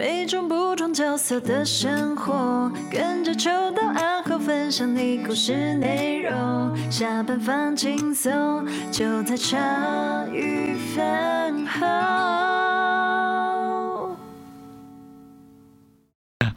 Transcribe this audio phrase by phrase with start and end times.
[0.00, 6.74] 每种不同角色的生活，跟着秋到暗号分享你故事内容。
[6.90, 11.86] 下班放轻松，就在茶余饭后。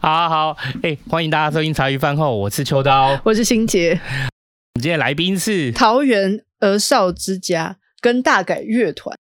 [0.00, 3.90] 好好，哎、欸，欢迎大家收听茶余饭后，我是秋刀，我是欣杰。
[3.90, 9.14] 我们今天来宾是桃园儿少之家跟大改乐团。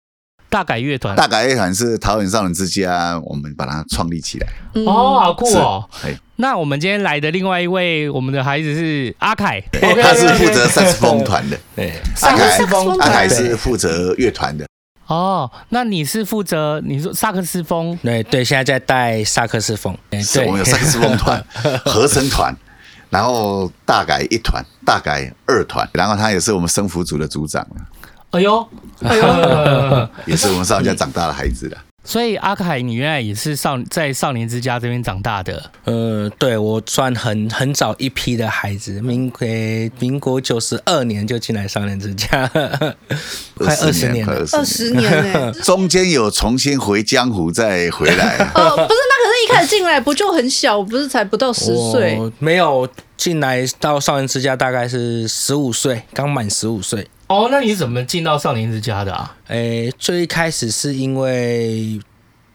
[0.53, 4.47] 大改乐团，大改乐团是桃园少年之家，我们把它创立起来。
[4.75, 5.89] 嗯、哦，好酷哦！
[6.35, 11.57] 那我们今天来的另外一位，我们的孩子是阿凯，他是负责萨克斯风团的。
[11.75, 12.59] 对，阿凯，
[12.99, 14.67] 阿凯是负责乐团的。
[15.07, 17.97] 哦，那你是负责你说萨克斯风？
[18.03, 19.97] 对对，现在在带萨克斯风。
[20.11, 21.43] 对，我们有萨克斯风团、
[21.83, 22.55] 合成团，
[23.09, 27.65] 然后大改一团、大改二团，然后他也是我们生服组的组长。
[28.33, 28.67] 哎呦，
[29.05, 31.77] 哎呦， 也是我们少年家长大的孩子了。
[32.05, 35.71] 所以阿凯，你原来也是少在少年之家这边长大的？
[35.85, 39.47] 呃，对，我算很很早一批的孩子，民国
[39.99, 42.45] 民国九十二年就进来少年之家，
[43.55, 48.51] 快二十年了，二十年哎，中间有重新回江湖再回来。
[48.53, 52.17] 哦，不是，那可是一开始进来不就很小，不是才不到十岁？
[52.39, 57.07] 没有进来到少年之家大概是十五岁，刚满十五岁。
[57.27, 59.35] 哦，那你怎么进到少年之家的啊？
[59.47, 61.99] 诶、欸，最一开始是因为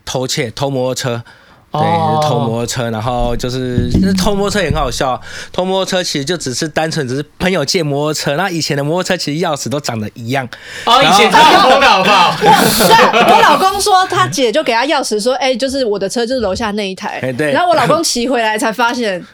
[0.04, 1.22] 偷窃偷摩托车，
[1.70, 5.20] 对，哦、偷摩托车，然后就是偷摩托车也很好笑。
[5.52, 10.48] 偷摩托车其实就只是单纯只是朋友借摩托车，那以前的摩托车其实钥匙都长得一样。
[10.86, 12.36] 哦，以前差不多好不好？
[12.42, 17.18] 我老公说他姐就给他钥匙，说，哎、欸，就是我的车就是楼下那一台。
[17.20, 19.24] 欸、对，然后我老公骑回来才发现。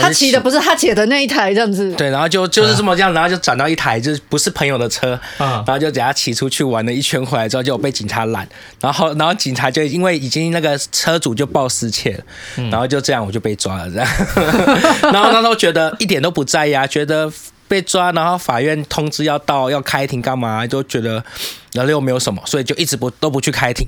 [0.00, 1.92] 他骑的不是他姐的那一台，这样子。
[1.94, 8.48] 对，然后就就是这么这样，然后就转到一台就是不是朋友的车，然后就等他骑出去玩了一圈回来之后，就被警察拦，
[8.80, 12.24] 然后然后警察就因为已经那个车主就报失窃了，
[12.70, 14.08] 然后就这样我就被抓了，这样。
[15.12, 17.30] 然后那时候觉得一点都不在意啊，觉得
[17.68, 21.22] 被抓，然后法院通知要到要开庭干嘛，都觉得
[21.72, 23.86] 然后又没有什么，所以就一直不都不去开庭。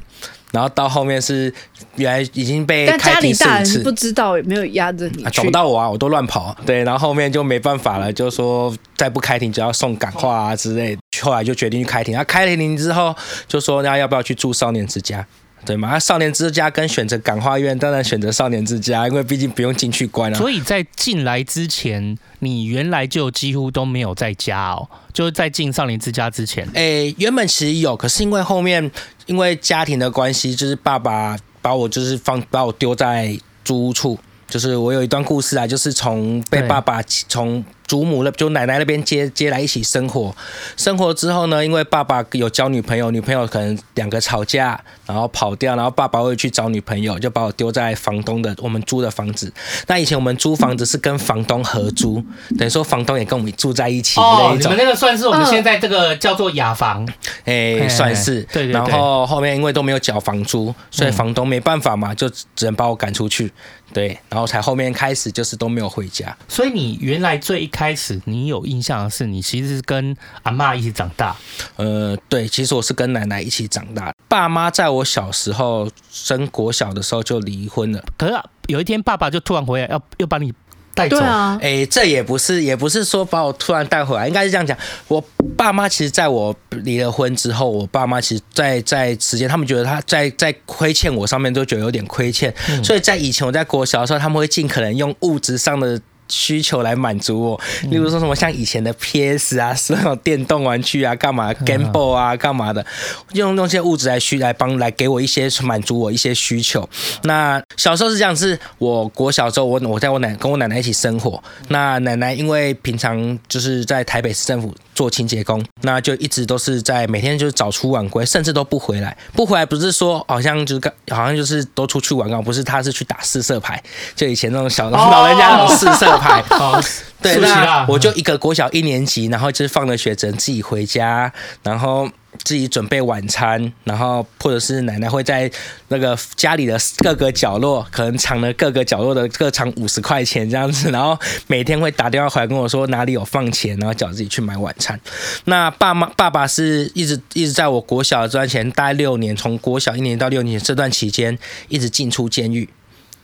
[0.54, 1.53] 然后到后面是
[1.97, 6.56] 原来已经被开庭四次，但家里大人不知道，也没有压着你，找不到我啊，我都乱跑。
[6.65, 11.03] 对，然后后面就没办法了，就说再不开庭就要送感化啊之类的。
[11.20, 12.14] 后来就决定去开庭。
[12.14, 13.14] 他开了庭之后，
[13.48, 15.26] 就说那要不要去住少年之家？
[15.64, 15.91] 对嘛？
[15.91, 20.36] 那少年之家跟选择感化院，当然选择少年之家，因为毕竟不用进去关了。
[20.36, 26.69] 所以在进来之前，你原来就几乎都没有在家哦，就是在进少年之家之前。
[26.75, 28.91] 诶，原本其实有，可是因为后面
[29.26, 37.64] 因为家庭的关系，就是爸爸把我就是放把我丢在租屋处，就是我有一段故事啊，就是从被爸爸从。
[37.87, 40.34] 祖母那就奶奶那边接接来一起生活，
[40.77, 49.53] 生活之后呢，因为爸爸有交女朋友，女朋友可能两个吵架，然后跑掉，然后爸爸会去找女朋友，就把我丢在房东的我们租的房子。
[49.87, 52.23] 那以前我们租房子是跟房东合租，
[52.59, 54.19] 等于说房东也跟我们住在一起。
[54.21, 57.06] 哦，你们那个算是我们现在这个叫做雅房，
[57.44, 58.43] 哎、嗯，算是。
[58.44, 58.73] 对对对。
[58.73, 63.53] 然后后面因为都没有缴房租，所以房东没办法嘛，就只能把我赶出去。
[63.93, 66.37] 对，然后才后面开始就是都没有回家。
[66.49, 71.37] 所以你原来最一开始你有印象的是，你其实是跟阿妈一起长大。
[71.75, 74.15] 呃，对，其实我是跟奶奶一起长大。
[74.29, 78.01] 爸妈在我小时候升国小的时候就离婚了。
[78.17, 78.35] 可是
[78.69, 80.55] 有一天爸爸就突然回来，要又把你。
[80.97, 81.59] 带走啊！
[81.61, 84.79] 哎，这也不是，也不是说把我突然带回来，应该是这样讲。
[85.09, 85.21] 我
[85.56, 96.01] 爸妈其实在我离了婚之后，我爸妈其实在在时间，他们觉得他在在亏欠我上面都觉得有点亏欠，嗯、所以在以前我在国小的时候，他们会尽可能用物质上的。
[96.29, 102.85] 需求来满足我，例如说什么像以前的 PS 啊， 是那种电动玩具啊，干嘛 Game Boy 啊，干嘛的，
[103.33, 106.89] 用用这些物质来需来帮来给我一些满足我一些需求。
[107.23, 111.43] 那小时候是这样，是我国小时候，我我在我奶跟我奶奶一起生活。
[111.69, 119.15] 那奶奶因为平常就是在台北市政府做清洁工，那就一直都是在每天就是早出晚归，甚至都不回来。
[119.34, 123.82] 不回来不是说好像就是好像就是都出去玩啊，不是，他是去打四色牌，
[124.17, 126.14] 就以前那种小老人家那种四色。
[126.14, 126.81] 牌 好，
[127.20, 131.32] 对，那我就一个国小一年级，然后就是放了学，只能自己回家，
[131.64, 132.08] 然后
[132.42, 135.50] 自己准备晚餐，然后或者是奶奶会在
[135.88, 144.98] 那个家里的各个角落，可能藏了各个角落的各藏五十块钱这样子，然后每天会打电话回来跟我说哪里有放钱，然后叫自己去买晚餐。
[145.44, 151.38] 那爸妈爸爸是一直一直在我国小赚钱，待六年，从国小一年到六年这段期间，
[151.69, 152.69] 一直进出监狱。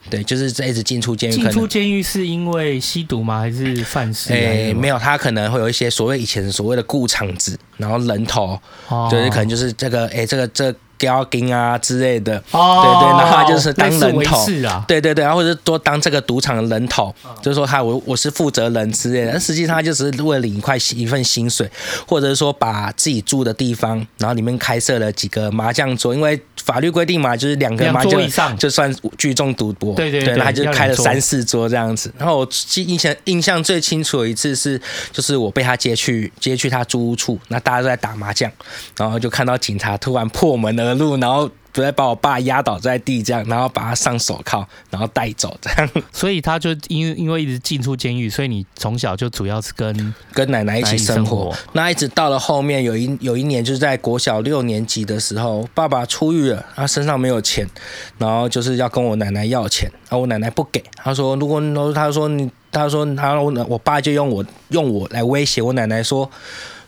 [0.09, 1.33] 对，就是在一直进出监狱。
[1.33, 3.39] 进出监狱是因为吸毒吗？
[3.39, 4.33] 还是犯事？
[4.33, 21.67] 哎，没有，他可能会有一些所谓以前所谓的雇场子，然后人头，哦、就是可能就是这个，哎，这个这个、雕金啊之类的，哦对对，然后他就是当人头是啊，对对对，然后或者多当这个赌场的人头，就是说他我我是负责人之类的，但实际上他就是为了领一块一份薪水，
[22.07, 32.13] 或者是说把自己住的地方，然后里面开设了几个麻将桌，因为法律规定嘛，就是两个麻将以上就算聚众赌博，对对对，然后他就开了三四桌这样子。
[32.19, 34.79] 然后我记印象印象最清楚的一次是，
[35.11, 38.51] 就是我被他接去接去他租屋处，那大家都在打麻将，
[38.95, 41.49] 然后就看到警察突然破门而入，然后。
[41.73, 45.89] 不再把我爸压倒在地这样，然后把他上手铐，然后带走这样。
[46.11, 51.23] 所以他就因为因为一直进出监狱，所以你从小就主要是跟跟奶奶一起生活。
[51.23, 57.65] 生活那一直到了后面有一有一年，就是在国小六年级的时候，爸爸出狱了，他身上没有钱，
[58.17, 61.61] 然后就是要跟我奶奶要钱，然后我奶奶不给，他说如果
[61.93, 66.29] 他说你他说他我我爸就用我用我来威胁我奶奶说，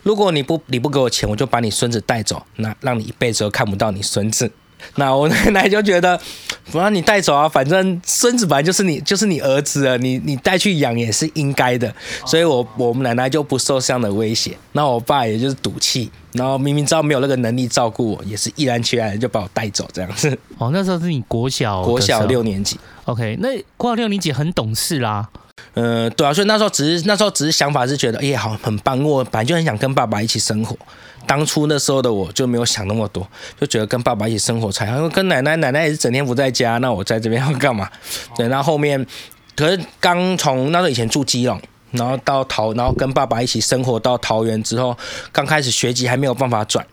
[0.03, 4.51] 如果你不你不给我钱，我就把你孙子带走，那让你一辈子都看不到你孙子。
[4.95, 6.19] 那我奶奶就觉得，
[6.69, 11.95] 不让你带走啊，反正孙子本来就是你，就是你儿子啊，你你带去养也是应该的，
[12.25, 14.57] 所以我我们奶奶就不受这样的威胁。
[14.73, 20.37] 那我爸也就是赌气，然后明明知道没有那个能力照顾我，也是毅然决然的就把我带走这样子。
[20.59, 25.29] 哦，那时候是你国小国小六年级，OK，那国小六年级很懂事啦。
[25.75, 30.75] 嗯、对啊，所以那时候只是那时候只是想法是觉得，哎、欸，好很棒，我本来就很想跟爸爸一起生活。
[31.25, 33.25] 当初那时候的我就没有想那么多，
[33.59, 34.97] 就觉得跟爸爸一起生活才好。
[34.97, 37.89] 因为跟奶奶，奶奶也是整天不在家，那我在这边要干嘛？
[38.35, 39.05] 对，那后面，
[39.55, 41.59] 可是刚从那时候以前住基隆，
[41.91, 44.97] 然后到桃，然后跟爸爸一起生活到桃园之后，
[45.31, 46.85] 刚开始学籍还没有办法转。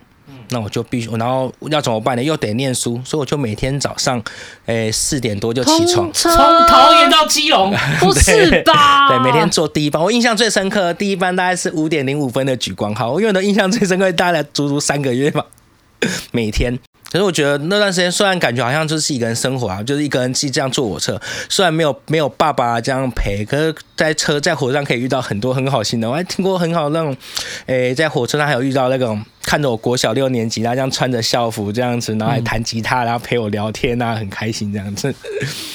[0.51, 2.23] 那我就必须，然后要怎么办呢？
[2.23, 4.23] 又得念书，所以我就每天早上，
[4.67, 6.33] 诶四点多就起床，从
[6.67, 9.09] 桃园到基隆， 不是吧？
[9.09, 10.03] 对，每天坐第一班。
[10.03, 15.45] 我印象最深刻，第一班大概是五点零五分的莒光号，我因为我的印象最深刻，大概足足三个月吧，
[16.33, 16.79] 每天。
[17.13, 26.09] 可是我觉得那段时间虽然感觉好像就是一个人生活啊，就是一个人去这样坐火车，虽然没有没有爸爸这样陪，可是在车在火车上可以遇到很多很好心的。
[26.09, 27.17] 我还听过很好那种，
[27.67, 35.15] 诶，在火车上还有遇到那种看着我国小六年级，他这样穿着校服这样子，然后还弹吉他，然后陪我聊天啊，很开心这样子。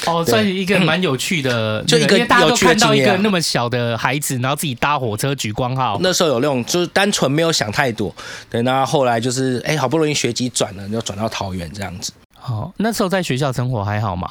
[0.06, 5.98] 哦，算是一个蛮有趣的， 就一个大家都看到一个那么小的孩子，然后自己搭火车举光号。
[6.00, 8.14] 那时候有那种就是单纯没有想太多，
[8.48, 12.12] 对，那后来就是哎，好不容易学籍转了，就转到桃园这样子。
[12.44, 14.30] 哦，那时候在学校生活还好吗？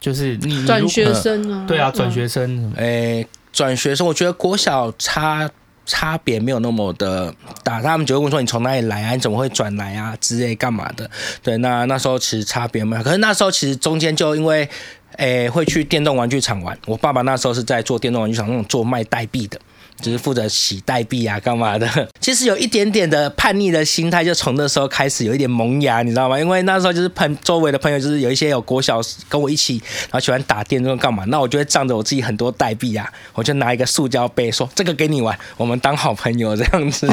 [0.00, 5.48] 就是你转学生啊，对啊，转学生，哎，转学生，我觉得国小差
[5.86, 9.12] 差别没有那么的大，他们就会问说你从哪里来啊？
[9.12, 10.16] 你怎么会转来啊？
[10.20, 11.08] 之类干嘛的？
[11.42, 14.68] 对，那那时候其实差别没有，可是那时候其实中间就因为
[15.16, 19.60] 诶会去电动玩具厂玩，我爸爸那时候是在做电动玩具厂那种做卖代币的。
[20.04, 21.88] 只是负责洗代币啊，干嘛的？
[22.20, 26.38] 其实有一点点的叛逆的心态，就从那时候开始有一点萌芽，你知道吗？
[26.38, 31.24] 因为那时候就是朋周围的朋友，就是有一些有国小跟我一起，然后喜欢打电动干嘛？
[31.28, 37.08] 那我就会仗着我自己很多代币啊，我就拿一个塑胶杯说：“这个给你玩，我们当好朋友这样子。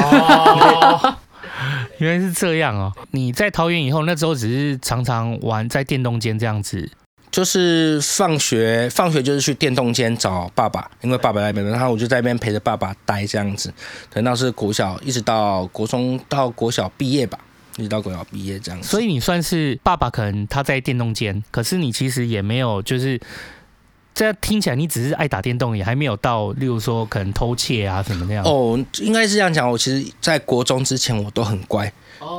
[1.96, 2.92] 原来是这样哦！
[3.12, 6.90] 你在桃园以后，那时候只是常常玩在电动间这样子。
[7.32, 13.72] 就是放学，放学就是去电动间找爸爸，因为爸爸在那边，然后我就在那边陪着爸爸待这样子。
[14.10, 17.38] 等到是国小，一直到国中，到国小毕业吧，
[17.78, 18.86] 一直到国小毕业这样子。
[18.86, 23.18] 所以你算是爸爸，可能他在电动间，可是你其实也没有，就是
[24.14, 28.44] 这样听起来你只是爱打电动，也还没有到，例如说可能偷窃啊什么那样。
[28.44, 29.66] 哦，应该是这样讲。
[29.70, 31.90] 我其实，在国中之前我都很乖。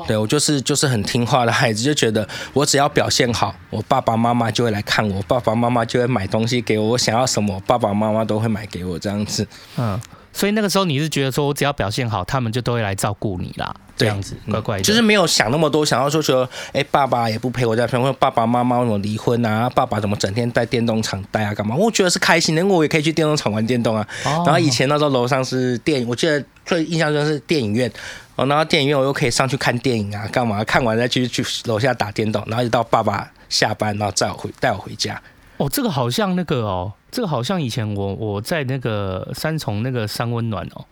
[0.08, 9.48] 对，我就是就是很听话的孩子，就觉得我只要表现好，我爸爸妈妈就会来看我，爸爸妈妈就会买东西给我，我想要什么，爸爸妈妈都会买给我这样子。
[9.78, 10.00] 嗯，
[10.32, 19.70] 所以那个时候你是觉得说我只要表现好，他们就都会来照顾你啦，这样子乖乖的，就是没有想那么多，想要说说，哎，爸爸也不陪我在旁边，或爸爸妈妈怎么离婚啊？
[19.70, 21.54] 爸爸怎么整天在电动厂待啊？
[21.54, 21.76] 干嘛？
[21.76, 24.06] 我觉得是开心的，因为我也可以去电动厂玩电动啊。
[24.24, 27.92] 然后以前那时候楼上是电影，我记得最印象中是电影院。
[28.36, 30.64] 哦，然后电影院我又可以上去看电影啊，干嘛？
[30.64, 35.22] 看完再去去楼下打电动，然后一直到爸爸下班，然后载我回带我回家。
[35.58, 40.86] 哦，这个好像那个哦，这个好像以前我我在那个三重那个三温暖哦，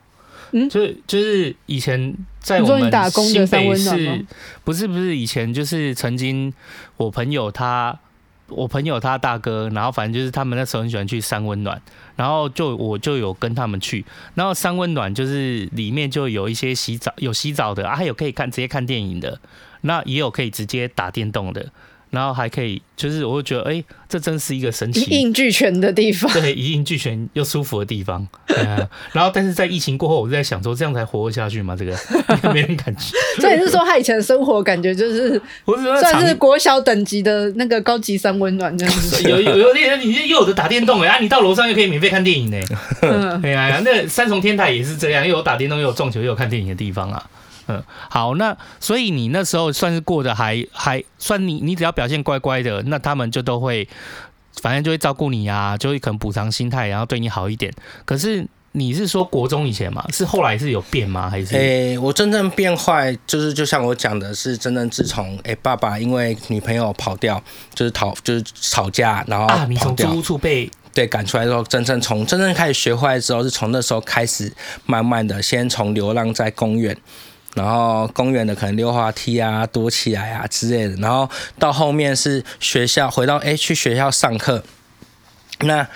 [0.51, 4.25] 嗯，就是就是以前在我们打工的三温暖，
[4.63, 6.53] 不是不是以前就是曾经
[6.97, 7.99] 我朋友他。
[8.51, 11.81] 我朋友他大哥，然后反正就是他们那时候很喜欢去三温暖，
[12.15, 14.05] 然后就我就有跟他们去，
[14.35, 19.39] 然后三温暖就是里面就有一些洗澡，有洗澡的啊，还有可以看直接看电影的，
[19.81, 21.71] 那也有可以直接打电动的，
[22.11, 28.27] 然后还可以，就是我会觉得，哎、欸，这真是一个神奇，一应俱全的地方， 对，一应俱全又舒服的地方。
[28.51, 31.75] 啊、然后，但是在疫情过后，我就在想说，这样才活得下去吗？
[31.75, 31.97] 这个
[32.53, 33.17] 没人感觉。
[33.39, 35.41] 所以是说，他以前的生活感觉就是，
[36.01, 39.23] 算是国小等级的那个高级三温暖这样子。
[39.23, 42.59] 有有有那人，你又有的打电动哎，啊，你到楼上又可以免费看电影呢。
[43.01, 47.25] 嗯，对啊，那三重天台也是这样，又有打电动，又有撞球，又有看电影的地方啊。
[47.71, 53.87] 嗯，好，那所以你那时候算是过得还还算你你只要表现乖乖的，那他们就都会，
[54.61, 57.71] 反正就会照顾你啊，就会可能补偿心态，然后对你好一点。
[58.03, 61.29] 可是你是说国中以前嘛，是后来是有变吗？
[61.29, 61.55] 还是？
[61.55, 67.41] 诶、欸，我真正变坏就是就像我讲的是，真正自从诶爸爸因为女朋友跑掉，
[67.73, 74.53] 就是逃就是吵架，然后啊，你从租屋处被对赶出来之后，真正从真正开始学坏之后，是从那时候开始，
[74.85, 76.97] 慢慢的先从流浪在公园。
[77.55, 80.95] 然后公园的可能溜滑梯啊，躲起来啊之类的。
[80.95, 81.29] 然后
[81.59, 84.63] 到后面是学校，回到哎去学校上课。
[85.59, 85.87] 那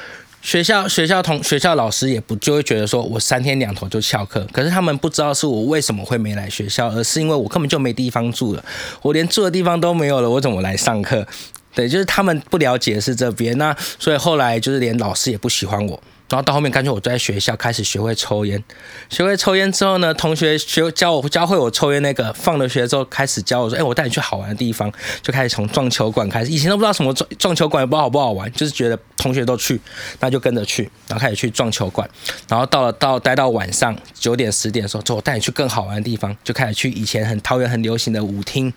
[0.42, 8.64] 学校学校同学校老师也不就会觉得说我三天两头就翘课，可是他们不知道是我为什么会没来学校，而是因为我根本就没地方住了，
[9.02, 11.26] 我连住的地方都没有了，我怎么来上课？
[11.74, 13.58] 对，就是他们不了解是这边。
[13.58, 16.00] 那所以后来就是连老师也不喜欢我。
[16.28, 18.64] 然后到后面，干脆我在学校开始学会抽烟。
[19.10, 24.92] 学会抽烟之后呢，同学学教我教会我抽烟那个，放了学之后开始教我说：“哎，我带你去好玩的地方。”
[25.22, 26.52] 就开始从撞球馆开始。
[26.52, 29.80] 以前都不知道什么撞撞球馆，也不知道好不好玩，就是觉得同学都去，
[30.20, 30.90] 那就跟着去。
[31.08, 32.10] 然后开始去撞球馆。
[32.50, 38.74] 然后到了到待到晚上九点十点的时候，走，我带你去更好玩的地方，就开始去以前很桃园很流行的舞厅。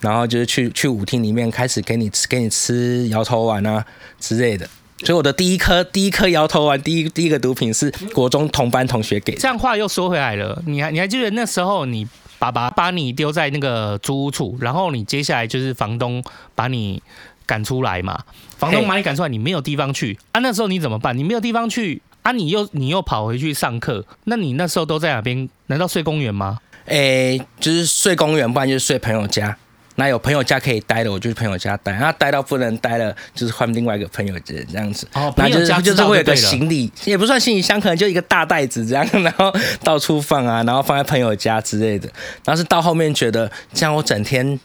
[0.00, 3.84] 然后就是去去舞厅里面开始给你吃给你吃摇头丸啊
[4.18, 4.68] 之类的。
[5.04, 9.38] 所以我的第一颗第一颗摇头丸，第一第一个毒品是国中同班同学给的。
[9.40, 12.06] 这样话又说回来了，你还你还记得那时候你
[12.38, 16.22] 爸爸把你丢在那个租屋处，然后你接下来就是房东
[16.54, 17.02] 把你
[17.46, 18.22] 赶出来嘛？
[18.56, 20.40] 房东把你赶出来，你没有地方去啊？
[20.40, 21.16] 那时候你怎么办？
[21.16, 22.32] 你没有地方去啊？
[22.32, 25.48] 你又你又跑回去上课，那你那时候都在哪边？
[25.66, 26.58] 难道睡公园吗？
[26.86, 29.56] 诶、欸，就是睡公园，不然就是睡朋友家。
[30.00, 31.92] 那有朋友家可以待的，我就去朋友家待。
[31.98, 35.06] 那待到不能待了，就是换另外一个朋友家这样子。
[35.12, 39.52] 哦，朋友家就就是会有个行李，也不算行李箱，可能就一个大袋子这样，然后
[39.84, 42.08] 到处放啊，然后放在朋友家之类的。
[42.46, 44.58] 然后是到后面觉得，这样我整天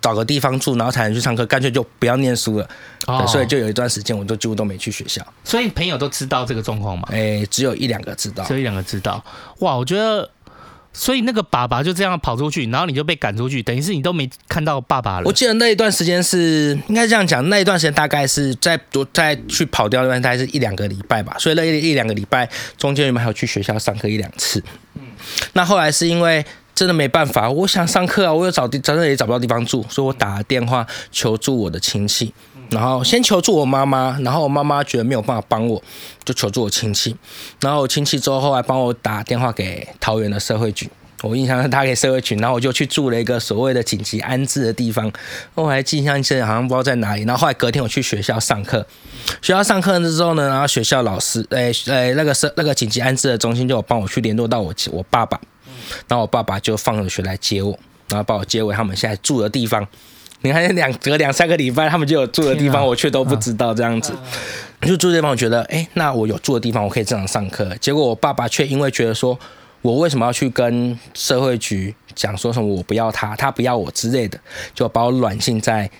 [0.00, 2.68] 找个地方住，然后才能去上课，干脆就不要念书了。
[3.08, 5.20] 哦，所以就有一段时间，我都几乎都没去学校。
[5.42, 7.08] 所以朋友都知道这个状况吗？
[7.10, 9.24] 哎、欸，只有一两个知道，只有一两个知道。
[9.58, 10.30] 哇，我觉得。
[10.92, 15.26] 所以那个爸爸就这样跑出去，然后你就被赶出去，等于是你都没看到爸爸了。
[15.26, 18.78] 我记得那一段时间是应该这样讲，那一段时间大概是在
[19.12, 21.34] 在去跑掉那段，大概是一两个礼拜吧。
[21.38, 24.62] 所以那一一两个礼拜中间，你们还有去学校上课一两次。
[24.94, 25.02] 嗯，
[25.54, 26.44] 那后来是因为
[26.74, 32.34] 真的没办法，我想上课啊，我又找地，真的也找不到地方住，所以我打了电话求助我的亲戚。
[32.72, 35.82] 然后先求助我妈妈，然后我妈妈觉得没有办法帮我，
[36.24, 37.14] 就求助我亲戚。
[37.60, 40.88] 然后我亲戚之后后来帮我打电话给桃园的社会局，
[41.22, 45.12] 我印象是打给社会局，然后我就去住了一个所谓的紧急安置的地方。
[45.54, 47.24] 后来印象深，好像不知道在哪里。
[47.24, 48.86] 然后后来隔天我去学校上课，
[49.42, 55.38] 学校上课之后呢，然后学校老师，哎哎，那个社那个紧急安置的中心就有帮我去联络到我我爸爸，
[56.08, 59.86] 然后我爸爸就放了学来接我，然后把我接回他们现在住的地方。
[60.42, 64.12] 你看，两隔两三个礼拜，他们就有住的地方，我却都不知道这样子。
[64.82, 67.74] 就住的地方，我觉得，哎，那我有住的地方，我可以正常上课。
[67.80, 69.38] 结果我爸爸却因为觉得说，
[69.80, 74.38] 我为什么要去跟社会局讲说什么我不要他，他不要我之类的，
[74.74, 75.90] 就把我软禁在。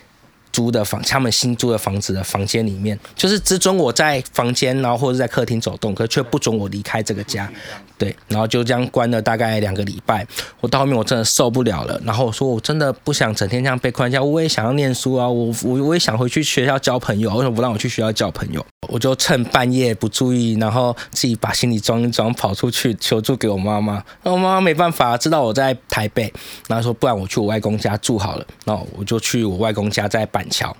[0.51, 7.51] 租的房，他们新租的房子的房间里面，就是只准我在房间，然后或者在客厅走动，可却不准我离开这个家。
[7.97, 10.25] 对，然后就这样关了大概两个礼拜。
[10.59, 18.65] 我到后面我真的受不了了，然后我说我真的不想整天这样被关在家，我也想要念书啊，我我我也想回去学校交朋友，为什么不让我去学校交朋友？
[18.89, 23.93] 我就趁半夜不注意，然后自己把行李装一装，跑出去求助给我妈妈。
[24.21, 26.31] 然后我妈妈没办法，知道我在台北，
[26.67, 28.45] 然后说不然我去我外公家住好了。
[28.65, 30.75] 然后我就去我外公家在板桥，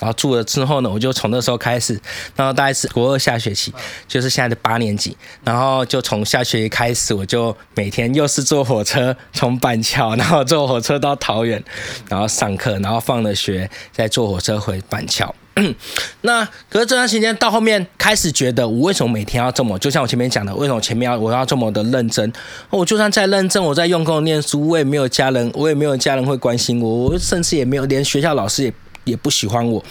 [0.00, 2.00] 然后住了之后呢，我就从那时候开始，
[2.34, 3.72] 然后大概是国二下学期，
[4.06, 11.62] 就是现在的八年级，然后就从下学期开始，我就每天又是坐火车从板桥，然后坐火车到桃园，
[12.08, 15.34] 然后上课，然后放了学再坐火车回板桥。
[16.20, 19.78] 那可是这段时间到后面开始觉得，我为什么每天要这么？
[19.78, 22.30] 就像我前面讲的，为什么前面要我要这么的认真？
[22.68, 28.72] 我就算再认真，我在用功念书，我也没有家人，我也没有家人会关心我，我甚至也没有连学校老师也
[29.06, 29.82] 也不喜欢我。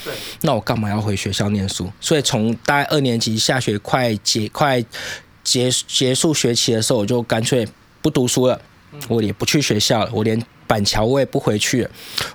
[0.42, 1.92] 那我干嘛要回学校念书？
[2.00, 4.80] 所以从大概二年级下学快结快
[5.44, 7.68] 结结束学期的时候，我就干脆
[8.04, 8.62] 不读书了，
[9.08, 11.90] 我也不去学校了，我连板桥我也不回去了，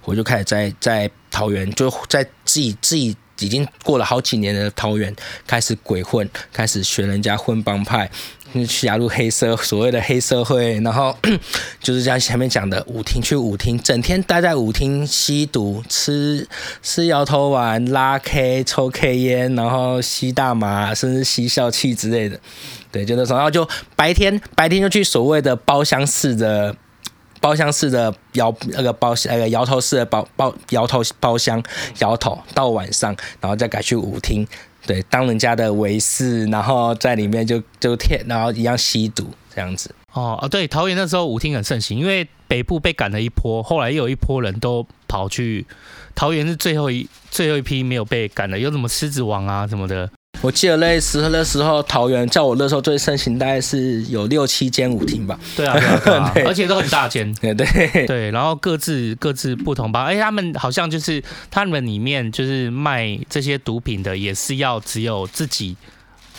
[0.05, 1.09] 我就开始在在。
[1.33, 5.15] 桃园，就在自己自己已经过了好几年的桃园
[5.47, 8.11] 开始鬼混，开始学人家混帮派。
[8.53, 11.17] 去加入黑社所谓的黑社会，然后
[11.81, 16.49] 就是像前面讲的舞厅，去舞厅，整天待在舞厅吸毒、吃
[16.83, 22.41] 吃摇头丸、拉 K、抽 K 烟，然后吸大麻，甚至吸笑气之类的。
[22.93, 26.75] 对，就那时候，然后就白天白天就去所谓的包厢式的
[27.41, 31.63] 包厢式的摇那个包那个摇头式的包包摇头包厢
[32.01, 34.47] 摇头，到晚上，然后再改去舞厅。
[34.91, 39.95] 对，当人家的维士，然后在里面就就贴，然后一样吸毒这样子。
[40.13, 45.65] 哦哦，对，桃园那时候舞厅很盛行，因为北部被赶了一波，后来又有一波人都跑去
[46.17, 50.11] 桃园，是最后一最后一批没有被赶的，有什么狮子王啊什么的。
[50.43, 55.39] 我记得那时候那时候桃园在我那时候最盛行，大概是有六七间舞厅吧。
[55.55, 57.31] 对啊，对啊，对啊 对，而且都很大间。
[57.43, 60.05] 对对对，然后各自各自不同吧。
[60.05, 65.77] 哎，他们好像就是他们里面就是卖这些毒品的，也是要只有自己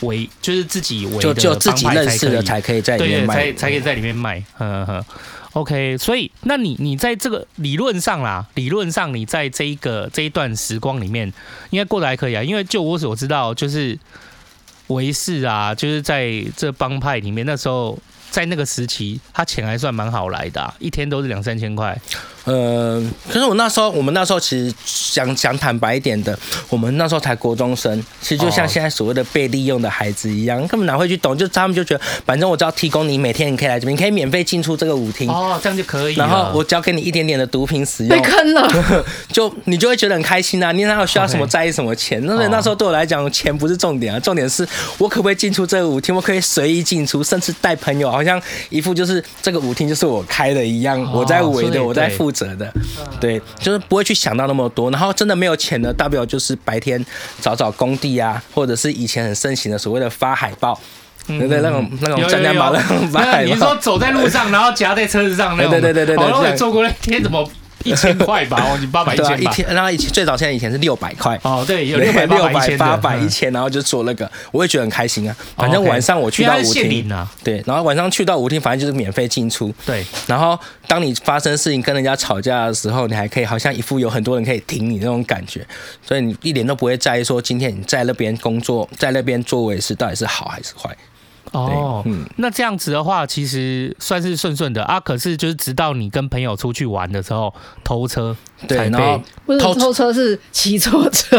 [0.02, 4.44] 为，就是自己为就就自己认识的才可以在里面卖，才才可以在里面卖。
[4.58, 5.06] 呵呵。
[5.54, 11.32] OK，所以那你你在这个理论上啦，理论上你在这一个这一段时光里面，
[11.72, 12.42] 应该过得还可以啊。
[12.42, 14.00] 因为就我所知道，就是
[14.88, 22.00] 维氏啊，就是在这帮派里面，那时候在那个时期，他钱还算蛮好来的，一天都是两三千块。
[22.46, 24.74] 呃，可是我那时候，我们那时候其实
[25.14, 26.38] 讲讲坦白一点的，
[26.70, 31.38] 我们那时候才国中生，其实就像现在所谓的被利用的孩子一样，根本哪会去懂？
[31.38, 36.16] 就他们就觉得，反正我只要提供你每天你可以来这边，你可以免费进出这个舞厅，哦，这样就可以。
[36.16, 40.72] 然后我只要给你一点点的毒品使用，被坑了，就你就会觉得很开心啊！
[40.72, 42.20] 你哪有需要什么在意什么钱？
[42.26, 42.48] 那、okay.
[42.50, 44.68] 那时候对我来讲，钱不是重点啊，重点是
[44.98, 52.42] 我可不可以进出这个舞厅，我可以随意进出，甚至带朋友，好像一副就是这个舞厅就是我开的一样，哦、我在围的，我在负。
[52.42, 52.74] 责的，
[53.20, 57.06] 对，就是不会去想到那么多，然后真的没有钱的，大不了就是白天
[57.40, 60.80] 找找工地啊，或者是以前很盛行的所谓的发海报，
[61.28, 61.62] 对不对？
[61.62, 67.48] 那种那种站在马路上发海报，你说走在路上，然后夹在车子上那种， 对对对对对，我做过那天怎么？
[67.84, 71.40] 一千块吧，我 你八百一千一天，然后以前最早现在以前是六百块。
[71.44, 75.36] 哦，对，有六百六百八百一千，然后就做那个，我也觉得很开心啊。
[75.56, 80.06] 反正晚上我去到舞厅，啊，对，然后晚上去到舞厅，反正就是免费进出，对。
[80.28, 85.66] 然后当你发生事情跟人家吵架的时候，你还可以好像一副有很多人可以挺你那种感觉，
[86.06, 90.96] 所以你一点都不会在意说今天你在那边工作，在那边作为是到底是好还是坏。
[91.52, 95.00] 哦，嗯，那这样子的话，其实算是顺顺的啊。
[95.00, 98.36] 可是就是直到你跟朋友出去玩的时候偷车，
[98.68, 101.38] 对，然后不是偷车是骑错车，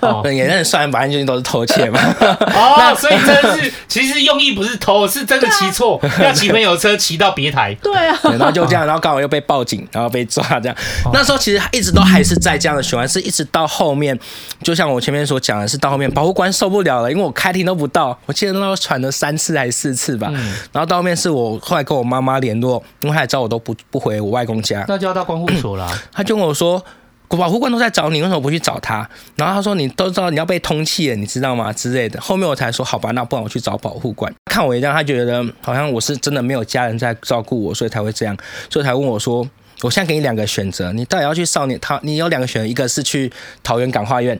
[0.00, 2.00] 哦， 也认算，反正就是都是偷窃嘛。
[2.54, 7.72] 哦，所以真是其实用意不是偷，是真的骑错，啊，要骑朋友车骑到别台。
[7.82, 10.76] 对啊，对，然后就这样，然后刚好又被报警，然后被抓这样。
[11.12, 14.18] 那时候其实一直都还是在这样的循环，是一直到后面，
[14.62, 19.52] 就像我前面所讲的，是到后面保护官受不了了，因为我开庭都不到，我记得那时候喘了三次。
[19.52, 25.86] 来四次吧，嗯，然后到后面是我后来跟我妈妈联络，因为她也知道我都不不回我外公家，那就要到关护所了。
[26.10, 26.82] 他就跟我说，
[27.28, 29.06] 保护官都在找你，为什么不去找他？
[29.36, 31.70] 然后他说你都知道你要被通气了，你知道吗？
[31.70, 32.18] 之类的。
[32.20, 34.32] 后面我才说好吧，那不然我去找保护官。
[34.46, 38.34] 看我一样，他觉得好像我是真的没有家人在照顾我，所以才会这样，
[38.70, 39.46] 所以才问我说，
[39.82, 42.00] 我现在给你两个选择，你到底要去少年他？
[42.02, 43.30] 你有两个选择，一个是去
[43.62, 44.38] 桃园感化院。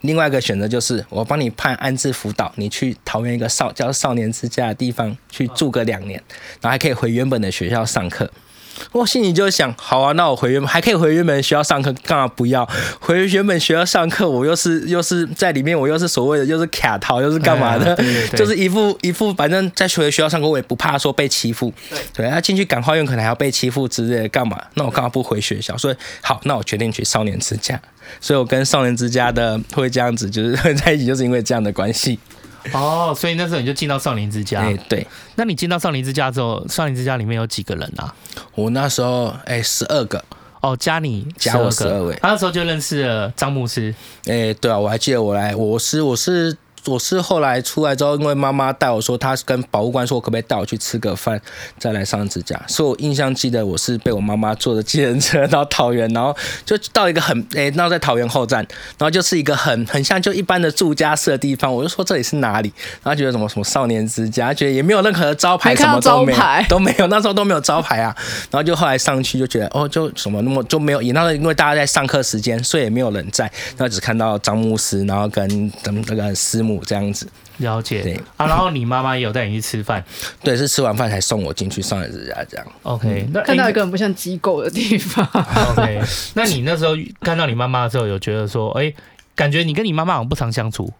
[0.00, 6.22] 另外一个选择就是我帮你判安置辅导，你去桃园一个少叫少年之家的地方去住个两年，
[6.60, 8.30] 然后还可以回原本的学校上课。
[8.90, 12.68] 我心里就想，好啊，那我回原本还可以回原本学校上课，干嘛不要
[12.98, 14.28] 回原本学校上课？
[14.28, 17.94] 我又是又是在里面，我又是所谓的又是卡套，又是干嘛的？
[17.94, 21.72] 对对对， 就是一副一副，反正在学学校上课，我也不怕说被欺负。
[22.12, 24.60] 对，他进去感化院可能还要被欺负之类的，干嘛？
[24.74, 25.76] 那我干嘛不回学校？
[25.76, 27.80] 所以好，那我决定去少年之家。
[28.20, 32.18] 所以我跟少年之家的会这样子，就是 在一起，就是因为这样的关系。
[32.72, 34.60] 哦，所以那时候你就进到少年之家。
[34.60, 35.06] 哎，对。
[35.36, 38.14] 那你进到少年之家之后，少年之家里面有几个人啊？
[38.54, 40.24] 我那时候哎，十二个。
[40.60, 42.16] 哦，加你加我十二位。
[42.22, 43.92] 他那时候就认识了张牧师。
[44.26, 46.56] 哎，对啊，我还记得我来，我是我是。
[46.86, 51.40] 我是后来出来之后，因为妈妈带我说，她跟保护官说，可不可以带我去吃个饭，
[51.78, 52.60] 再来上指甲。
[52.66, 58.66] 所以我印象记得，我是被我妈妈坐着计程车 到桃园，然后就到一个很诶，然后在桃园后站，
[58.98, 61.72] 然后就是一个很很像就一般的住家式的地方。
[61.72, 62.72] 我就说这里是哪里？
[63.04, 68.12] 然后觉得什么什么少年之家，觉得也没有任何的招牌，什么都没有，都没有，那时候都没有招牌啊。
[68.50, 73.44] 然后就后来上去就觉得哦，就什么那么就没有，也那时因为大家在上课时间，所以也没有人在，
[73.76, 76.71] 然后只看到张牧师，然后跟咱们那个师母。
[76.72, 77.28] 目这样子。
[77.58, 78.02] 了解。
[78.02, 80.02] 对啊，然后你妈妈也有带你去吃饭，
[80.42, 82.66] 对，是吃完饭才送我进去少年之家这样。
[82.82, 85.24] OK，那看到一个很不像机构的地方。
[85.76, 86.00] OK，
[86.34, 88.96] 那你那时候看到你妈妈的时候，有觉得说，哎、欸，
[89.34, 90.92] 感觉你跟你妈妈好像不常相处？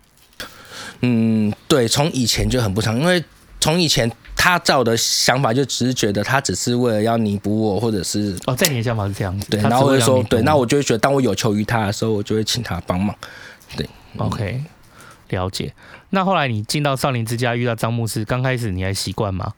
[1.00, 3.24] 嗯，对，从以前就很不常，因为
[3.58, 13.16] 从以前她在我的想法就只是觉得她只是为了要弥补我，或者是哦，在你的想法是这样子，对，然后我就说，对，那我就会觉得，当我有求于她的时候，我就会请她帮忙。
[13.76, 14.62] 对，OK，
[15.33, 15.75] 了解。
[16.11, 19.53] 那后来你进到少林之家遇到张牧师，刚开始你还习惯吗？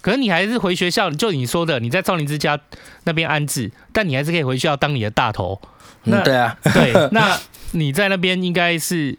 [0.00, 2.58] 可是你还是回学校，就你说的，你在少林之家
[3.04, 5.62] 那边安置，但你还是可以回学校当你的大头。
[6.04, 7.38] 那、嗯、对啊，对，那
[7.70, 9.16] 你在那边应该是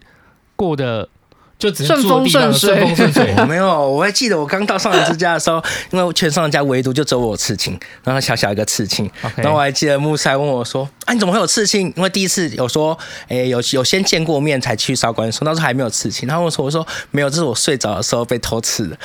[0.54, 1.08] 过得。
[1.58, 3.34] 就只是顺风顺水，顺风顺水。
[3.38, 9.10] 我没有，我还记得我刚到上人之家的时候，因为全上人家唯独就只有我有刺青，然后小小一个刺青。
[9.36, 16.28] 然后我还记得木塞问我说：“啊，你怎么会有刺青？”因为第一次有说，哎、欸，有有先见过面才去烧关说，那时候还没有刺青。
[16.28, 18.98] 他问我说：“我说没有，这是我睡着的时候被偷刺的。”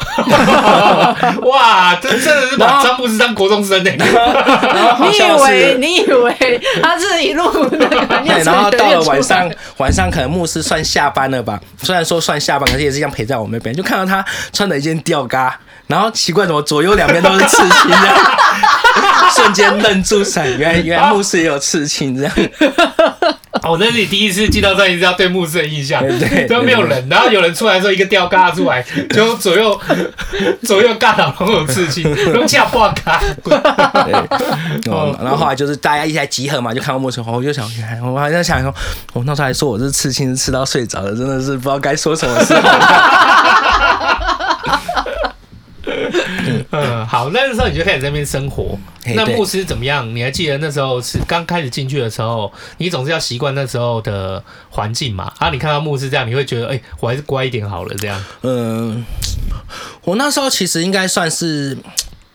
[1.46, 3.96] 哇，这真的是把张牧师当国中生呢、欸！
[5.00, 8.06] 你以为你以为他是一路那个？
[8.24, 11.58] 对，然后 到了晚上，晚上可能牧师算下班了吧？
[11.82, 13.74] 虽然说算下班，可是也是一样陪在我们那边。
[13.74, 18.16] 就看到他穿了一件吊嘎，然后奇怪怎么左右两边都是刺青，这样
[19.34, 20.46] 瞬间愣住闪。
[20.58, 22.32] 原来原来牧师也有刺青，这样。
[23.62, 26.02] 哦，那是你第一次进到这里，是要对牧师的印象，
[26.48, 29.78] 都没有人，然后有人出来的时候，一个吊嘎出来，就左右
[30.62, 33.20] 左右嘎倒都有刺青，龙架挂嘎。
[34.88, 37.68] 哦，然后后来就是大家一起来集合嘛，就看到牧师，我就想，
[38.04, 38.72] 我还在想说，
[39.12, 42.38] 我那时候还说我是刺青，是刺到睡着了，真的是不知道该说什么
[46.70, 48.78] 嗯，好，那时候你就开始在那边生活。
[49.16, 50.14] 那牧师怎么样？
[50.14, 55.32] 你还记得那时候是刚开始进去的时候，你总是要习惯那时候的环境嘛？
[55.38, 58.24] 啊，你看到牧师这样，你会觉得，哎、欸，我还是乖一点好了，这样。
[58.42, 59.04] 嗯，
[60.04, 61.76] 我那时候其实应该算是。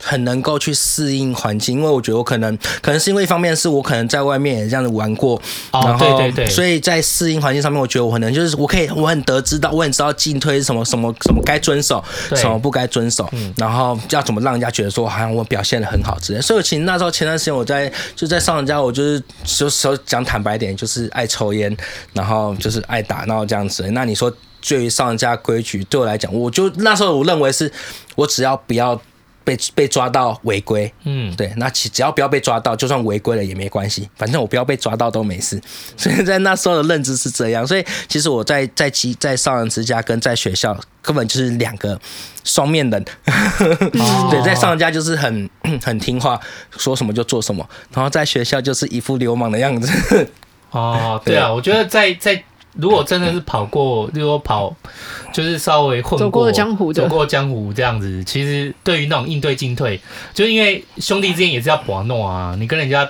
[0.03, 5.35] 很能够去适应环境，因为我觉得我可能可能是因为一方面是我可能在外面也这样子玩过，
[5.71, 12.03] 哦、然后对对对，所以在适应环境上面，我觉得我可能就是我可以我很得知到，我很知道进退是什么什么什么该遵守，
[12.35, 16.41] 什么不该遵守，嗯、然后要怎么让人家觉得说好像我表现的很好之类。
[16.41, 21.75] 所以其实那时候前段时间我在就在上人家，我就是就说讲坦白点，就是爱抽烟，
[22.13, 23.89] 然后就是爱打闹这样子。
[23.91, 24.31] 那你说
[24.67, 27.71] 对于上人家规矩对我来讲，我就那时候我认为是
[28.15, 29.01] 我只要不要。
[29.45, 35.61] 被被抓到违规，嗯，对，那其只要不要被抓到，就算违规了也没关系，反正我不要被抓到都没事。
[35.95, 41.97] 所以在那时候的认知是这样，所以其实我在在其在少人之家跟在学校根本就是两个
[42.43, 43.05] 双面人。
[43.25, 45.49] 哦、对，在少人家就是很
[45.81, 46.39] 很听话，
[46.77, 50.27] 说什么就做什么，然后在学校就是一副流氓的样子。
[50.71, 52.43] 哦，对啊，我觉得在在。
[52.75, 54.75] 如果真的是跑过，如果跑
[55.33, 59.99] 就是稍微混过，走过江湖，走过江湖这样子，其实对于那种应对进退，
[60.33, 63.09] 就是因为兄弟之间也是要玩弄啊，你跟人家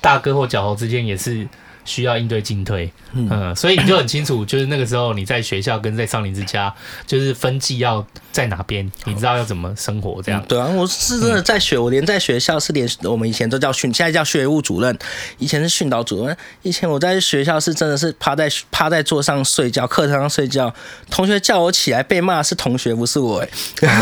[0.00, 1.46] 大哥或脚头之间也是。
[1.86, 6.74] 需要应对进退，嗯，所以你就很清楚，就是那个时候你在学校跟在少林之家，
[7.06, 10.44] 就是分际要在哪边，你知道要怎么生活这样。
[10.46, 14.98] 对啊，我是真的在学，我连在学校是连我们以前都叫训，现在叫学务主任，
[15.38, 16.36] 以前是训导主任。
[16.62, 20.74] 以前我在学校是真的是趴在趴在桌上睡觉，课堂上睡觉，
[21.08, 23.48] 同学叫我起来被骂是同学不是我哎。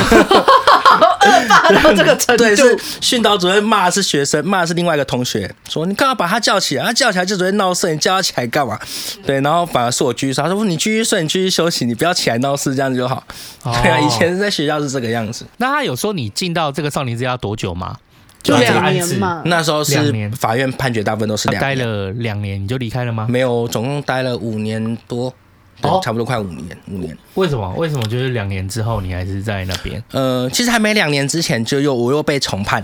[1.25, 6.85] 恶霸到这个程度，对，是训导主任骂的是学生，骂的是另外一个同学，说你干嘛把他叫起来？
[6.85, 8.79] 他叫起来就只会闹事，你叫他起来干嘛？
[9.27, 13.23] 对，然后反而是我继续说，他说你继续睡，你继续休息，你不要起来闹事，这样子就好。
[13.83, 15.45] 对啊，以前在学校是这个样子。
[15.57, 17.97] 那他有说你进到这个少林之家多久吗？
[18.43, 19.43] 就两年嘛。
[19.47, 23.27] 那时候是法院判决大部分都是两年，待了两年你就离开了吗？
[23.29, 25.35] 没有，总共待了五年多。
[25.83, 27.15] 哦，差不多快五年，五年。
[27.35, 27.69] 为什么？
[27.75, 30.03] 为什么就是两年之后你还是在那边？
[30.13, 32.83] 呃，其实还没两年之前就又我又被重判，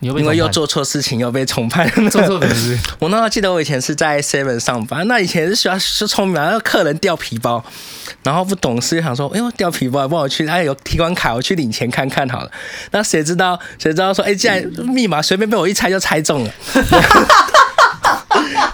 [0.00, 1.88] 因为又做错事情又被重判。
[2.10, 2.78] 做错事？
[2.98, 7.62] 我那时候记得我以前是在 Seven 上班，那以前是需要是聪明，然后客人掉皮包，
[8.22, 12.50] 然后不懂事，想说，哎呦掉皮包，帮我去，哎有提款卡，我去领钱看看好了。
[12.92, 16.50] 那谁知道谁知道说，哎，既然密码随便被我一猜就猜中了。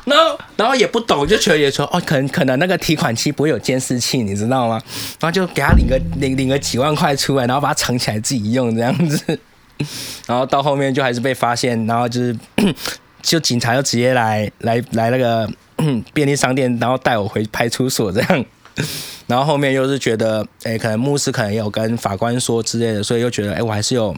[0.04, 4.80] 然后，然后也不懂，就觉得也说哦，可能可能那个提款机不会有监视器，你知道吗？
[5.18, 9.40] 然后就给他领个领领个几万块出来，然后把它藏起来自己用这样子。
[10.26, 12.36] 然后到后面就还是被发现，然后就是
[13.22, 15.48] 就警察就直接来来来那个
[16.14, 18.44] 便利商店，然后带我回派出所这样。
[19.26, 24.14] 然后后面又是觉得，哎，可能牧师可能也有跟法官说之类的，所以又觉得，哎，我还是有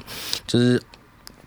[0.46, 0.80] 就是。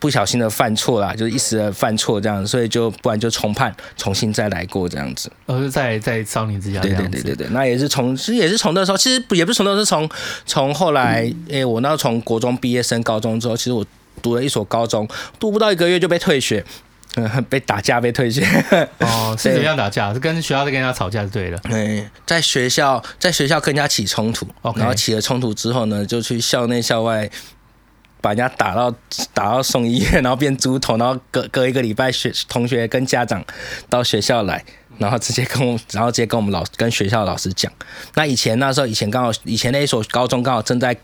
[0.01, 5.31] 不小心的犯错啦，就是一时的犯错这样，所以就不然就重判，重新再来过这样子。
[5.45, 6.81] 而是在在少年之家。
[6.81, 10.09] 对对对对对，那也是从其实也是从那时候，其实也不是从那时候，是从
[10.47, 13.85] 从后来，哎、欸，我那时候从国中毕业升高中之后，其实我
[14.21, 15.07] 读了一所高中，
[15.39, 16.65] 读不到一个月就被退学。
[17.15, 18.41] 嗯， 被打架被退学
[18.99, 20.13] 哦， 是怎样打架？
[20.13, 21.59] 是跟学校在跟人家吵架就对了。
[21.63, 24.79] 对，在学校在学校跟人家起冲突，Okay.
[24.79, 27.29] 然后起了冲突之后呢，就去校内校外
[28.21, 28.89] 把人家打到
[29.33, 33.43] 打到送医院，然后变猪头，然后隔隔一个礼拜学同学跟家长
[33.89, 34.63] 到学校来，
[34.97, 37.69] 然后直接跟我，然后直接跟我们老跟学校老师讲。
[38.15, 40.95] 那以前那时候以前刚好以前那一所高中刚好正在。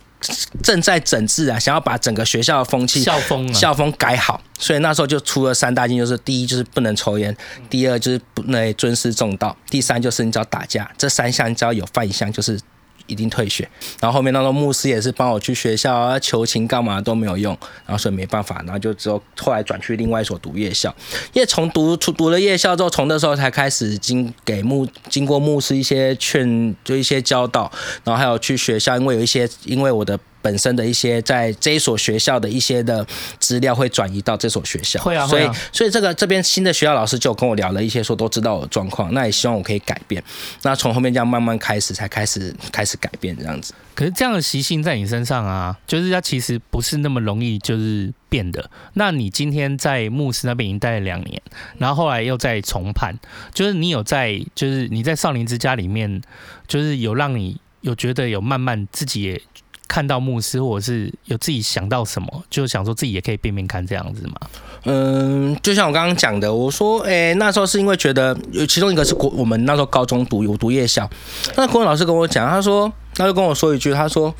[0.63, 7.35] 正在整治啊，想要把整个学校的风气、校风、校风改好，所以那时候就出了三大禁，就是第一就是不能抽烟，
[7.69, 12.59] 第二就是不能尊师重道，第三就是你只要打架，这三项只要有犯一项就是。
[13.07, 13.67] 一定退学，
[13.99, 20.95] 然后后面那个牧师也是帮我去学校啊求情干嘛都没有用，然后所以没办法，然后就只有后来转去另外一所读夜校，
[21.33, 27.71] 因为从读出读了夜校之后，从那时候才开始经给牧经过牧师一些劝，就一些教导，
[28.03, 30.19] 然后还有去学校，因为有一些因为我的。
[30.41, 33.05] 本身的一些在这一所学校的一些的
[33.39, 40.23] 资料会转移到这所学校，会啊，所以所以这个这边新的学校老师就跟我聊了一些，说都知道我的状况，那也希望我可以改变。
[40.61, 43.73] 那从后面这样慢慢开始，才开始开始改变这样子。
[43.95, 48.69] 可是这样的习性在你身上啊，就是它其实不是那么容易就是变的。
[48.93, 51.41] 那你今天在牧师那边已经待了两年，
[51.79, 53.17] 然后后来又在重判，
[53.53, 56.21] 就是你有在就是你在少林之家里面，
[56.67, 59.41] 就是有让你有觉得有慢慢自己也。
[59.87, 64.35] 看到牧师，或者是有自己想到什么，就想说自己也可以变变看这样子嘛。
[64.83, 71.09] 嗯，就像我刚刚讲的，我说，哎、那时候是因为觉得，有其中一个是国，我们那时候高中读有读夜校，
[71.55, 74.33] 那国文老师跟我讲，他说，他就跟我说一句，他说，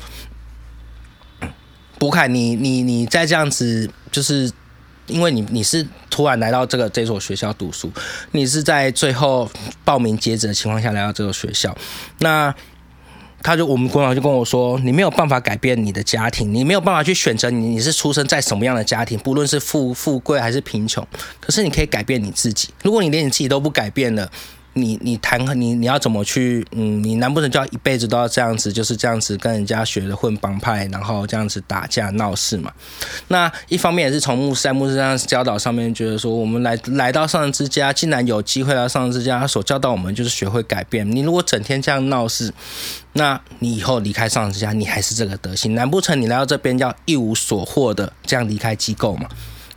[1.98, 4.50] 博凯，你你你再这样子，就是
[5.06, 7.90] 因为你你是突然来到这个这所学校读书，
[8.32, 9.50] 你是在最后
[9.84, 11.76] 报名截止的情况下来到这个学校，
[12.18, 12.54] 那。
[13.42, 21.06] 他就我们国长就跟我说，你没有办法改变你的家庭，你没有办法去选择你你是出生在什么样的家庭，不论是富富贵还是贫穷，
[21.40, 22.68] 可是你可以改变你自己。
[22.82, 24.30] 如果你连你自己都不改变了。
[24.74, 27.02] 你你谈你你要怎么去嗯？
[27.02, 32.72] 你难不成就要一辈子都要这样子，就是这样子跟人家学的混帮派，然后这样子打架闹事嘛？
[33.28, 41.10] 那一方面也是从牧师在牧师这样教导上面，觉得说我们来来到上人之家，既然有机会来到上人之家，他所教导我们就是学会改变。
[41.10, 42.52] 你如果整天这样闹事，
[43.14, 49.28] 那你以后离开上人之家，你还是这个德行，难不成你来到这边要一无所获的这样离开机构嘛？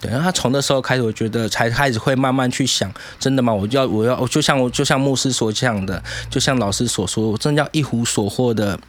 [0.01, 3.53] 对，然后他从那时候开始，我觉得才开始会慢慢去想，真的吗？
[3.53, 8.79] 我就要，我要，就像我就像牧师所讲的，就像老师所说，我真的要一无所获的，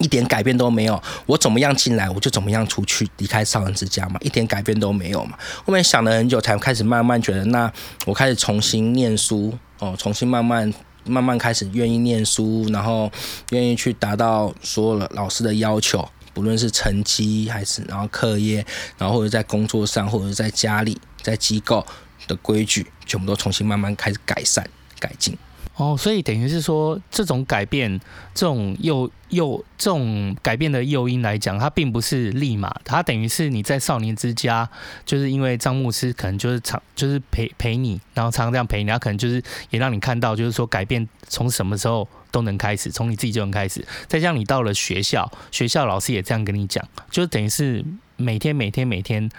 [0.00, 1.00] 一点改变都没有。
[1.26, 5.38] 我怎么样进来，我就怎么样出去，离开少人之家嘛，一点改变都没有嘛。
[5.64, 7.72] 后面想了很久，才开始慢慢觉得，那
[8.04, 13.08] 我开始重新念书哦，重新慢慢慢慢开始愿意念书，然后
[13.50, 16.08] 愿意去达到所有的老师的要求。
[16.34, 18.64] 不论是成绩还是然后课业，
[18.98, 21.86] 然后或者在工作上，或者在家里，在机构
[22.26, 24.66] 的规矩，全部都重新慢慢开始改善
[24.98, 25.36] 改进。
[25.76, 27.98] 哦，所以等于是说，这种改变，
[28.34, 34.68] 这种诱诱这种改变的诱因来讲，它并不是立马，它等于是你在少年之家，
[35.06, 42.08] 就是因为张牧师可能就是常就是陪陪你，然后常常这样陪你，他可能就是也让你看到，就是说改变从什么时候。
[42.32, 43.86] 都能开始，从你自己就能开始。
[44.08, 47.84] 再加上你到了学校，学校老师也这样跟你讲，就等于是
[48.16, 49.30] 每天每天每天，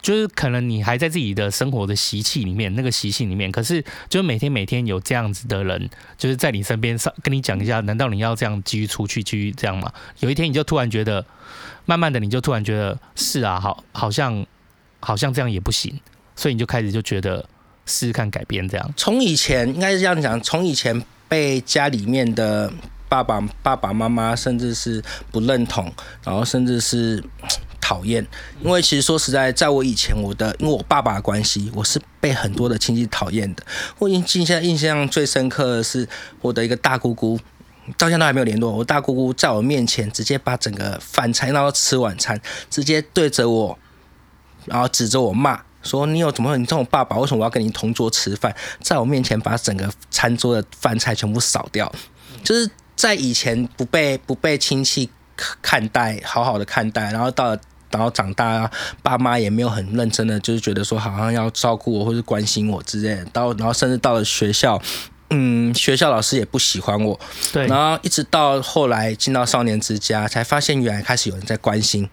[0.00, 9.92] 就是可能你还在自己的生活的习气里面，那个习性里面，可是就每天每天有这样子的人，就是在你身边上跟你讲一下，难道你要这样继续出去继续这样吗？
[10.20, 11.24] 有一天你就突然觉得，
[11.84, 14.46] 慢慢的你就突然觉得是啊，好，好像
[15.00, 16.00] 好像这样也不行，
[16.34, 17.46] 所以你就开始就觉得
[17.84, 18.94] 试试看改变这样。
[18.96, 21.04] 从以前应该是这样讲，从以前。
[21.30, 22.72] 被家里面的
[23.08, 25.92] 爸爸、爸爸妈妈，甚至是不认同，
[26.24, 27.22] 然后甚至是
[27.80, 28.26] 讨厌。
[28.60, 33.62] 因为其实说实在，在我以前，我的因为我爸爸的关系，我是被很多的亲戚讨厌的。
[34.00, 36.08] 我印象印象最深刻的是，
[36.40, 37.38] 我的一个大姑姑，
[37.96, 38.72] 到现在都还没有联络。
[38.72, 43.78] 我大姑姑在我面前直接把整个饭菜，然后吃晚餐，直接对着我，
[44.66, 45.62] 然后指着我骂。
[45.82, 46.56] 说你有怎么？
[46.56, 48.54] 你这种爸爸为什么我要跟你同桌吃饭？
[48.82, 51.90] 在我面前把整个餐桌的饭菜全部扫掉，
[52.44, 55.10] 就是在以前不被不被亲戚
[55.62, 58.70] 看待，好好的看待，然后到了然后长大，
[59.02, 63.24] 爸妈也没有很认真的，就是觉得说好像要照顾我或是关心我之类的。
[63.32, 64.80] 到然后甚至到了学校，
[65.30, 67.18] 嗯，学校老师也不喜欢我，
[67.52, 72.08] 对，然后一直到后来进到少年之家，才发现原来开始有人在关心，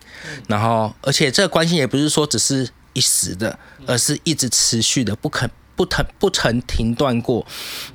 [0.48, 2.68] 然后而且这个关心也不是说只是
[2.98, 7.46] 一时的，而是一直持续的，不肯不曾不曾停断过。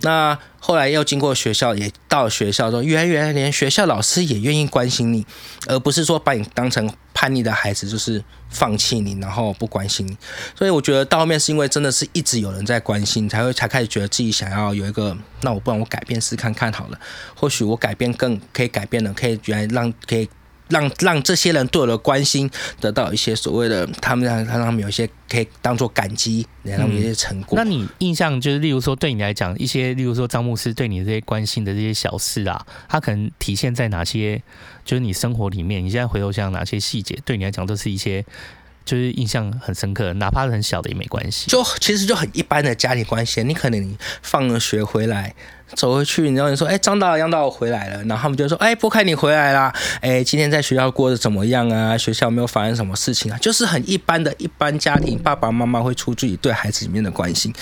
[0.03, 5.27] 那后来又经过学校，也到学校说，原来原来连学校老师也愿意关心你，
[5.67, 10.17] 而不是说把你当成叛逆的孩子，就是放弃你，然后不关心你。
[10.57, 17.01] 所以我觉得到后面是因为真的是一直有人在关心，才会才开始觉得自己想要有一个，那我不然我改变试看看好了，
[17.35, 20.31] 或许我改变更可以改变的，可以原来让可以。
[20.69, 27.57] 让让这些人对我的关心得到一些所谓的，他们让让他们有一些可以当做感激，让他们有一些成果。
[27.57, 34.43] 那你印象就是，例如说对你来讲，一些例如说张牧师对你这些关心的这些小事啊，他可能体现在哪些？
[34.85, 38.25] 就是你生活里面，你现在回头想哪些细节，对你来讲都是一些
[38.85, 41.49] 就是印象很深刻，哪怕是很小的也没关系。
[41.49, 45.35] 就其实就很一般的家庭关系，你可能你放了学回来。
[45.75, 49.73] 走回去，然后你说：“哎，张导、杨导，我回来了。”然后他们就说：“哎，波凯，你回来啦！
[50.01, 51.97] 哎，今天在学校过得怎么样啊？
[51.97, 53.39] 学校有没有发生什么事情啊？
[53.39, 57.53] 就是很一般的一般家庭，爸爸妈妈会出自己对孩子里面的关心。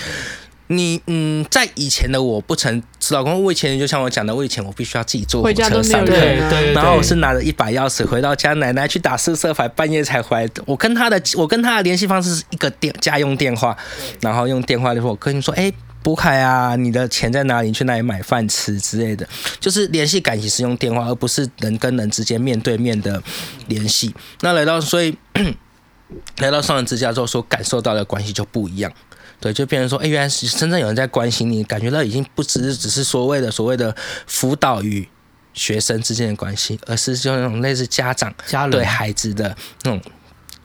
[0.67, 10.49] 你嗯，在以前的我不曾知道，我以前就像我讲的，我以前我必须要自己坐火车上，课对对，然后我是拿着一把钥匙回到家，奶奶去打四色牌，半夜才回来。
[10.65, 13.75] 我跟他的我跟他的联系方式是一个电家用电话，
[14.21, 15.71] 然后用电话就说：“我跟你说，哎。”
[16.03, 17.67] 波凯啊，你的钱在哪里？
[17.67, 19.27] 你去哪里买饭吃之类的，
[19.59, 23.21] 就是联系感情是用电话，而不是人跟人之间面对面的
[23.67, 24.13] 联系。
[24.41, 25.15] 那来到所以
[26.39, 28.91] 来到少人之家之后，所感受到的关系就不一样。
[29.39, 33.95] 对，就变成说，哎，原来是真正有人在关心你，感觉到已经不只是只是所谓的所谓的
[34.27, 35.07] 辅导与
[35.53, 40.01] 学生之间的关系，而是就那种类似家长家人对孩子的那种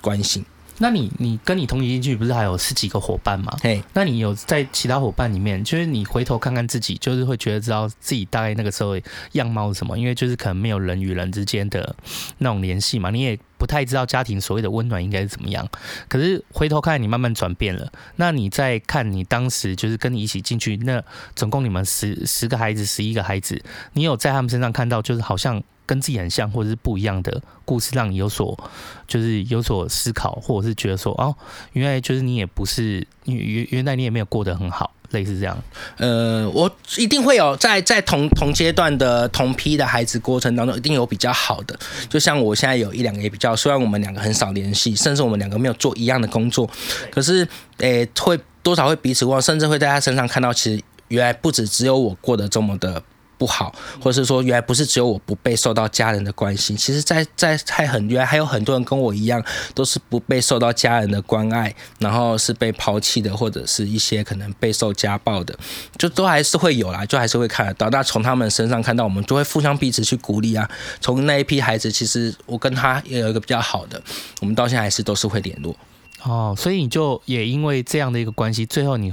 [0.00, 0.44] 关心。
[0.78, 3.56] 那你你跟你同期进去不是还有十几个伙伴吗？
[3.62, 8.98] 嘿，那你有在其他伙伴里面，就是你回头看看自己，就是会觉得知道自己大概那个时候
[9.32, 9.98] 样貌是什么？
[9.98, 11.94] 因为就是可能没有人与人之间的
[12.38, 15.66] 那种联系嘛，你也不太知道家庭所谓的温暖应该是怎么样。
[16.08, 21.02] 可是回头看你慢慢转变了，那你再看你当时就是跟你一起进去，那
[21.34, 23.62] 总共你们十十个孩子，十一个孩子，
[23.94, 25.62] 你有在他们身上看到就是好像。
[25.86, 28.58] 跟自己很像，或者是不一样的故事，让你有所
[29.06, 31.34] 就是有所思考，或者是觉得说哦，
[31.72, 35.56] 原来就是你也不是，原原原来你也没有过得很好，类似这样。
[35.98, 41.78] 呃，我一定会有在在同同阶段的同批的孩子过程当中，一定有比较好的。
[42.08, 46.68] 就像我现在有一两个也比较，虽然我们两个很少联系，甚至我们两个没有做一样的工作，
[47.10, 47.46] 可是
[47.78, 53.02] 诶、会多少会彼此忘，甚至会在他身上看到，其实原来不止只有我过得这么的。
[53.38, 59.42] 不好，或者是说，原来不是只有我不被受到家人的关心，其实在，在还很原来还有很多人跟我一样，
[59.74, 65.56] 都是不被受到家人的关爱，然后是被抛弃的，或者是一些可能备受家暴的，
[65.98, 67.90] 就都还是会有啦，就还是会看得到。
[67.90, 70.68] 那从他们身上看到，我们就会互相彼此去鼓励啊。
[71.00, 74.02] 从那一批孩子，其实我跟他也有一个比较好的，
[74.40, 75.76] 我们到现在还是都是会联络。
[76.22, 79.12] 哦，所以你就也因为这样的一个关系，最后你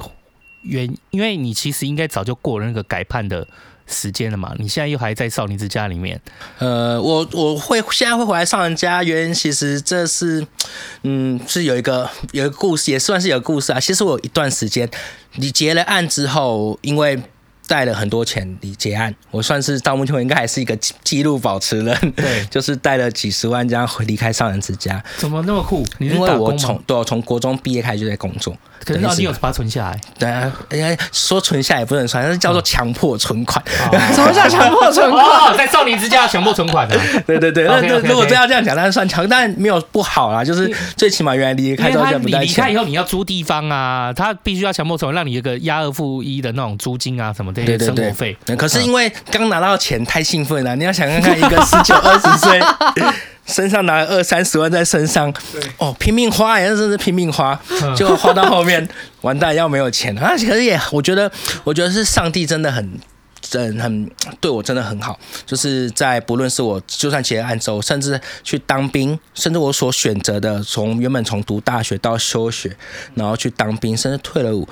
[0.61, 3.45] 原因为你其实应该早就过了那个改判的。
[3.93, 4.53] 时间了嘛？
[4.57, 6.19] 你现在又还在少林之家里面？
[6.57, 10.45] 呃，我我会现在会回来少林家，原因其实这是，
[11.03, 13.79] 嗯，是有一个有一个故事，也算是有个故事啊。
[13.79, 14.89] 其实我有一段时间，
[15.35, 17.21] 你结了案之后，因为。
[17.65, 25.01] 带了很多钱你结案，我算是到目前应该还是一个记录保持人，对， 就是带了几十万这样离开少林之家。
[25.17, 25.81] 怎么那么酷？
[25.97, 28.53] 你因为我从对，我从国中毕业开始就在工作。
[28.85, 30.01] 可是那你有把它存下来？
[30.19, 33.63] 对啊，哎呀，说存下来也不能算，那是叫做强迫存款。
[34.13, 35.23] 什么叫强迫存款？
[35.25, 36.99] 哦，在少年之家强迫存款的。
[37.25, 42.47] 对对对，那如果真要这样讲，那算强，但没有不好啦，就是最起码原来离开之后就不带钱。
[42.47, 47.63] 离开以后你要租地方啊，他必须要强迫存款，让你一个押二付一的那种租金啊什么的。
[47.63, 48.37] 对对对，生活费。
[48.57, 52.59] 可是因为刚拿到钱太兴奋了，你要想看看一个十九二十岁，
[53.45, 55.33] 身上拿了二三十万在身上，
[55.77, 57.59] 哦，拼命花，也真是拼命花，
[57.95, 58.87] 就花到后面
[59.21, 60.31] 完蛋要没有钱啊！
[60.37, 61.29] 可是也我觉得，
[61.63, 62.97] 我觉得是上帝真的很
[63.41, 72.75] 真很对我真的很好，就是在不论是我就算结案之后，甚至去当兵，甚至我所选择的从原本从读大学到休学，
[73.15, 74.67] 然后去当兵，甚至退了伍。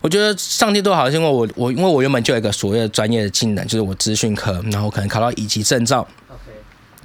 [0.00, 6.06] 我觉得上帝都好，是因为我我因为我原本就有一个所谓的专业的技能，就是我资讯科，然后可能考到乙级证照。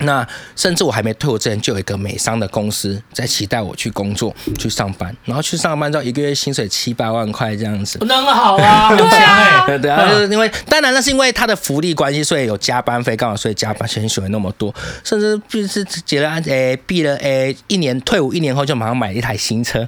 [0.02, 9.20] 那甚至我还没退伍之前，就有一个美商的公司在期待我去工作、去上班，然后去上班之后，一个月薪水七八万块这样子，那很好啊， 很强
[9.68, 19.88] 哎，对啊，就是因为当然那是因为他的福利关系，所以有加班费，刚好所以加班薪水那么多，甚至就是结了案，诶，毕了，诶，一年退伍一年后就马上买一台新车，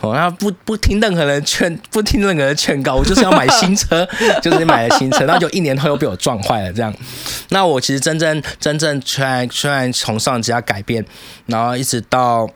[0.00, 4.06] 哦，然后不不听任何人劝，不听任何人劝告，我就是要买新车，
[4.42, 6.94] 就是买了新车，然后就一年后又被我撞坏了这样，
[7.48, 9.48] 那我其实真正真正全。
[9.54, 11.02] 虽然从上职家改变，
[11.46, 12.50] 然后一直到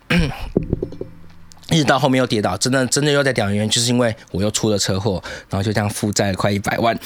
[1.70, 6.98] 一直到后面又跌倒，真的真的又在掉原因，就是因为我又出了车祸，然后就这样负债了快一百万。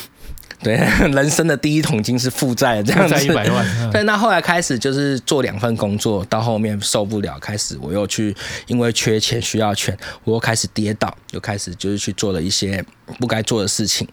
[0.62, 0.76] 对，
[1.12, 3.22] 人生的第一桶金是负债，这样子。
[3.22, 3.66] 一百万。
[3.84, 8.34] 嗯、对，那后来开始就是做两份工作，到后面受不了，开始我又去，
[8.68, 12.82] 因为缺钱需要钱，我又开始跌倒，又开始就是去做了一些
[13.20, 14.08] 不该做的事情。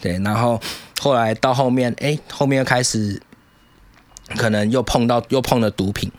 [0.00, 0.60] 对，然后
[1.00, 3.20] 后来到后面，哎，后面又开始。
[4.34, 6.10] 可能又碰到又碰了毒品，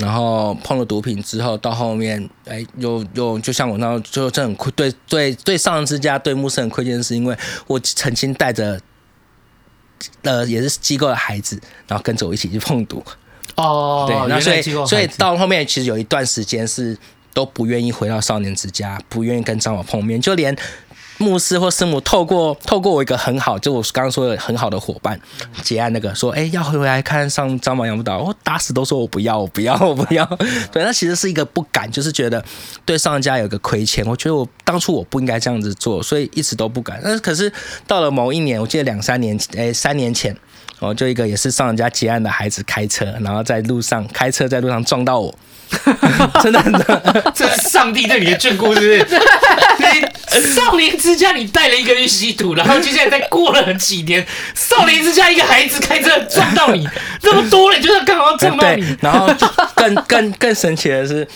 [0.00, 7.36] 然后碰了毒品之后，到后面哎，又又就像我那，就这很亏，对对对，上人之家对牧师很亏欠，是因为
[7.66, 8.80] 我曾经带着
[10.22, 13.04] 呃也是机构的孩子，然后跟着我一起去碰毒
[13.56, 16.96] 哦，对，那所以所以到后面其实有一段时间是
[17.34, 20.56] 都不愿意回到少年之家，不愿意跟张老碰面，就连。
[21.22, 25.18] 牧师或师母透过透过我一个很好，就我刚刚说的很好的伙伴
[25.62, 30.24] 结案那个说，哎、欸，要回来看上张榜养不到，我打死都说我不要，我不要，我不要。
[30.70, 32.44] 对，那其实是一个不敢，就是觉得
[32.84, 37.00] 对上人家有个亏欠，我觉得我当初我不应该这样子做，所以一直都不敢。
[37.02, 37.50] 但是可是
[37.86, 40.36] 到了某一年，我记得两三年，哎、欸，三年前。
[40.80, 45.32] 哦，就一个也是上人家结案的孩子开车，然后在路上开车在路上撞到我，
[46.42, 49.20] 真的，真的， 这是上帝对你的眷顾，是不是？
[50.38, 54.24] 你 少年之家你带了一个人吸毒，然后接下来再过了几年，
[54.54, 56.88] 少年之家一个孩子开车撞到你，
[57.20, 59.28] 这么多人就是刚好撞到你，然后
[59.74, 61.26] 更 更更神奇的是，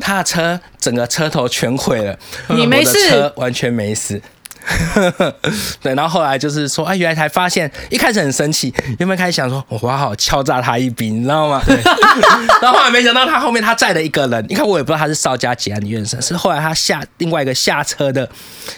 [0.00, 4.20] 他的车整个车头全毁了，你没事，车完全没事。
[5.80, 11.62] 对，然后后来就是说，哎，原来才发现，一开始很生气，原本开始想说，我要好好敲诈他一笔，你知道吗？
[11.64, 11.76] 对
[12.60, 18.28] 然后后来没想到，他后面他载了一个人，你看我也不知道他是邵家结案的院生，是后来他下另外一个下车的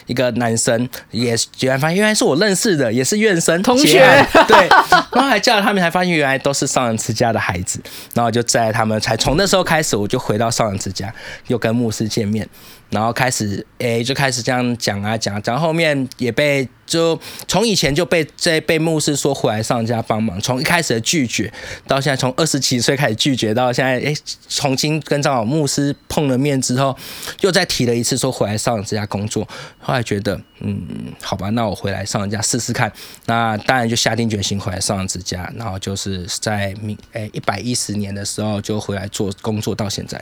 [0.05, 3.99] 一个男生，也居然发现原来是我认识的，也是院生同学，
[4.47, 4.67] 对，
[5.11, 7.79] 然后还叫了他们，才发现原来都是上人之家的孩子，
[8.13, 11.13] 然后就载他们，才从那时候开始，我就回到上人之家，
[11.47, 12.47] 又跟牧师见面。
[12.89, 16.67] 然后开始，诶，就开始这样讲啊讲，讲后面也被。
[16.89, 17.17] 就
[17.47, 21.53] 从以前就被在被牧师说回来上家帮忙，从一开始的拒绝
[21.87, 24.13] 到现在，从二十几岁开始拒绝到现在，哎，
[24.49, 26.97] 重新跟张老牧师碰了面之后，
[27.41, 29.47] 又再提了一次说回来上人家工作。
[29.79, 32.91] 后来觉得，嗯，好吧，那我回来上人家试试看。
[33.27, 40.19] 那当然就下定决心回来上人之家，然后就是在明哎一百一十年的时候就回来做工作到现在。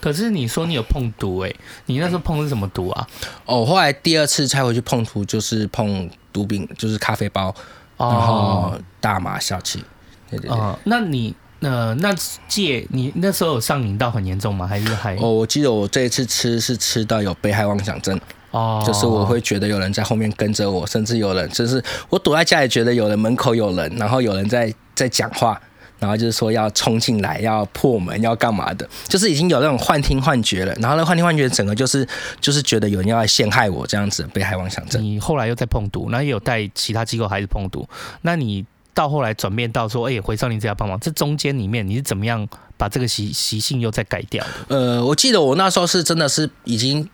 [0.00, 1.52] 可是你说你有碰毒哎，
[1.86, 3.08] 你那时候碰的是什么毒啊？
[3.46, 6.09] 哦，后来第二次才回去碰毒，就是碰。
[6.32, 7.54] 毒品就是咖啡包，
[7.96, 9.82] 然后大麻、小气。
[10.30, 10.56] 对对对。
[10.56, 12.14] 哦，那你呃，那
[12.48, 14.66] 戒你那时候有上瘾到很严重吗？
[14.66, 15.16] 还是还？
[15.16, 18.18] 哦，我记得我这一次吃是吃到有被害妄想症。
[18.50, 18.82] 哦。
[18.86, 25.60] 就是我会觉得有人在后面跟着我，甚至有人就是我躲在家里，觉得有人门口有人，然后有人在在讲话。
[26.00, 30.74] 然后就是说要冲进来，要破门，要干嘛的，就是已经有那种幻听幻觉了。
[30.80, 32.04] 然后那幻听幻觉整个就是
[32.40, 35.00] 就是觉得有人要来陷害我这样子，被害妄想症。
[35.00, 37.88] 你后来又在碰毒，那也有带其他机构孩子碰毒。
[38.22, 44.76] 那你到后来转变到说，哎，回少林寺要帮忙，这中间里面你是怎么样把这个习习性又再改掉的？
[44.76, 47.08] 呃，我记得我那时候是真的是已经。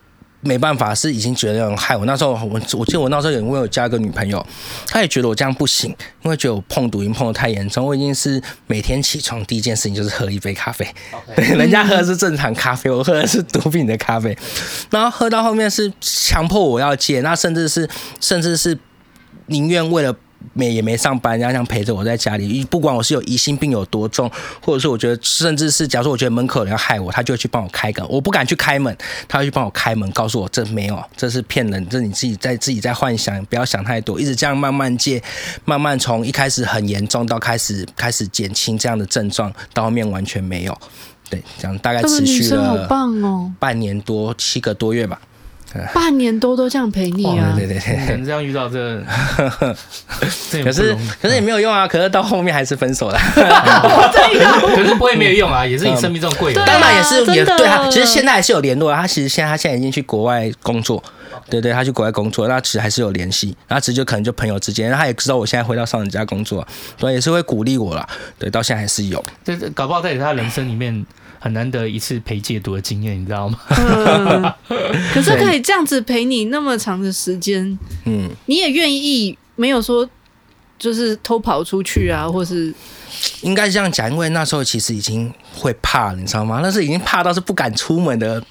[0.46, 2.06] 没办法，是已经觉得有人害我。
[2.06, 4.44] 那时候我我记得我那时候有因为有交一个女朋友，
[4.88, 5.90] 她也觉得我这样不行，
[6.22, 7.84] 因为觉得我碰毒瘾碰得太严重。
[7.84, 10.86] 我已经是每天起床第一件事情就是喝一杯咖啡.
[11.36, 14.36] 人家喝的是正常咖啡，我喝的是毒品的咖啡。
[14.90, 17.88] 然后喝到后面是强迫我要戒，那甚至是
[18.20, 18.78] 甚至是
[19.46, 20.14] 宁愿为了。
[20.52, 24.30] 没也没上班，然后这样陪着我在家里，不管我是有疑心病有多重，
[24.60, 28.96] 或者是我觉得，甚至是假如说我觉得门口人要害我，他就会去帮我开个，我不敢去开门，
[29.28, 35.22] 他会去帮我开门，告诉我这没有，这是骗人，这你自己在自己在幻想，不要想太多，一直这样慢慢戒，
[35.64, 40.78] 慢慢从一开始很严重到开始开始减轻这样的症状，到后面完全没有，
[41.28, 42.86] 对，这样大概持续了
[43.58, 45.20] 半年多七个多月吧。
[45.94, 47.54] 半年多都这样陪你啊！
[47.56, 49.02] 对对对，能这样遇到 这，
[50.62, 51.86] 可是可是也没有用啊！
[51.86, 53.18] 可是到后面还是分手了。
[54.74, 56.64] 可是不会没有用啊，也是你生命中贵人。
[56.64, 59.02] 当然也是也对他，其实现在还是有联络啊。
[59.02, 61.02] 他其实现在他现在已经去国外工作，
[61.50, 66.66] 对对，他去国外工作，那其实还是有联系，那其实就可能就朋友之间，他也知道我现在回到上人家工作，
[66.98, 68.08] 对也是会鼓励我了。
[68.38, 69.24] 对，到现在还是有。
[69.44, 71.04] 这这搞不好在他人生里面
[71.46, 73.56] 很难得一次陪戒毒的经验，你知道吗？
[73.68, 74.52] 嗯、
[75.14, 80.08] 可是可以这样子陪你那么长的时间，嗯，你也愿意，没有说
[80.76, 82.74] 就是偷跑出去啊，或是。
[83.40, 86.58] 应该是这样讲，因为那时候其实已经会怕，你知道吗？
[86.62, 88.42] 那是已经怕到是不敢出门的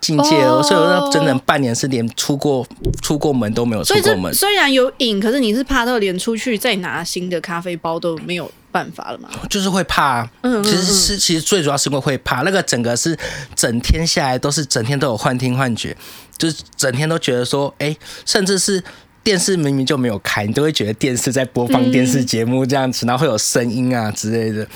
[0.00, 0.56] 境界了。
[0.56, 0.62] Oh.
[0.62, 2.64] 所以我说，整整半年是连出过
[3.00, 4.32] 出过门都没有出过门。
[4.32, 9.28] 虽然有瘾，可是你是怕到连出去再拿新的咖啡包都没有办法了吗？
[9.48, 10.28] 就是会怕。
[10.40, 12.42] 嗯，其实是其实最主要是因为会怕。
[12.42, 13.16] 那个整个是
[13.54, 15.96] 整天下来都是整天都有幻听幻觉，
[16.36, 18.82] 就是整天都觉得说，哎，甚至是。
[19.24, 24.66] 电视明明就没有开，你都会觉得电视在播放电视节目这样子，嗯、然后会有声音啊之类的。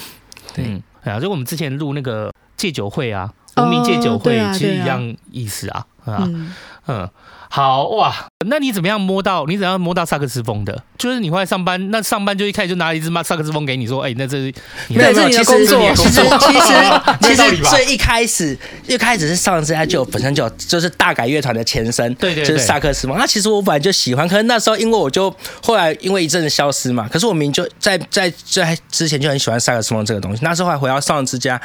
[0.55, 6.53] 对，嗯，啊，就我们之前录那个戒酒会啊，无名戒酒会，其实一样意思啊，啊，嗯。
[6.87, 7.11] 嗯
[7.49, 8.15] 好哇，
[8.47, 9.45] 那你怎么样摸到？
[9.47, 10.83] 你怎样摸到萨克斯风的？
[10.99, 14.53] 就是你会来上班，那上班就一开始就拿了一支萨克斯风给你说，哎、欸，那这是
[14.89, 15.95] 你的工作。
[15.95, 16.75] 其实其实
[17.21, 23.17] 其实 最一开始一开始是上次他就本身就就是大改乐团的前身，对对，就是萨克斯风。
[23.19, 30.43] 那其实我本来就喜欢，可是那时候因为我就后来因为一阵子消失嘛，可是我明明就在在在之前就很喜欢萨克斯风这个东西。
[30.43, 31.61] 那时候还回到上之家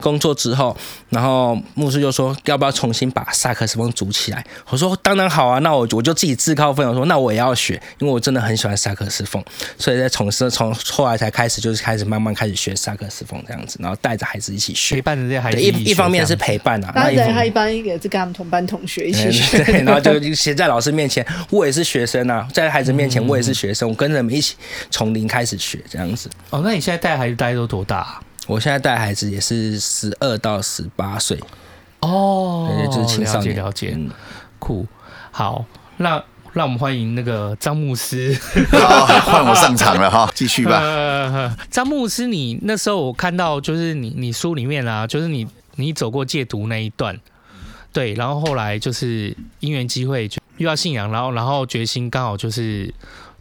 [0.00, 0.76] 工作之后，
[1.10, 4.44] 然后牧师就说要不要重新把萨克斯风组起来？
[4.70, 5.46] 我说当然好。
[5.46, 9.42] 啊，那我我就自己自告奋勇说，那我也要学，因为我真的很喜欢萨克斯风，
[9.78, 24.56] 所以在从事从后来才开始，就是开始慢慢开始学萨克斯风这样子，然后带着孩子一起学，陪伴着这些孩子一一方面是陪伴啊，那他一般也是跟他们同班同学一起学，对，然后就 写在老师面前，我也是学生啊，在孩子面前我也是学生，我跟着他们一起
[24.90, 26.28] 从零开始学这样子。
[26.50, 28.20] 哦，那你现在带孩子大概都多大啊？
[28.48, 31.38] 我现在带孩子也是十二到十八岁，
[32.00, 33.98] 哦，就是青少年，了解，了解，
[34.58, 34.86] 酷，
[35.36, 35.62] 好。
[35.98, 36.22] 那
[36.54, 38.34] 让我们欢迎那个张牧师，
[39.22, 41.54] 换我上场了哈， 继续吧。
[41.70, 47.20] 张牧师，你那时候我看到就是你你书里面啊，就是你你走过戒毒那一段，
[47.92, 52.90] 对，然后后来就是因缘机会就遇到信仰，然后然后决心刚好就是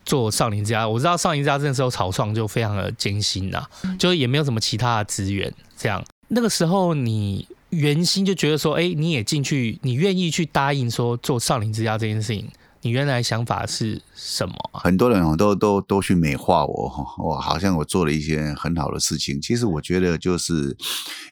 [0.04, 0.86] 做少林之家。
[0.86, 3.64] 我知道少林之家那时候草创就非常的艰辛呐，
[3.98, 7.48] 就是也没有什么其他的资源，这样那个时候你。
[7.70, 12.47] 原心就觉得说，哎、欸，你也进去，你愿意去答应说做少林之家这件事情，
[12.82, 14.55] 你原来想法是什么？
[14.74, 19.41] 很多人都都都去美化我，我好像我做了一些很好的事情。
[19.41, 20.78] 其实我觉得就是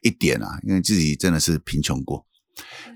[0.01, 2.25] 一点啊，因为自己真的是贫穷过。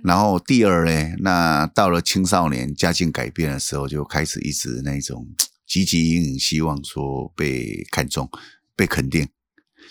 [0.04, 5.28] 然后第二呢，那到了青少年家境改变的时候，就开始一直那种
[5.68, 8.30] 汲汲营营，希望说被看重、
[8.76, 9.28] 被肯定，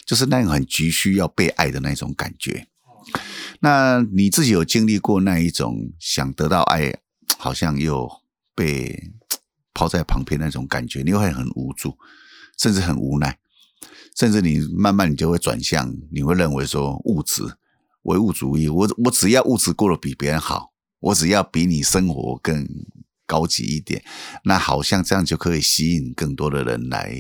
[0.05, 2.67] 就是那种很急需要被爱的那种感觉。
[3.61, 6.95] 那你自己有经历过那一种想得到爱，
[7.39, 8.09] 好像又
[8.55, 9.11] 被
[9.73, 11.97] 抛在旁边那种感觉，你会很无助，
[12.59, 13.39] 甚至很无奈，
[14.17, 17.43] 甚至你慢慢你就会转向，你会认为说物质、
[18.03, 22.67] 唯物主义，我我只要物质过得比别人好，我只要比你生活更
[23.27, 24.03] 高级一点，
[24.45, 27.15] 那好像这样就可以吸引更多的人来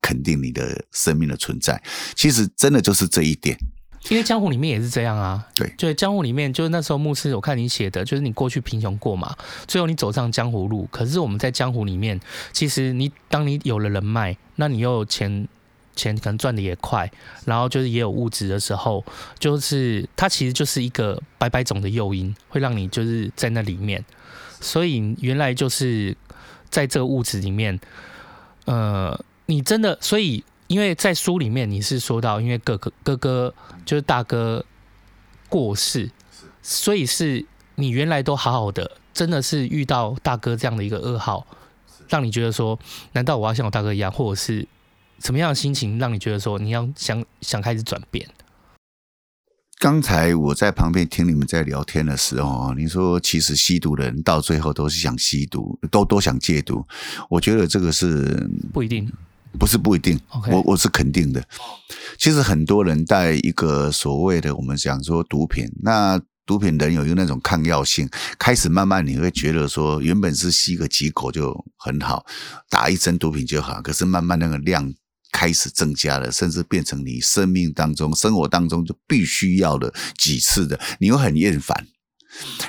[0.00, 1.82] 肯定你的生命的存在。
[2.14, 3.58] 其实真的就是这一点。
[4.08, 9.36] 因为江湖里面也是这样啊，对，就江湖里面，就是那时候牧师，我看你写的，就是你过去贫穷过嘛，
[9.66, 10.88] 最后你走上江湖路。
[10.90, 12.18] 可是我们在江湖里面，
[12.52, 15.46] 其实你当你有了人脉，那你又有钱，
[15.94, 17.10] 钱可能赚的也快，
[17.44, 19.04] 然后就是也有物质的时候，
[19.38, 24.02] 就是它其实就是一个白白种的诱因，会让你就是在那里面。
[24.60, 26.16] 所以原来就是
[26.70, 27.78] 在这个物质里面，
[28.64, 30.42] 呃，你真的所以。
[30.68, 33.54] 因为在书里面你是说到，因为哥哥哥哥
[33.84, 34.64] 就是大哥
[35.48, 36.10] 过世，
[36.62, 37.44] 所以是
[37.74, 41.46] 你原来都好好的，真的是遇到大哥这样的一个噩耗，
[42.08, 42.78] 让你觉得说，
[43.12, 44.68] 难道我要像我大哥一样，或者是
[45.20, 48.28] 什么样的心情，让你觉得说你要想想开始转变？
[49.78, 56.84] 刚才我在旁边听你们在聊天的时候，你说其实吸毒的人到最后都是想吸毒，都都想戒毒，
[57.30, 59.10] 我觉得这个是不一定。
[59.58, 60.50] 不是不一定，Okay.
[60.50, 61.42] 我我是肯定的。
[62.18, 72.24] 其实很多人带一个所谓的我们讲说毒品，那毒品人有一个那种抗药性，开始慢慢你会觉得说，原本是吸个几口就很好，
[72.68, 74.92] 打一针毒品就好，可是慢慢那个量
[75.30, 81.86] 开始增加了，甚至变成你生命当中、生活当中就必须要的几次的，你会很厌烦。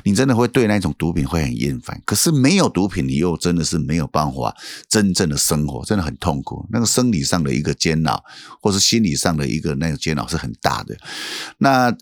[0.04, 4.56] 你真的会对那种毒品会很厌烦，可是没有毒品，你又真的是没有办法
[4.88, 6.66] 真正的生活，真的很痛苦。
[6.72, 8.24] 那个生理上的一个煎熬，
[8.62, 10.98] 或是心理上的一个那个煎熬是很大的。
[11.58, 11.96] 那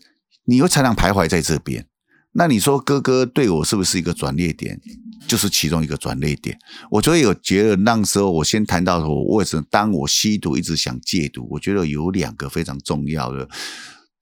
[0.44, 1.86] 你又常常徘徊在这边，
[2.32, 4.80] 那你说哥哥对我是不是一个转捩点？
[5.26, 6.56] 就是其中一个转捩点。
[6.90, 13.46] 我所以有觉得那时候，我先谈到说，我为什么当我吸毒一直想戒毒，我觉得有两个非常重要的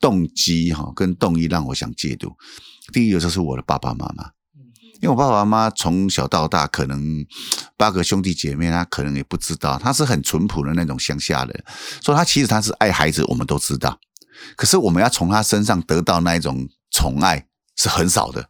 [0.00, 2.32] 动机哈，跟动机让我想戒毒。
[2.92, 4.24] 第一个就是我的爸爸妈妈，
[5.00, 7.24] 因为我爸爸妈妈从小到大，可能
[7.76, 11.64] 八个兄弟姐妹，他可能也不知道，他是很淳朴的那种乡下人，
[12.00, 13.98] 所以他其实他是爱孩子，我们都知道。
[14.54, 18.46] 可是我们要从他身上得到那一种宠爱是很少的，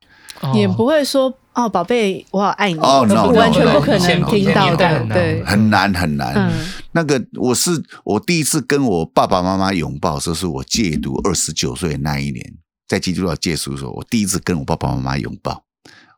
[0.55, 6.53] 也不会说哦，宝贝，我好爱你，哦，完全不可能听到的，对，很难很难。
[6.93, 7.71] 那个我是
[8.05, 12.55] 我第一次跟我爸爸妈妈拥抱，说是我戒毒二十九岁那一年，
[12.89, 15.65] 在基督教借书的时候，我第一次跟我爸爸妈妈拥抱，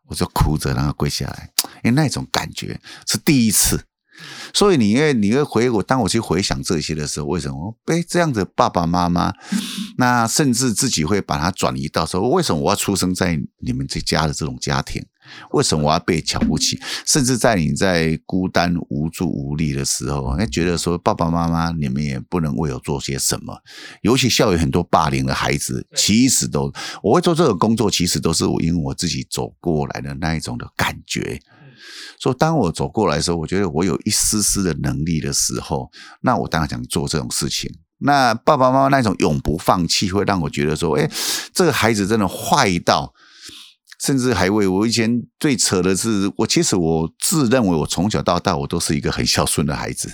[0.07, 1.51] 我就哭着让他跪下来，
[1.83, 3.85] 因为那种感觉是第一次。
[4.53, 7.77] 所以你因为你会回我，当我去回想这些的时候，为什么？
[7.87, 9.33] 哎，这样的爸爸妈妈，
[9.97, 15.07] 那甚至自己会把它转移到说，为什么我要出生在你们这家的这种家庭？
[15.53, 16.79] 为什么我要被瞧不起？
[17.07, 23.57] 甚至在你在孤单无助无力的时候，哎，觉得说爸爸妈妈你们也不能为我做些什么。
[24.03, 26.73] 尤其校园很多霸凌的孩子，其实都
[27.03, 31.41] 我会做这个工作，其实都是我因为我自己走过来的那一种的感觉。
[32.21, 35.89] 说，当我走过来的时候，我觉得我有一丝丝的能力的时候，
[36.23, 37.71] 那我当然想做这种事情。
[38.01, 41.09] 那爸爸妈妈那种永不放弃，会让我觉得说，哎，
[41.53, 43.13] 这个孩子真的坏到，
[43.99, 50.11] 甚至还为我以前最扯的是，我其实我自认为我从小到大我都是一个很孝顺的孩子。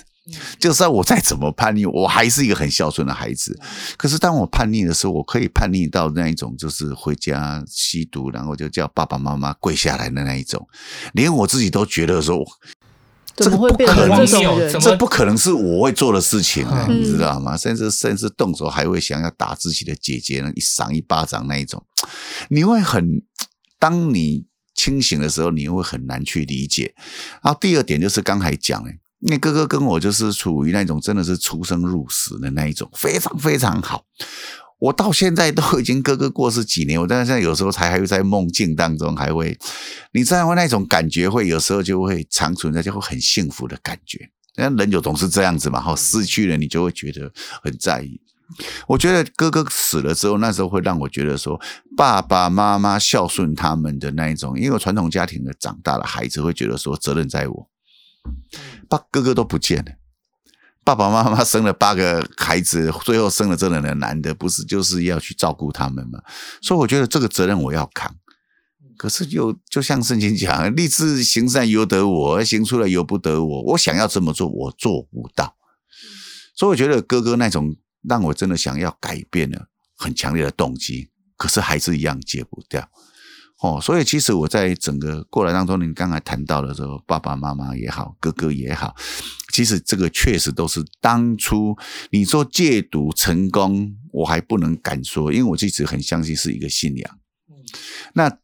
[0.59, 3.59] 就算我再怎么叛逆，我还是一个很孝顺的孩子。
[3.95, 10.67] 可是当我叛逆的时候，我可以叛逆到那一种，就是回家吸毒，然后就叫爸爸妈妈跪下来的那一种。
[11.13, 12.43] 连我自己都觉得说，
[13.35, 14.25] 这个不可能，
[14.81, 17.55] 这不可能是我会做的事情，你知道吗？
[17.55, 21.85] 甚至甚至动手还会想要打自己的姐姐，一赏一巴掌那一种。
[22.49, 23.21] 你会很，
[23.85, 26.95] 当你清醒的时候，你会很难去理解。
[27.43, 28.89] 然后第二点就是刚才讲的。
[29.19, 34.03] 那哥哥跟我就是处于那种真的是出生入死的那一种，非常非常好。
[34.79, 39.55] 我到现在都已经哥哥过世几年，我但是现在有时候才还会在梦境当中还会，
[40.13, 40.55] 你知道吗？
[40.55, 44.27] 那种感觉会有时候就会长存在，就会很幸福的感觉。
[44.57, 47.31] 那人就总是这样子嘛，哈，失去了你就会觉得
[47.61, 48.19] 很在意。
[48.87, 51.59] 我觉得哥哥死了之后，那时候会让我觉得说，
[51.97, 57.69] 爸爸妈妈孝顺他们的那一种，因为传统家庭的长大的孩子会觉得说，责任在我。
[58.89, 59.91] 爸哥哥都不见了，
[60.83, 66.19] 爸爸妈妈生了八个孩子，最后生了这两个男的，不是就是要去照顾他们吗？
[66.61, 68.15] 所以我觉得这个责任我要扛。
[68.97, 73.61] 可是又就像圣经讲，立志行善由得我，行出来由不得我。
[73.63, 75.55] 我想要这么做，我做不到。
[76.55, 77.75] 所以我觉得哥哥那种
[78.07, 82.89] 让我真的想要改变了很强烈的动机，可是还是一样戒不掉。
[83.61, 88.93] 哦，所以其实我在整个过来当中，您刚才谈到的时候，爸爸妈妈也好，哥哥也好，
[89.53, 91.75] 其实这个确实都是当初
[92.11, 97.19] 你说戒毒成功，我还不能敢说，因为我一直很相信是一个信仰。
[98.13, 98.39] 那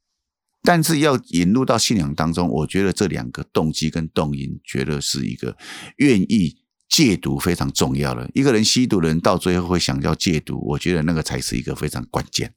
[0.63, 5.57] 但是要引入到信仰当中，我觉得这两个动机跟动因，觉得是一个
[5.97, 6.55] 愿意
[6.91, 8.29] 戒毒非常重要的。
[8.33, 12.53] 一个人吸毒的人到最后会想要戒毒，我觉得那个才是一个非常关键。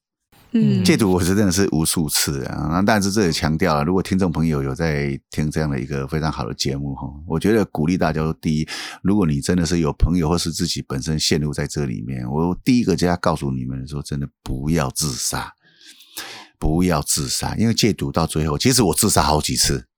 [0.57, 8.69] 嗯，戒毒我是真的是无数次啊，但是这里强调了，如果听众朋友有在听这样的一个非常好的节目哈，我觉得鼓励大家，第一，
[9.03, 15.53] 如果你真的是有朋友或是自己本身陷入在这里面，我第一个就要告诉你们说，真的不要自杀，
[16.57, 19.89] 不要自杀，因为戒毒到最后，其实我自杀好几次，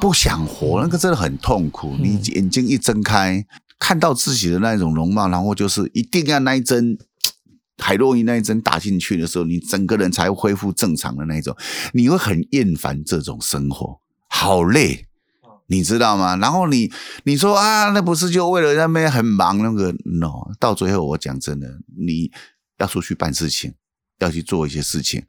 [0.00, 1.94] 不想活，那个真的很痛苦。
[1.98, 3.44] 你眼睛一睁开，
[3.78, 6.98] 看到自己的那种容貌，然后就是一定要那一针。
[7.82, 11.56] 海洛因那一针打进去的时候，你整个人才会恢复正常的那种，
[11.94, 13.98] 你会很厌烦这种生活，
[14.28, 15.06] 好累，
[15.66, 16.36] 你知道吗？
[16.36, 16.92] 然后你
[17.24, 22.30] 你说啊，那不是就为了那边很忙那个？no，到最后我讲真的，你
[22.76, 23.72] 要出去办事情，
[24.18, 25.22] 要去做一些事情，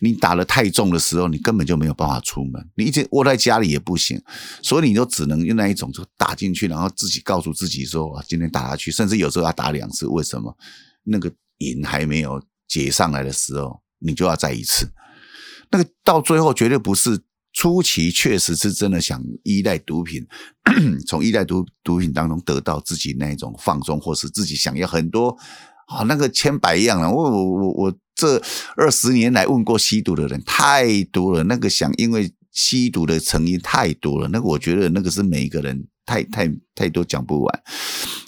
[0.00, 4.20] 你打得太重的时候，你根本就没有办法出门，你一直窝在家里也不行，
[4.62, 10.56] 所以你就只能用那一种就打进去，然后自己告诉自己说，今天打下去，甚至有时候要打两次，为什么？
[11.04, 11.32] 那个。
[11.58, 14.90] 瘾还没有解上来的时候，你就要再一次。
[15.70, 17.22] 那个到最后绝对不是
[17.52, 20.26] 初期，确实是真的想依赖毒品，
[21.06, 25.38] 从依赖毒毒品当中得到自己那一种放松，或是自己想要很多
[25.86, 27.08] 啊，那个千百样了。
[27.08, 28.42] 我我我我这
[28.76, 37.62] 二十年来问过吸毒的人太多了，那个想因为吸毒的成因太多了，那个我觉得那个是每一个人太太太多讲不完。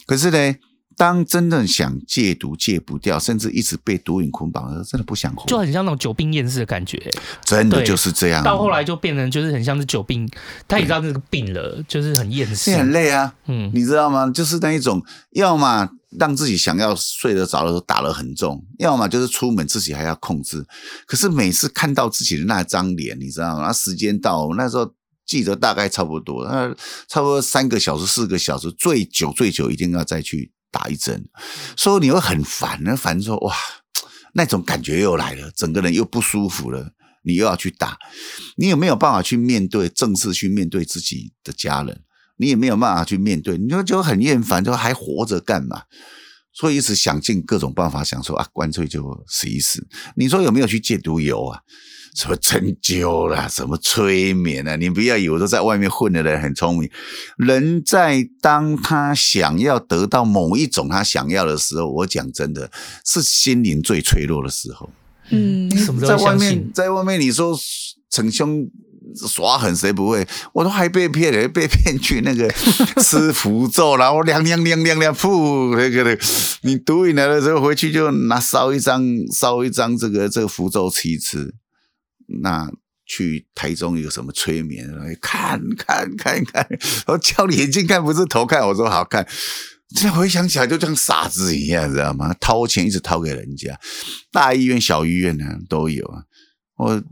[0.06, 0.54] 可是呢。
[0.96, 7.00] 当真正想戒毒戒不掉，甚至一直被毒瘾捆绑的时候，真的不想活，就很像那种久病厌世的感觉。
[7.44, 8.42] 真的就是这样。
[8.42, 10.28] 到后来就变成就是很像是久病，
[10.66, 13.34] 他也知道这个病了，就是很厌世，很累啊。
[13.46, 14.30] 嗯，你知道吗？
[14.30, 15.88] 就是那一种，要么
[16.18, 20.64] 让自己想要睡得着的时候打得很重，要么就是出门自己还要控制。
[21.06, 23.66] 可是每次看到自己的那张脸，你知道吗？
[23.66, 24.92] 那时间到那时候。
[25.26, 26.68] 记得大概差不多，那，
[27.08, 31.24] 差不多三个小时、四个小时，最久最久一定要再去打一针，
[31.76, 33.54] 所以你会很烦，那烦说哇，
[34.32, 36.90] 那种感觉又来了，整个人又不舒服了，
[37.22, 37.96] 你又要去打，
[38.56, 42.02] 你有没有办法去面对，正式去面对自己的家人？
[42.36, 45.82] 你也没有办法去面对，你就就很厌烦，就还活着干嘛？
[46.52, 49.86] 所以一直想尽各种办法，想说啊，干脆就死一死。
[50.16, 51.60] 你说有没有去戒毒油啊？
[52.14, 54.76] 什么针灸啦，什么催眠啊？
[54.76, 56.88] 你不要以为都在外面混的人很聪明。
[57.36, 62.70] 人在当他想要得到某一种他想要的时候，我讲真的
[63.04, 64.88] 是心灵最脆弱的时候。
[65.30, 65.68] 嗯，
[66.00, 67.58] 在外面，在外面，你说
[68.10, 68.68] 逞凶
[69.16, 70.24] 耍狠，谁不会？
[70.52, 72.48] 我都还被骗了，被骗去那个
[73.02, 76.18] 吃符咒，然后亮亮亮亮亮，噗，那个的。
[76.62, 79.02] 你毒瘾来的时候，回去就拿烧一张，
[79.32, 81.52] 烧一张这个这个符咒吃一吃。
[82.42, 82.70] 那
[83.06, 84.88] 去台中一个什么催眠，
[85.20, 86.66] 看看看看，
[87.06, 88.66] 我叫你眼睛看，不是头看。
[88.66, 89.26] 我说好看，
[89.94, 92.34] 这回想起来就像傻子一样，知道吗？
[92.40, 93.78] 掏钱一直掏给人家，
[94.32, 96.22] 大医院、小医院呢都有啊。
[96.78, 97.02] 我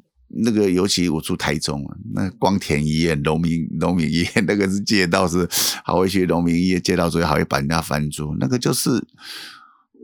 [0.45, 5.47] 那个尤其我住台中啊，那光田医院、农民农民医院，那个是借道是
[5.85, 8.91] 还会去农民医院借道，最后还会把人家翻桌，那个就是。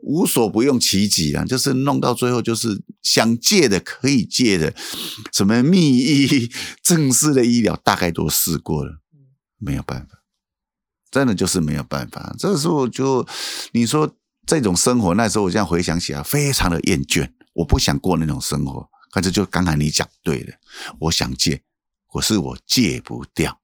[0.03, 4.75] 无所不用其极啊，就是弄到最后，就是想戒的可以戒的，
[5.33, 6.51] 什么秘医、
[6.83, 9.01] 正式的医疗，大概都试过了，
[9.59, 10.23] 没有办法，
[11.11, 12.35] 真的就是没有办法。
[12.39, 13.27] 这个时候就
[13.73, 18.89] 你说这种生活，那时候我这样回想起来，非常的厌倦，我不想过那种生活。
[19.11, 20.55] 可是就刚才你讲对了，
[21.01, 21.63] 我想戒，
[22.13, 23.61] 可是我戒不掉。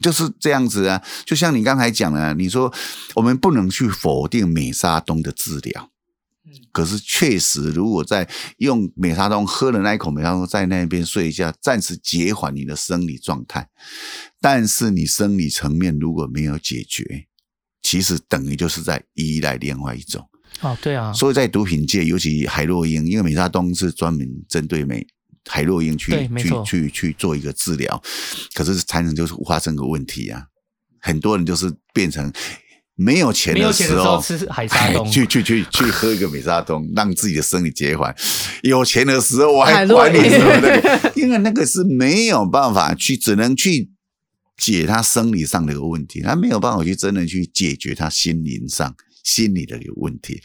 [0.00, 2.72] 就是这样子啊，就像你刚才讲的，你说
[3.14, 5.90] 我们不能去否定美沙酮的治疗，
[6.72, 8.28] 可是确实，如果在
[8.58, 13.68] 用美沙酮喝了那一口美沙酮，在那边睡一下，暂时减缓你的生理状态，
[14.40, 17.26] 但是你生理层面如果没有解决，
[17.82, 20.26] 其实等于就是在依赖另外一种。
[20.60, 25.06] 哦，对啊，所以在毒品界，尤其海洛因，因为美沙酮是专门针对美。
[25.48, 28.00] 海洛因去去去去做一个治疗，
[28.54, 30.44] 可是产生就是发生个问题啊，
[31.00, 32.32] 很多人就是变成
[32.94, 34.68] 没有钱的时候吃海
[35.10, 38.14] 去去去去喝一个美沙酮， 让自己的生理减缓。
[38.62, 43.90] 有钱的时候我还管你什么的，因为那个是没有办法去，只能去
[44.58, 48.94] 解他生理上的一个问题，他没有办法去真的去解决他心灵上。
[49.22, 50.40] 心理的一个问题，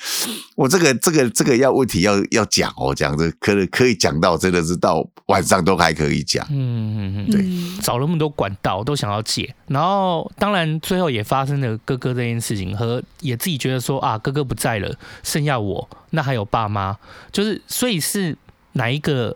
[0.56, 16.98] 我这个这个这个要问题要要讲哦，讲这可以可以讲到真的是到晚上都还可以讲，嗯嗯嗯，对，找了那么多管道都想要戒，然后当然最后也发生了哥哥这件事情，和也自己觉得说啊哥哥不在了，剩下我，那还有爸妈，
[17.32, 18.38] 就是所以是
[18.74, 19.36] 哪一个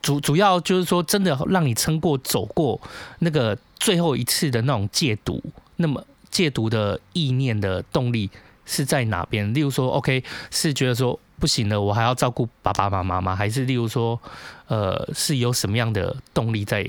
[0.00, 2.80] 主主要就是说真的让你撑过走过
[3.18, 5.42] 那个最后一次的那种戒毒，
[5.76, 8.30] 那么戒毒的意念的动力。
[8.66, 9.54] 是在哪边？
[9.54, 13.34] 例如说，OK，是觉得说不行了，我还要照顾爸爸妈妈吗？
[13.34, 14.20] 还是例如说，
[14.66, 16.82] 呃，是有什么样的动力在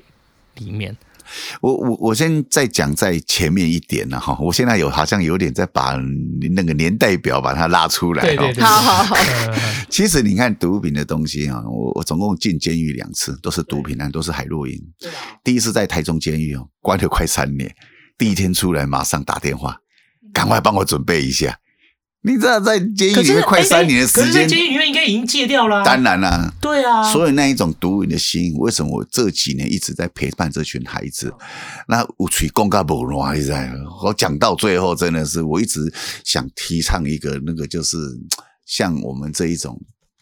[0.55, 0.97] 里面？
[1.59, 5.93] 我我我先再讲在前面一点了，哈，我现在有好像有点在把
[6.55, 9.15] 那个年代表把它拉出来，对对对，好好好。
[9.91, 14.81] 其实你看毒品的东西啊，我我总共进监狱两次，都是毒品啊，都是海洛因。
[15.43, 17.75] 第一次在台中监狱哦，关了快三年，
[18.17, 19.77] 第一天出来马上打电话，
[20.31, 21.59] 赶快帮我准备一下。
[22.23, 25.81] 你知道在监狱里面快三年的时间，监狱里面应该已经戒掉了。
[25.85, 27.13] 当然啦，对啊。
[27.13, 31.31] 所以那一种毒瘾的心，为什么我这几年一直在陪伴这群孩子？
[31.87, 33.57] 那我吹公告不乱，你知道
[34.03, 35.93] 我讲到最后，真的是我一直
[36.25, 37.97] 想提倡一个那个，就是
[38.65, 39.79] 像我们这一种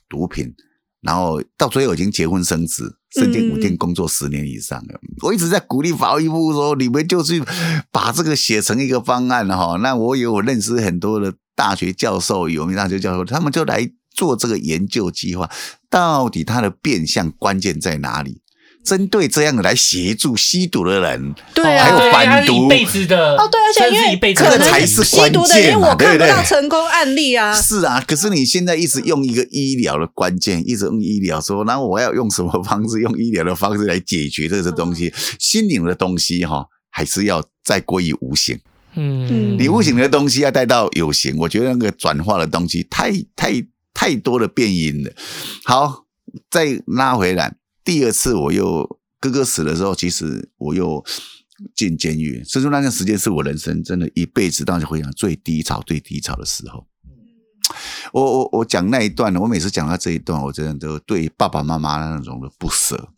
[0.07, 0.53] 毒品，
[1.01, 4.99] 然后到最后已经结婚生子，身经五天工作十年以上了。
[5.01, 7.41] 嗯、我一直在鼓励法务部说，你们就是
[7.89, 9.77] 把这个写成一个方案哈。
[9.81, 11.33] 那我有我认识很多的。
[11.55, 15.49] 大学教授，有名大学教授，他们就来做这个研究计划，
[15.89, 18.41] 到底它的变相关键在哪里？
[18.83, 27.59] 针对这样的来协助吸毒的人，对啊，还有反毒一辈子的哦，对，而且因为可能才是关键，因为我看不到成功案例啊。
[27.59, 33.01] 是啊，可是你现在一直用一个医疗的关键，一直用医疗说，然后我要用什么方式？
[33.01, 38.59] 用医疗的方式来解决这个东西，心灵的东西哈，还是要再归于无形。
[38.95, 45.11] 嗯，你无形的东西要带到有形，我觉得那个转化的东西太太太多的变音了。
[45.63, 46.05] 好，
[46.49, 51.03] 再拉回来，第二次我又哥哥死的时候，其实我又
[51.73, 56.85] 进监狱，所以说那段时间是我人生真的一辈子当时回想最低潮、最低潮的时候。
[58.13, 63.09] 我我我讲那一段呢，我每次讲到这一段，我真的都对爸爸妈妈那种的不舍。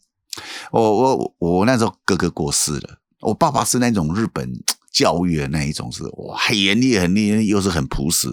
[0.71, 4.49] 我我我那时候哥哥过世了，我爸爸是那种日本
[4.97, 8.27] 教育的那一种是哇，很严厉很厉害，又是很朴实，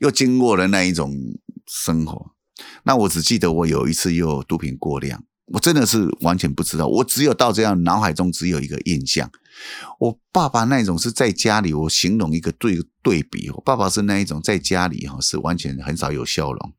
[0.00, 1.14] 又经过了那一种
[1.68, 2.32] 生活。
[2.82, 9.30] 那我只记得我有一次又毒品过量，我真的是完全不知道，我只有到这样脑海中只有一个印象。
[10.00, 16.72] 我爸爸那种是在家里，我形容一个对对比，我爸爸是那一种在家里哈是完全很少有笑容，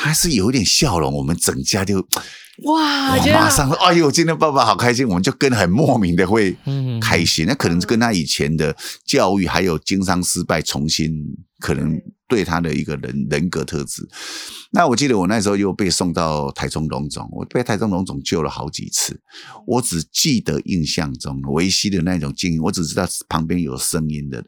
[0.00, 2.00] 他还是有一点笑容，我们整家就
[2.64, 6.56] 哇，马上说哎呦，今天爸爸好开心，我们就跟很莫名的会
[7.02, 8.74] 开心，那可能是跟他以前的
[9.04, 11.10] 教育还有经商失败，重新
[11.58, 11.92] 可能。
[12.28, 12.44] 对。
[12.44, 14.08] 他的一个人人格特质，
[14.70, 19.20] 那我记得我那时候又被送到台中荣总，我被台中荣总救了好几次，
[19.66, 24.46] 我只记得印象中维西的那种经营，我只知道旁边有声音的人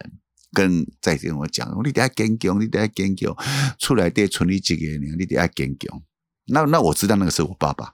[0.52, 3.34] 跟在跟我讲，你得要坚强，你得要坚强，
[3.78, 6.02] 出来得村里几个人，你得要坚强。
[6.46, 7.92] 那那我知道那个是我爸爸。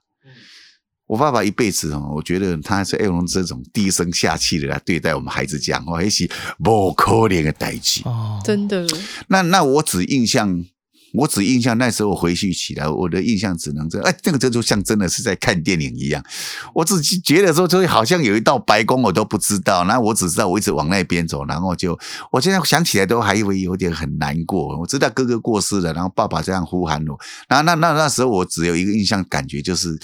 [1.07, 6.31] 我爸爸一辈子哦，我觉得他是用这种低声下气的来对待我们孩子讲话，也是
[6.63, 8.87] 不可怜的代志哦，真的。
[9.29, 10.63] 那那我只印象，
[11.15, 16.23] 我只印象那时候回去起来，我的印象只能这，哎，那个这就像真的是在看电影一样。
[16.75, 19.85] 我只觉得说，就好像有一道白光，我都不知道。
[19.85, 21.99] 然后我只知道我一直往那边走，然后就
[22.31, 24.79] 我现在想起来都还以为有点很难过。
[24.79, 29.99] 我知道哥哥过世了，然后爸爸这样呼喊我，然后那那那时候我只有一个印象感觉就是。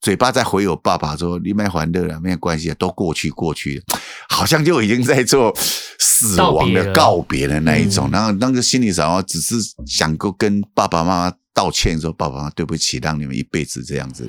[0.00, 3.98] 嘴巴在回我爸爸说：“你卖还乐了，没有关系，都过去过去了，
[4.30, 5.54] 好像就已经在做
[5.98, 8.08] 死亡的告别的那一种。
[8.10, 14.26] 然后那个心里想，只是想够跟爸爸妈妈道歉，说爸爸妈妈对不起，让你们一辈子这样子。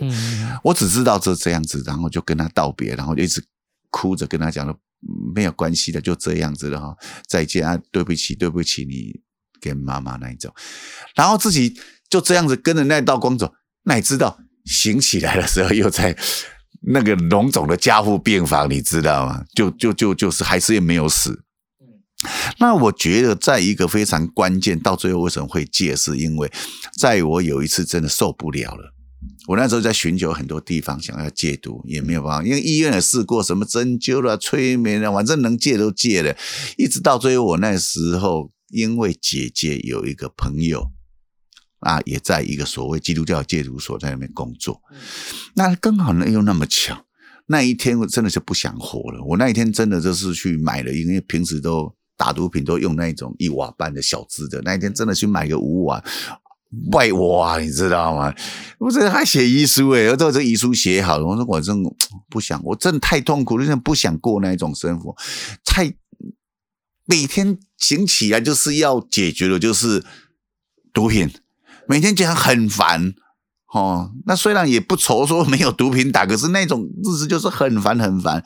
[0.61, 3.41] 我只知道这这样子，然后就跟他道别，然后就一直
[3.89, 4.77] 哭着跟他讲说
[5.33, 6.93] 没有关系的，就这样子了哈，
[7.29, 9.17] 再见啊，对不起，对不起，你
[9.61, 10.53] 跟妈妈那一种，
[11.15, 11.73] 然后自己
[12.09, 13.53] 就这样子跟着那道光走，
[13.83, 16.15] 那你知道。”醒起来的时候，又在
[16.83, 19.43] 那个荣总的加护病房，你知道吗？
[19.53, 21.43] 就就就就是还是也没有死。
[22.59, 25.95] 那我觉得，在一个非常关键，到最后为什么会戒？
[25.95, 26.51] 是因为
[26.99, 28.93] 在我有一次真的受不了了。
[29.47, 36.35] 我那时候在寻求很多地方想要戒毒，也没有办法，因为医院也试过什么针灸了、催眠了，反正能戒都戒了。
[36.77, 40.91] 一直到最后，我那时候因为姐姐有一个朋友。
[41.81, 44.81] 啊，也在一个所谓基督教戒毒所在那边工作，
[45.55, 47.05] 那刚好呢又那么巧，
[47.47, 49.23] 那一天我真的是不想活了。
[49.23, 56.03] 我那一天真的就是去买了，因为平时都打毒品都用那种一瓦半的小支的，那一天真的去买个五瓦
[56.91, 58.33] 外瓦，你知道吗？
[58.77, 61.25] 我这还写遗书诶，我都这遗书写好了。
[61.25, 61.75] 我说我真
[62.29, 65.15] 不想，我真的太痛苦了，真的不想过那种生活，
[65.65, 65.91] 太
[67.05, 70.05] 每天醒起来就是要解决的，就是
[70.93, 71.27] 毒品。
[71.87, 73.13] 每天这样很烦，
[73.73, 78.43] 哦，那虽然也不愁说没有毒品打，可是那种日子就是很烦很烦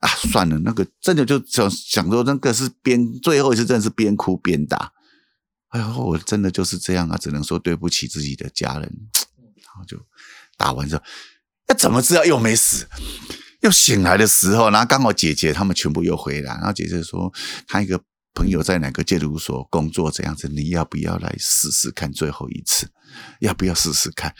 [0.00, 0.08] 啊！
[0.30, 4.92] 算了，那个真的就想想说，那个是边最后一次真的是边哭边打。
[5.68, 8.82] 哎呦，我真的就是这样啊，只能说对不起自己的家人。
[8.82, 9.98] 然后就
[10.56, 11.02] 打完之后，
[11.68, 12.86] 那怎么知道又没死？
[13.62, 17.32] 又醒来的时候，然后刚好姐姐他们全部又回来，然后姐姐说
[17.66, 18.00] 她一个。
[18.34, 20.10] 朋友在哪个戒毒所工作？
[20.10, 22.12] 这样子，你要不要来试试看？
[22.12, 22.88] 最后一次，
[23.40, 24.34] 要不要试试看？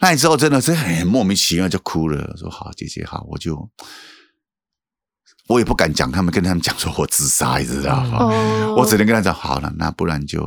[0.00, 3.70] 那时候真的是很莫名其妙就哭了，说好，姐姐好，我就
[5.48, 8.18] 我也不敢讲，他们跟他们讲说我自杀，你知道吗？
[8.18, 10.42] 哦、我只能跟他讲好了，那不然就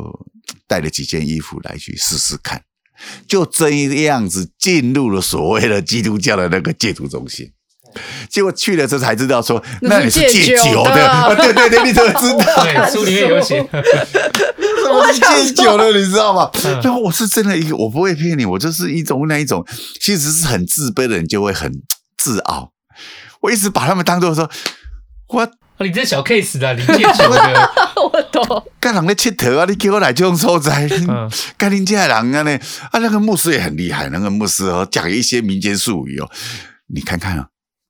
[0.67, 2.63] 带了几件衣服来去试试看，
[3.27, 3.69] 就这
[4.03, 7.51] 样子进入了所谓的基督教的那个戒毒中心。
[8.29, 12.63] 结果去了之后才知道说，那里是戒酒的，啊，对对对，你怎么知道？
[12.63, 13.59] 对，书里面有写，
[14.91, 16.49] 我是戒酒的，你知道吗？
[16.83, 19.65] 然后我是真的一个，我不会骗你，我就是一种那一种，
[20.01, 21.71] 其实是很自卑的人就会很
[22.17, 22.71] 自傲。
[23.41, 24.49] 我一直把他们当做说，
[25.29, 25.47] 我
[25.79, 27.71] 你这小 case 的，你戒酒的，
[28.11, 28.63] 我懂。
[28.79, 30.89] 干人咧切头啊，你给我来这种所在，
[31.55, 32.59] 干人家人啊呢？
[32.91, 36.29] 啊，那个牧师也很厉害，那个牧师哦，讲一些民间术语哦，
[36.87, 37.47] 你看看啊。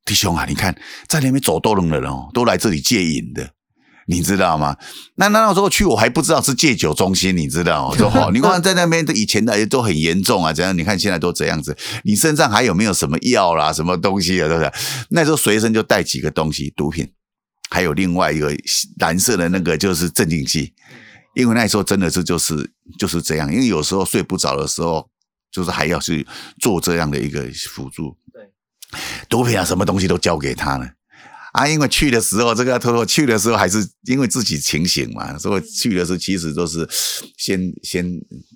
[0.08, 0.74] 弟兄啊，你看，
[1.10, 3.52] 在那边走多龙的人哦，都来这里戒瘾的，
[4.08, 4.78] 你知道吗？
[5.16, 7.98] 那那时候去，我还不知道是戒酒中心，你知道吗？
[7.98, 10.76] 说哦， 你看在那边的以前的都很严重啊，怎样？
[10.78, 14.48] 你看现在都这样子，你身上还有没有什么药啦、什么东西啊？
[14.48, 14.72] 对不对？
[15.10, 17.06] 那时候随身就带几个东西，毒品，
[17.70, 18.56] 还有另外一个
[19.00, 20.74] 蓝色的那个就是镇静剂，
[21.36, 25.06] 因为那时候真的是就是就是这样，因为有时候睡不着的时候，
[25.52, 26.26] 就是还要去
[26.62, 28.18] 做这样的一个辅助。
[28.92, 30.88] 对，毒品啊，什么东西都交给他了。
[31.54, 36.88] 啊，因为去的时候，这个要偷偷去的时候，还是因为自己清醒嘛，所以去的时候其实都是
[37.36, 38.06] 先先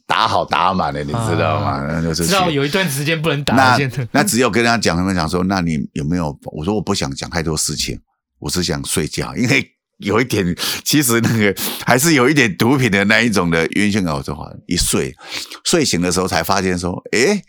[0.05, 1.71] 打好打满的，你知道吗？
[1.71, 3.55] 啊、就是知道有一段时间不能打。
[3.55, 3.79] 那
[4.11, 6.37] 那只有跟他讲，他们讲说，那你有没有？
[6.51, 7.99] 我说我不想讲太多事情，
[8.37, 9.67] 我是想睡觉，因为
[9.97, 14.13] 有一点，其实那个还是有一点毒品的那一种的晕眩感。
[14.13, 14.35] 我说
[14.67, 15.15] 一睡
[15.63, 17.41] 睡醒的时候才发现说，诶，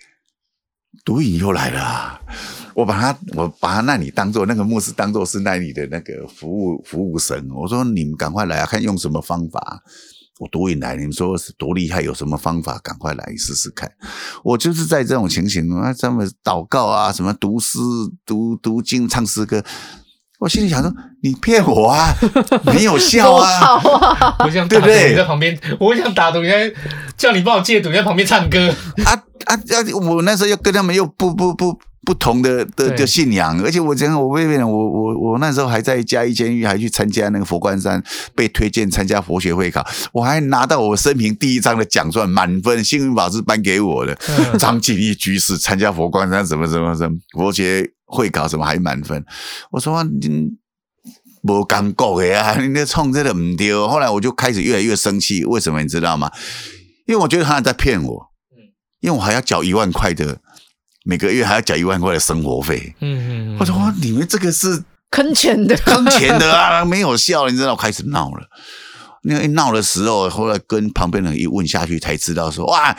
[1.05, 2.21] 毒瘾又来了、啊。
[2.75, 7.49] 我把他，我把他那里当做那个牧师，当做是那里的那个服务服务神。
[7.55, 9.83] 我说你们赶快来啊，看用什么方法。
[10.39, 13.91] 我毒瘾来，你们说是多厉害，有什么方法，赶快来试试看。
[14.43, 17.79] 我就是在这种情形啊，这么祷告啊，什么读诗、
[18.25, 19.63] 读读经、唱诗歌。
[20.39, 20.93] 我心里想说，
[21.23, 22.13] 你骗我啊，
[22.65, 24.35] 没有效啊！
[24.41, 25.11] 我想对不对？
[25.11, 26.73] 你在旁边，我想打赌，你在
[27.17, 28.75] 叫你帮我戒毒，你在旁边唱歌。
[29.05, 29.77] 啊啊啊！
[30.09, 31.79] 我那时候又跟他们又不不不。
[32.05, 38.03] 不同的的的信仰，而且我讲我未免我我我那时候还在嘉义监狱，还去参加那个佛光山，
[38.35, 44.19] 被推荐参加佛学会考，我还拿到我生平第一张的奖状，满分，幸运宝是颁给我的。
[44.59, 49.25] 张景义居士参加佛光山什么什么什么佛学会考什么还满分，
[49.71, 50.51] 我说你
[51.43, 53.87] 无感觉的呀，你那冲真的 唔丢。
[53.87, 56.33] 后来我就开始越来越生气，为什么你知道吗？
[57.07, 58.32] 因为我觉得他在骗我，
[59.03, 60.39] 因为我还要缴一万块的。
[61.05, 68.47] 每个月还要缴一万块的生活费，嗯嗯，我说哇，你们这个是坑钱的，坑钱的啊，没有效，你知道，我开始闹了。
[69.25, 72.97] 那一闹的时候，后来跟旁边人一问下去，才知道说哇，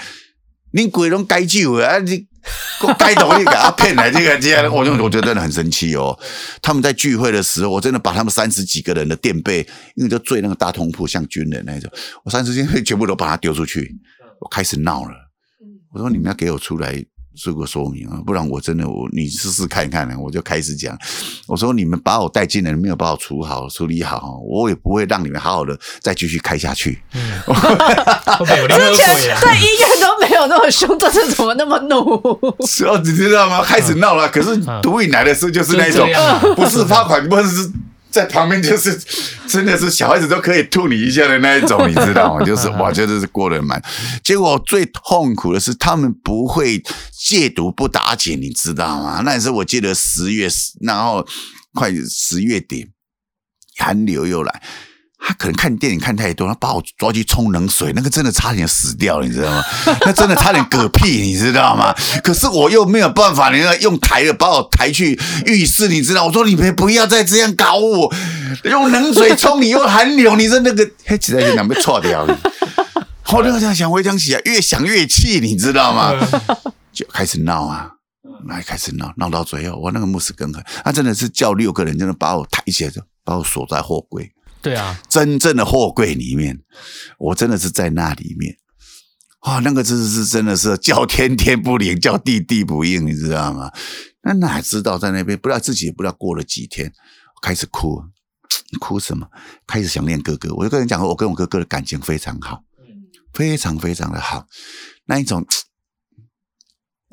[0.73, 2.27] 你鬼龙该救啊，你
[2.97, 6.19] 该懂你给他骗来这个这样，我就我觉得真的很生气哦。
[6.61, 11.89] 他们在聚会的时候，我真的把他们三十几个人的垫背，因为就醉那个大通铺，像军人那种，
[12.25, 13.95] 我三十件全部都把他丢出去，
[14.41, 15.22] 我开始闹了。
[15.93, 17.03] 我说你们要给我出来。
[17.35, 20.15] 做个说明啊，不然我真的我你试试看看呢。
[20.19, 20.95] 我就开始讲，
[21.47, 27.01] 我说你们把我带进来，没有把我处好处理好，我也不会让你们好好的再继续开下去。
[27.15, 27.41] 嗯，
[28.69, 32.21] 之前在医院都没有那么凶，这次怎么那么怒？
[32.67, 33.63] 是哦，你知道吗？
[33.63, 34.29] 开始闹了。
[34.29, 36.07] 可是毒瘾来的时候就是那种，
[36.55, 37.71] 不是罚款，不是。
[38.13, 38.95] 在旁边就是，
[39.49, 42.41] 真的是小孩子都可以吐你一下的那一种，你知道吗？
[42.45, 43.81] 就是哇，就是过得蛮。
[44.23, 46.79] 结果最痛苦的是，他们不会
[47.11, 49.23] 戒毒不打紧，你知道吗？
[49.25, 50.47] 那时候我记得十月，
[50.81, 51.25] 然后
[51.73, 52.87] 快十月底，
[53.79, 54.61] 寒流又来。
[55.25, 59.63] 他可能看电影看太多，他把我抓去冲冷水，那个真的差点死掉了，你知道吗？
[60.05, 61.95] 那真的差点嗝屁，你知道吗？
[62.21, 66.25] 可是我又没有办法，你要用抬的把我抬去浴室，你知道？
[66.25, 68.13] 我说你们不要再这样搞我，
[68.65, 72.37] 用冷水冲你，用寒流，你说那个黑起来就两被错掉了。
[73.31, 76.13] 我那个这样想，回想起来，越想越气，你知道吗？
[76.91, 77.89] 就开始闹啊，
[78.45, 82.91] 那开始闹，闹到最后，我那个牧师更狠，他真的是叫六个人，真的把我抬起来，
[83.23, 84.29] 把我锁在货柜。
[84.63, 86.59] 对啊，真正的货柜里面，
[87.19, 88.57] 我真的是在那里面，
[89.41, 93.69] 哇，那个真的是真的是叫天天不灵，叫地地不应，你知道吗？
[94.23, 96.91] 那哪知道在那边，不知道自己也不知道过了几天，
[97.41, 98.01] 开始哭，
[98.79, 99.27] 哭什么？
[99.67, 100.53] 开始想念哥哥。
[100.55, 102.63] 我就跟人讲，我跟我哥哥的感情非常好，
[103.33, 104.47] 非常非常的好，
[105.05, 105.45] 那一种。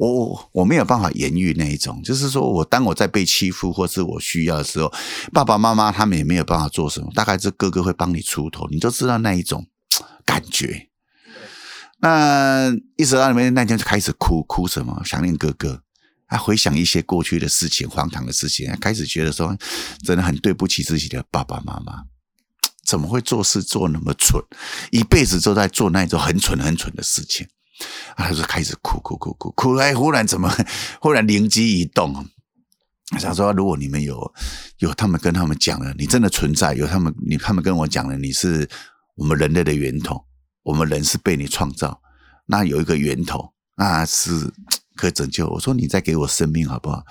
[0.00, 4.90] 我我我没有办法言喻那一种，就是说我当我在被欺负或是我需要的时候，
[5.30, 9.66] 爸爸妈妈他们也没有办法做什么，大概是哥哥会帮你出头，你就知道那一种
[10.24, 10.88] 感觉。
[12.00, 15.02] 那一直到里面那天就开始哭，哭什么？
[15.04, 15.82] 想念哥哥，
[16.24, 19.54] 还回想一些过去的事情、荒唐的事情，开始觉得说
[20.02, 22.04] 真的很对不起自己的爸爸妈妈，
[22.86, 24.42] 怎么会做事做那么蠢，
[24.90, 27.46] 一辈子都在做那种很蠢很蠢的事情。
[28.16, 30.50] 他就开始哭哭哭哭哭，哎，忽然怎么，
[31.00, 32.26] 忽然灵机一动，
[33.18, 34.32] 想说如果你们有
[34.78, 38.68] 有他们跟他们讲了，你真的存在，有他们你他们跟我讲了，你是
[39.16, 40.24] 我们人类的源头，
[40.62, 42.00] 我们人是被你创造，
[42.46, 44.52] 那有一个源头，那是
[44.96, 45.48] 可以拯救。
[45.48, 47.02] 我说你再给我生命好不好？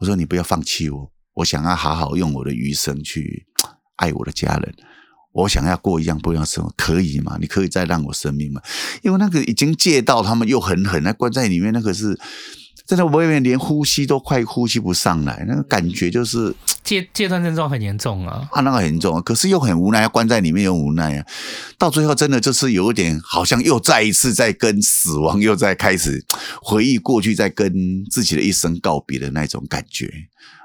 [0.00, 3.46] 我说你不要放弃我，我想要好好用我的余生去
[3.96, 4.74] 爱我的家人。
[5.32, 7.36] 我想要过一样不一样的生活，可以吗？
[7.40, 8.60] 你可以再让我生命吗？
[9.02, 12.18] 因为那个已经戒到他们又很狠，那关在里面那个是
[12.86, 16.52] 真的，我外面连呼吸都快呼吸不上来，那个感觉就是
[16.82, 21.26] 戒戒断症状很严重啊，啊，那个很严重啊，可是又很无奈，要关在里面又无奈啊，
[21.76, 26.24] 到最后真的就是有一点，好像又再一次在跟死亡又在开始
[26.62, 27.70] 回忆过去，在跟
[28.10, 30.10] 自己的一生告别的那种感觉，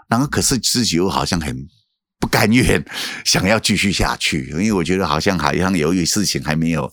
[0.07, 1.67] 然后可是自己又好像很。
[2.23, 2.81] 不甘愿，
[3.25, 6.89] 想要继续下去，因为我觉得好像好像有一个事情还没有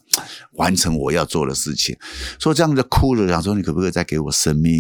[0.55, 1.97] 完成我要做的事情，
[2.41, 4.73] 所以这样子哭着想说，你可不可以再给我生命？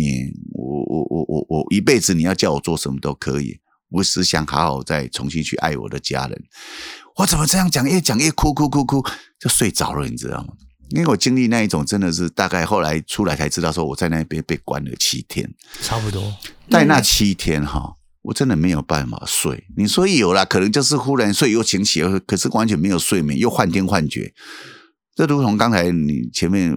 [0.53, 6.43] 我我我我我一辈子你要叫我做什么都可以，我只想好好再重新去爱我的家人。
[7.19, 7.89] 我怎么这样讲？
[7.89, 9.07] 越讲越哭哭哭哭，
[9.39, 10.55] 就睡着了，你知道吗？
[10.89, 15.49] 因为我经历那一种真的是大概后来出来才知道，说我在那边被关了七天，
[15.81, 16.35] 差不多。
[16.69, 17.95] 在那七天哈。
[18.23, 19.64] 我真的没有办法睡。
[19.77, 24.33] 你说有啦，可能就是忽然睡又醒起，可是完全没有睡眠，又幻听幻觉。
[25.16, 26.75] 这如同刚才你前面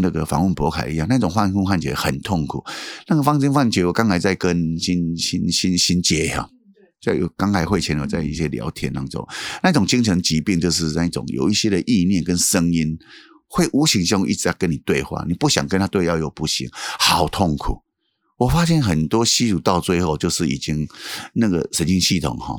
[0.00, 2.64] 那个访问博凯一样，那种幻听幻觉很痛苦。
[3.08, 6.48] 那个幻听幻觉，我刚才在跟新新新新杰哈，
[7.00, 9.24] 在刚才会前有在一些聊天当中，
[9.62, 12.98] 那种精神疾病就是那种有一些的意念跟声音，
[13.46, 16.68] 会无形中一直在跟你对话，你不想跟他对话又不行，
[16.98, 17.83] 好痛苦。
[18.36, 20.88] 我发现很多吸毒到最后就是已经
[21.34, 22.58] 那个神经系统哈，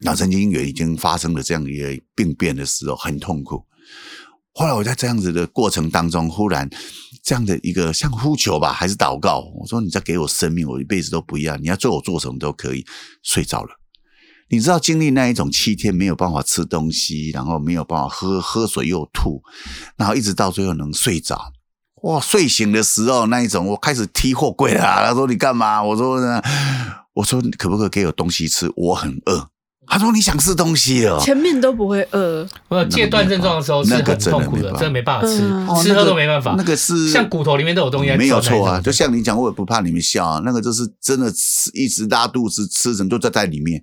[0.00, 3.64] 脑神经元已经发生了这样一个病变的时候，很痛苦。
[4.54, 6.68] 后来我在这样子的过程当中，忽然
[7.22, 11.56] 这样的一个像呼求吧，还是祷告，我说：“你再给我生命，我一辈子都不要。
[11.56, 12.84] 你要做我做什么都可以。”
[13.24, 13.70] 睡着了。
[14.50, 19.42] 你知道经历那一种七天没有办法吃东西，然后没有办法喝喝水又吐，
[19.96, 21.52] 然后一直到最后能睡着。
[22.02, 22.20] 哇！
[22.20, 24.82] 睡醒的时候那一种，我开始踢货柜了。
[25.06, 26.42] 他说：“你干嘛？”我说：“呢，
[27.14, 28.70] 我说可不可以给我东西吃？
[28.76, 29.48] 我很饿。”
[29.86, 32.46] 他说：“你想吃东西哦。”前面都不会饿。
[32.68, 35.38] 我戒断症状的时候是很痛苦的，真的没办法吃，
[35.82, 36.54] 吃喝都没办法。
[36.56, 38.80] 那个是像骨头里面都有东西，没有错啊。
[38.80, 40.40] 就像你讲，我也不怕你们笑啊。
[40.44, 43.82] 那个就是真的吃，一直拉肚子，吃什么都在在里面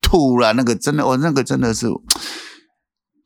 [0.00, 0.52] 吐了。
[0.54, 1.86] 那个真的，我那个真的是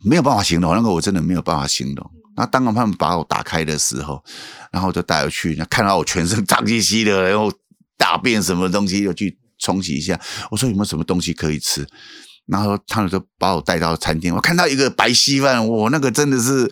[0.05, 0.75] 没有办法形容。
[0.75, 2.11] 那个我真的没有办法形容。
[2.37, 4.23] 然后当他们把我打开的时候，
[4.71, 7.51] 然后就带我去，看到我全身脏兮兮的，然后
[7.97, 10.21] 大便什么东西又去冲洗一下。
[10.51, 11.87] 我说有没有什么东西可以吃？
[12.47, 16.71] 然后他们就把我带到餐厅，我看到一个白稀饭，我那个真的是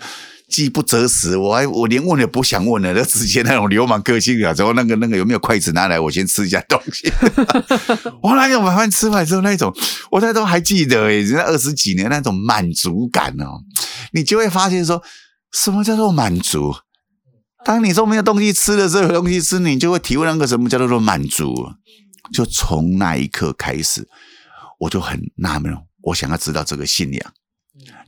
[0.48, 7.10] 饥不择食，我还我连问也不想问了，就直接那种流氓个性啊，之后那个那个有没有筷子拿来，我先吃一下东西。
[8.22, 9.74] 我那个晚饭吃完之后那种，
[10.10, 13.64] 我在都还记得诶，人家二十几年那种满足感哦，
[14.12, 15.02] 你就会发现说。
[15.54, 16.74] 什么叫做满足？
[17.64, 21.54] 当你说没有东西吃的时候，有东西吃，你就会体会那个什么叫做满足。
[22.32, 24.06] 就从那一刻开始，
[24.80, 27.32] 我就很纳闷，我想要知道这个信仰。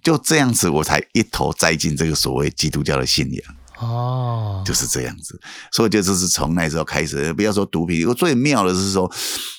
[0.03, 3.57] 就这样子，我才一头栽进这个所谓基督教的信仰。
[3.79, 5.41] 哦，就是这样子。
[5.71, 9.11] 所以就就是从那时候开始，不要说毒品，我最妙的是说，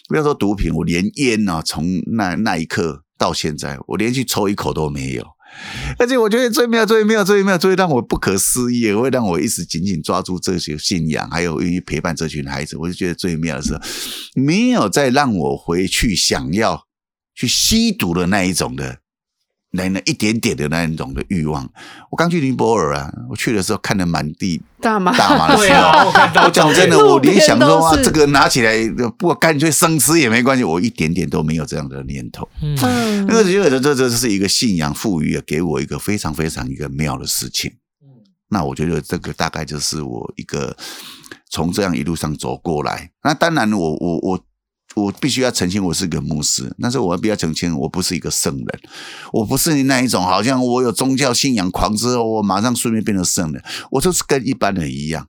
[0.10, 1.86] 不要说毒品，我连烟呢，从
[2.18, 5.26] 那那一刻到现在，我连续抽一口都没有。
[5.98, 12.78] 而且我觉得最妙、最妙、最妙、最让我不可思议，也会让我一直紧紧抓住这些信仰，还有愿意陪伴这群孩子。
[12.78, 13.80] 我就觉得最妙的是，
[14.36, 16.84] 没有再让我回去想要
[17.36, 19.00] 去吸毒的那一种的。
[19.72, 21.70] 来了一点点的那一种的欲望。
[22.10, 26.10] 我刚去尼泊尔啊，我去的时候看的满地大麻，大麻的时候，
[26.46, 28.76] 我讲真的，我连想说啊，这个拿起来
[29.18, 32.48] 不干脆生吃也没关系，我一点点都没有这样的念头。
[32.62, 32.76] 嗯，
[33.28, 37.72] 那个觉得这这是一个信仰赋予了给我一个非常非常一个妙的事情。
[38.50, 40.76] 那我觉得这个大概就是我一个
[41.50, 43.12] 从这样一路上走过来。
[43.24, 44.47] 那当然我，我我我。
[44.98, 48.68] 我必须要澄清，我是个牧师，但是我要必须澄清，我不是一个圣人，
[49.32, 55.28] 我不是那一种，好像我有宗教信仰狂之后，我马上顺便变成圣人，我就是跟一般人一样。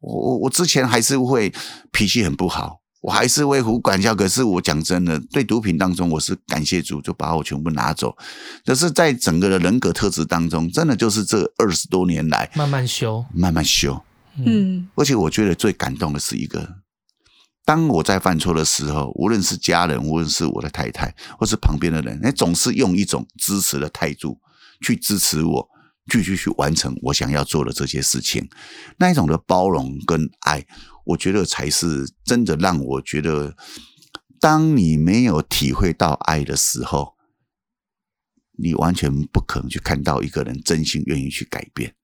[0.00, 1.52] 我我我之前还是会
[1.90, 4.14] 脾气很不好，我还是会胡管教。
[4.14, 8.16] 可是我讲真的，对毒品当中，我是感谢主，就把我全部拿走。
[8.64, 14.00] 可是，在整个的人格特质当中，真的就是这二十多年来慢慢修，慢慢修。
[14.44, 16.76] 嗯，而且我觉得最感动的是一个。
[17.68, 24.40] 当我在犯错的时候，无论是家人，无论是我的太太，或是旁边的人，你总是用一种支持的态度
[24.80, 25.68] 去支持我，
[26.10, 28.48] 继续去完成我想要做的这些事情。
[28.96, 30.64] 那一种的包容跟爱，
[31.04, 33.54] 我觉得才是真的让我觉得，
[34.40, 37.16] 当你没有体会到爱的时候，
[38.56, 41.94] 你完全不可能去看到一个人真心愿意去改变。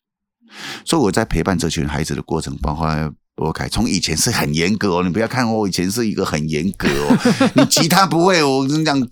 [0.85, 3.15] 所以我在陪伴这群孩子的过程，包括。
[3.37, 9.09] 我凯从以前是很严格哦，你不要看我以前是一个很严格哦，你吉他不会，我跟你讲。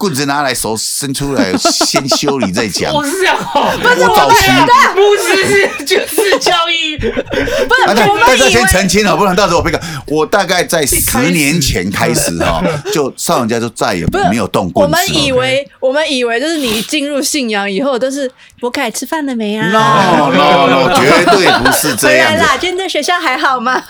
[0.00, 2.90] 棍子拿来，手伸出来，先修理再讲。
[2.90, 4.46] 我是这样哦，我早期
[4.94, 7.84] 不是是军事教育，不是。
[7.86, 9.78] 但但是先澄清了，不然到时候我被告。
[10.06, 12.62] 我大概在十年前开始哈，
[12.94, 14.84] 就少人家就再也没有动过。
[14.84, 18.30] 我们以为我们以为就是你进入信仰以后都是
[18.62, 22.56] 我凯吃饭了没啊？No No No，绝对不是这样 啦。
[22.58, 23.82] 今天在学校还好吗？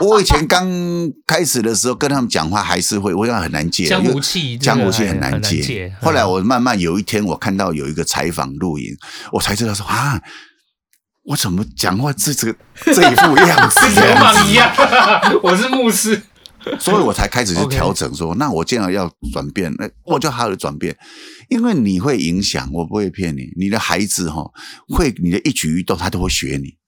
[0.00, 0.70] 我以前刚
[1.26, 5.31] 开始的时候跟他们讲话还是会，我想很难接，江湖气，江湖气很难。
[5.40, 5.94] 难戒。
[6.00, 8.94] 后来我慢慢有一天，我看到有一个采访录影，
[9.32, 10.20] 我才知道说啊，
[11.24, 14.70] 我怎么讲话这这个这一副样子，跟流氓一样。
[15.42, 16.20] 我是牧师，
[16.78, 20.96] 所以我才开始去调整说，说那我既然要转变，那我就好好的转变，
[21.48, 24.42] 因为你会影响，我不会骗你，你的孩子哈
[24.88, 26.81] 会你的一举一动，他都会学你。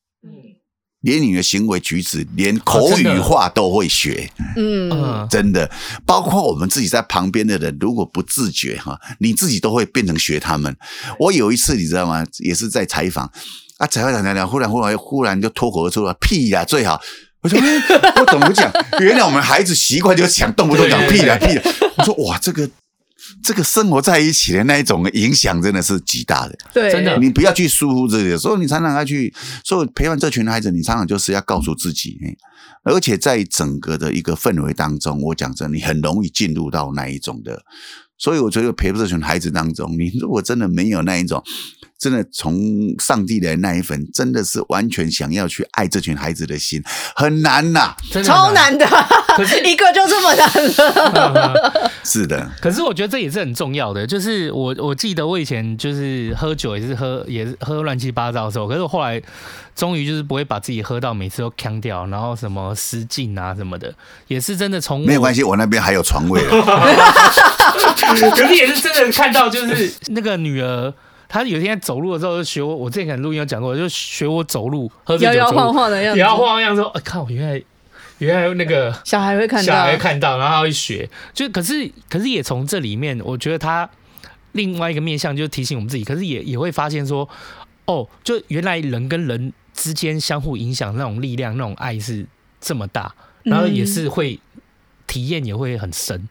[1.05, 5.71] 连你的行为举止，连口语化都会学，嗯，真的，
[6.07, 10.75] 包括我们自己在旁边的人，如果不自觉哈，你自己都会变成学他们。
[11.19, 12.25] 我有一次你知道吗？
[12.39, 13.31] 也是在采访
[13.77, 17.01] 啊，采访讲讲讲，忽然忽然忽然就脱口而出了屁呀，最好。
[17.43, 17.61] 我说
[18.17, 18.73] 我怎么讲？
[19.01, 21.63] 原来我们孩子习惯就讲动不动讲屁呀屁呀。
[21.99, 22.69] 我说哇，这个。
[23.45, 32.19] 这个生活在一起的那一种影响真的是极大的，对，真的，你不要去疏忽这些，所以你常常要去，所以陪伴这群孩子，你常常就是要告诉自己，
[32.83, 37.63] 而且在整个的一个氛围当中，我讲真，你很容易进入到那一种的，
[38.17, 41.43] 所以我觉得陪伴这群孩子当中，你如果真的没有那一种。
[41.99, 42.55] 真的从
[42.99, 46.83] 上帝的那一份，真的是完全想要去爱这群孩子的心，
[47.15, 48.87] 很难呐、啊，超难的。
[49.37, 50.47] 可是 一个就这么难
[51.33, 52.51] 了， 是的。
[52.61, 59.21] 可是我觉得这也是很重要的，就是我我记得我以前就是喝酒也是喝也是喝乱七八糟的时候，可是我后来
[59.75, 63.95] 终于就是不会把自己喝到每次都呛掉，然后什么失禁啊什么的，
[64.29, 66.43] 也是真的从没有关系，我那边还有床位。
[68.31, 70.93] 可是也是真的看到，就是那个女儿。
[71.35, 77.61] 他有一天走路的时候就学我，我之前可能录音有讲过，就学我走路，喝醉酒摇摇晃晃的样子，摇摇晃晃样说，哎，看我原来
[78.19, 83.91] 原来那个小孩会看到，小孩会看到，然后他会学，就可是可是也从这里面，我觉得他
[84.53, 87.29] 另外一个面向就是提醒我们自己，可是也也会发现说，
[87.87, 92.25] 哦，就原来人跟人之间相互影响那种力量，那种爱是
[92.61, 93.13] 这么大，
[93.43, 94.39] 然后也是会
[95.09, 96.29] 体验也会很深，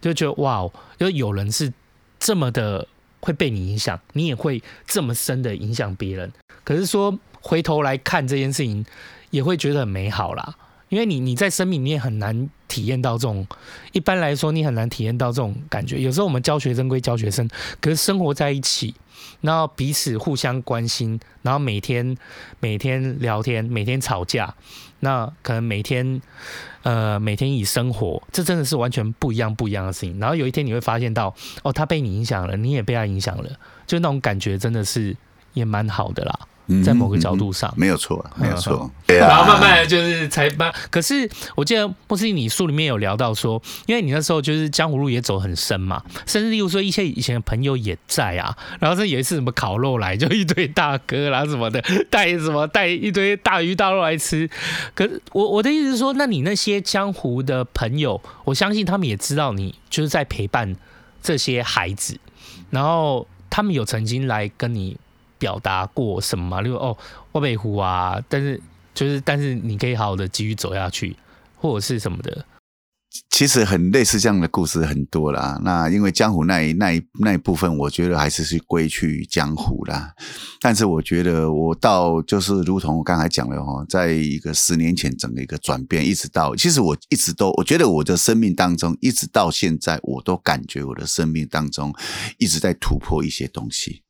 [0.00, 1.70] 就觉得哇哦，就有人是
[2.18, 2.88] 这么的。
[3.20, 6.32] 会被你影响，你也会这么深的影响别人。
[6.64, 8.84] 可是说回头来看这件事情，
[9.30, 10.54] 也会觉得很美好啦。
[10.88, 13.46] 因为你你在生命里面很难体验到这种，
[13.92, 16.00] 一般来说你很难体验到这种感觉。
[16.00, 17.48] 有时候我们教学生归教学生，
[17.80, 18.92] 可是生活在一起，
[19.40, 22.16] 然后彼此互相关心，然后每天
[22.58, 24.52] 每天聊天，每天吵架，
[25.00, 26.22] 那可能每天。
[26.82, 30.18] 呃，每天以生活，这真的是完全不一样不一样的事情。
[30.18, 31.26] 然后有一天你会发现到，
[31.62, 33.50] 哦，他被你影响了，你也被他影响了，
[33.86, 35.14] 就那种感觉真的是
[35.52, 36.38] 也蛮好的啦。
[36.84, 38.90] 在某个角度上，没有错，没有错。
[39.06, 40.72] 然后慢慢的就是才慢。
[40.90, 48.56] 可是我记得牧师，你书里面有聊到说，因为你那时候就是江湖路也走很深嘛，甚至例如说一些以前的朋友也在啊。
[48.78, 54.48] 然后这有一次什么烤肉来，就一堆大哥啦什么的， 带什么带一堆大鱼大肉来吃。
[54.94, 60.76] 可是我我的意思是说，那你那些江湖的朋友，我相信他们也知道你就是在陪伴
[61.22, 62.18] 这些孩子，
[62.70, 64.96] 然后他们有曾经来跟你。
[65.40, 66.60] 表达过什么？
[66.60, 66.96] 例如哦，
[67.32, 68.60] 我北湖啊，但是
[68.94, 71.16] 就是，但是你可以好好的继续走下去，
[71.56, 72.44] 或者是什么的。
[73.28, 75.60] 其实很类似这样的故事很多啦。
[75.64, 80.14] 那因为江湖那一那一那一部分，我觉得还是是归去江湖啦。
[80.60, 91.92] 但是我觉得我到就是如同我刚才讲的哈，在一个十年前整个一个转变，一直到其实我一直都我觉得我的生命当中，一直到现在，我都感觉我的生命当中
[92.38, 94.02] 一直在突破一些东西。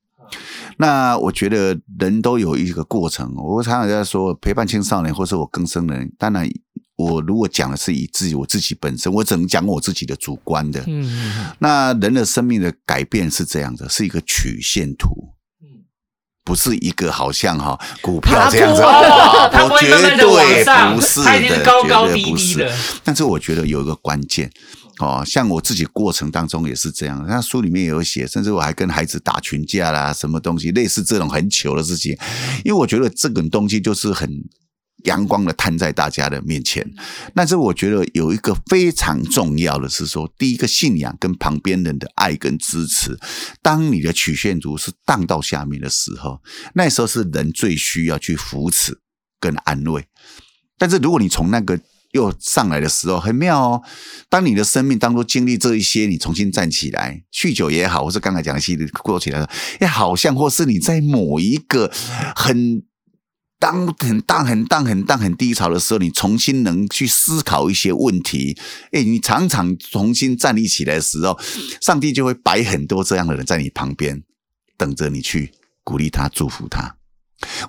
[0.76, 3.34] 那我觉得人都有一个过程。
[3.36, 6.10] 我常常在说陪伴青少年，或是我更生人。
[6.18, 6.48] 当然，
[6.96, 10.82] 我如果讲的是以自己我自己本身，我只能讲我自己的主观的。
[10.86, 15.34] 嗯，那人的生命的改变是这样的，是一个曲线图，
[16.44, 18.82] 不是一个好像哈股票这样子。
[18.82, 20.16] 我绝对
[20.94, 22.70] 不是的，绝对不是。
[23.04, 24.50] 但是我觉得有一个关键。
[25.00, 32.16] 哦，像我自己过程当中也是这样，那书里面也有写，甚至我还跟孩子打群架啦，什么东西类似这种很糗的事情，
[32.64, 34.30] 因为我觉得这种东西就是很
[35.04, 36.86] 阳光的摊在大家的面前。
[37.34, 43.18] 但是我觉得有一个非常重要的是说，第一个信仰跟旁边人的爱跟支持，
[43.62, 46.42] 当你的曲线图是荡到下面的时候，
[46.74, 49.00] 那时候是人最需要去扶持
[49.40, 50.04] 跟安慰。
[50.76, 51.80] 但是如果你从那个
[52.12, 53.82] 又上来的时候很妙哦。
[54.28, 61.90] 当你的生命当中经历这一些，你重新站起来，酗酒也好，或是刚才讲的戏过起来了，哎，好像或是你在某一个
[62.34, 62.82] 很
[63.58, 68.58] 当很荡很荡很荡很低潮的时候，你重新能去思考一些问题，
[68.92, 71.38] 哎，你常常重新站立起来的时候，
[71.80, 74.22] 上帝就会摆很多这样的人在你旁边，
[74.76, 75.52] 等着你去
[75.84, 76.96] 鼓励他、祝福他。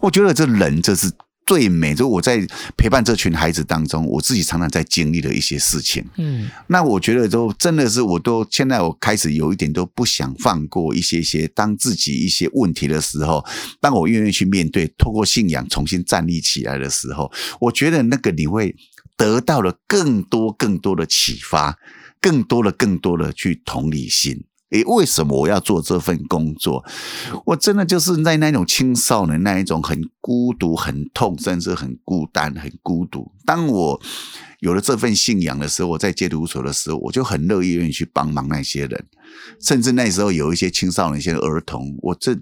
[0.02, 1.12] 我觉得这人这是。
[1.46, 2.48] 最美，就我在
[2.78, 6.06] 陪伴这群孩子当中，我自己常常在经历的一些事情。
[6.18, 13.44] 嗯，那我觉得都真的是，我都现在我开始有一点都不想放过一些些，当自己一些问题的时候，
[13.80, 18.76] 当我愿意去面对，透过信仰重新站立起来的时候，我觉得那个你会
[19.18, 21.78] 得到了更多更多的启发，
[22.22, 24.46] 更多的更多的去同理心。
[24.72, 26.84] 诶，为什么我要做这份工作？
[27.46, 33.32] 我真的就是在那种青少年那一种很孤独、很痛，甚至很孤单、很孤独。
[33.46, 34.02] 当我
[34.60, 39.06] 有了这份信仰的时候，我在戒毒所的时候，我就很乐意愿意去帮忙那些人，
[39.60, 42.34] 甚至那时候有一些青少年、一些儿童，我这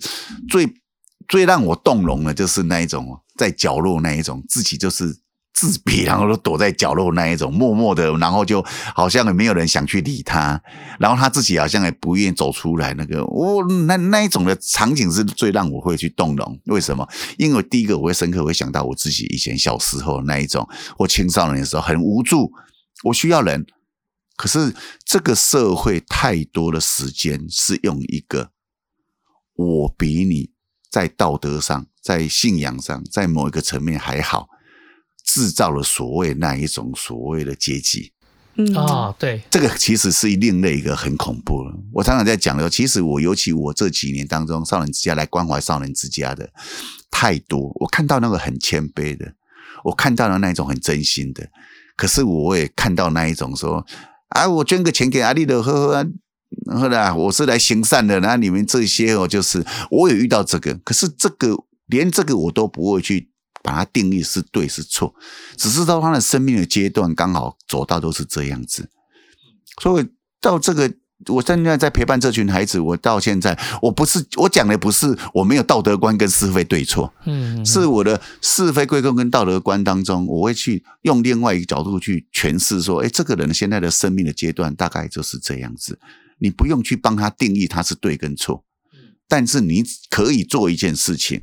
[0.47, 0.71] 最
[1.27, 5.17] 最让我动容的，就是那一种在角落那一种，自己就是。
[5.53, 8.63] 自闭，然后都躲在角落那一种，默默的，然后就
[8.95, 10.61] 好像也没有人想去理他，
[10.99, 12.93] 然后他自己好像也不愿意走出来。
[12.93, 16.59] 那个，哦、那那一种的场景是最让我会去动容。
[16.65, 17.05] 为什么？
[17.37, 20.65] 因为第一个我会深刻会想到我自己以前小时候那一种，
[20.97, 22.51] 或青少年的时候很无助，
[23.03, 23.65] 我需要人，
[24.37, 24.73] 可是
[25.03, 28.51] 这个社会太多的时间是用一个
[29.55, 30.51] 我比你
[30.89, 34.47] 在道德上、在信仰上、在某一个层面还好。
[35.31, 38.11] 制造了所谓那一种所谓的阶级，
[38.55, 41.71] 嗯啊，对，这个其实是另类一个很恐怖了。
[41.93, 46.49] 我常常在讲的，其实我尤其我这几年当中，少年之家来关怀少年之家的
[47.11, 49.33] 太多，我看到那个很谦卑的，
[49.83, 51.47] 我看到了那一种很真心的，
[51.95, 53.85] 可是我也看到那一种说
[54.29, 56.03] 啊，我捐个钱给阿丽的，呵
[56.67, 63.29] 呵，后来我是来行善的，那你们这些哦，就是我也遇到这个，可是这个连这个我都不会去。
[63.61, 65.13] 把它定义是对是错，
[65.57, 68.89] 只是到他的生命的阶段刚好走到都是这样子，
[69.81, 70.07] 所以
[70.39, 70.91] 到这个，
[71.27, 85.99] 我现在在陪伴这群孩子，我到现在，我不是我讲的不是我没有道德观跟是非对错，嗯，是我的是非归根跟道德观当中，我会去用另外一个角度去诠释说，哎，这个人现在的生命的阶段大概就是这样子，
[86.39, 88.63] 你不用去帮他定义他是对跟错，
[89.27, 91.41] 但是你可以做一件事情。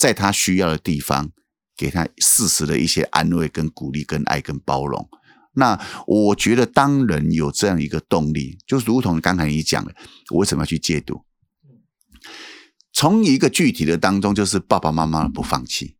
[0.00, 1.30] 在他需要的地方，
[1.76, 5.06] 给他适时的一些安慰、跟鼓励、跟爱、跟包容。
[5.52, 9.94] 那我觉得，当人有这样一个动力，就如同刚才你讲的，
[10.30, 11.22] 我为什么要去戒毒？
[12.94, 15.96] 从一个具体的当中，就是爸爸妈妈不放弃。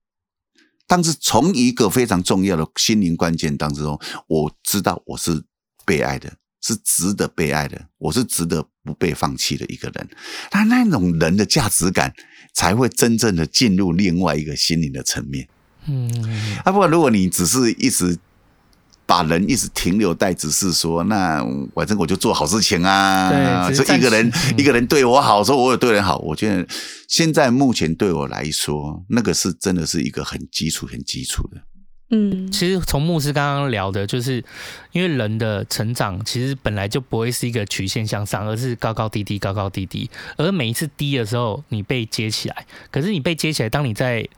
[0.87, 5.45] 但是从一个非常重要的心灵关键当中，我知道我是
[5.85, 10.09] 被爱的，是值得被爱的，我是值得不被放弃的一个人。
[10.53, 12.13] 那那种人的价值感。
[12.53, 15.47] 才会真正的进入另外一个心灵的层面。
[15.87, 16.11] 嗯，
[16.65, 18.19] 啊，不过如果你只是一直
[19.07, 21.41] 把人一直停留在只是说，那
[21.77, 23.31] 反正我就做好事情啊，
[23.69, 26.19] 对，就一个人、嗯、一个人对我好，说我有对人好。
[26.19, 26.67] 我觉得
[27.07, 31.63] 现在目前对我来说，那个是真的是一个很基础、很基础的。
[32.11, 34.45] 嗯，其实从牧师刚刚聊的，就是
[34.93, 40.11] 因为人的成长其实本来就不会是一个曲线向上，而是高高低低、高高低低。
[40.37, 44.29] 而每一次低的时候，你被接起来，可是你被接起来，当你在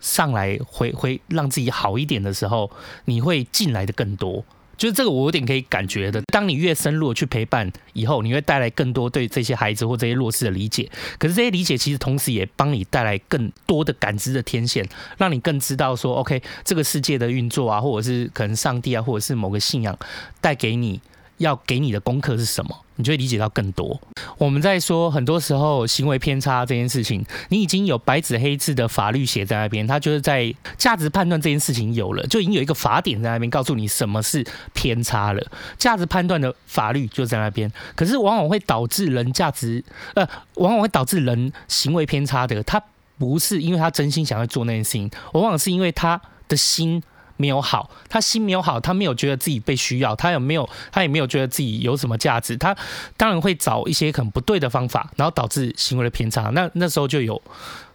[0.00, 2.70] 上来回回让自己好一点的时候，
[3.06, 4.44] 你会进来的更多。
[4.82, 6.20] 就是这个，我有点可以感觉的。
[6.22, 10.90] 当你越深入的去陪伴以后，你会带来更多对这些孩子或这些弱势的理解。
[11.20, 14.84] 可是这些理解其实同时也帮你带来更多的感知的天线，
[15.16, 19.96] 让你更知道说，OK，这个世界的运作啊，或者是可能上帝啊，或者是某个信仰
[20.40, 21.00] 带给你
[21.42, 22.74] 要给你的功课是什么。
[22.96, 23.98] 你就会理解到更多。
[24.36, 35.42] 我们在说很多时候行为偏差这件事情，你已经有白纸黑字的法律写在那边，它就是在价值判断这件事情有了，就已经有一个法典在那边告诉你什么是偏差了。
[35.78, 39.82] 价值判断的法律就在那边，可是往往会导致人价值
[40.14, 42.80] 呃，往往会导致人行为偏差的，他
[43.18, 47.02] 不是因为他真心想要做那件事情，往往是因为他的心。
[47.36, 52.76] 没有好，他心没有好，他没有觉得自己被需要，他有没有，他也没有觉得自己有什么价值，他
[53.16, 56.50] 当然会找一些很不对的方法，然后导致行为的偏差。
[56.50, 57.40] 那那时候就有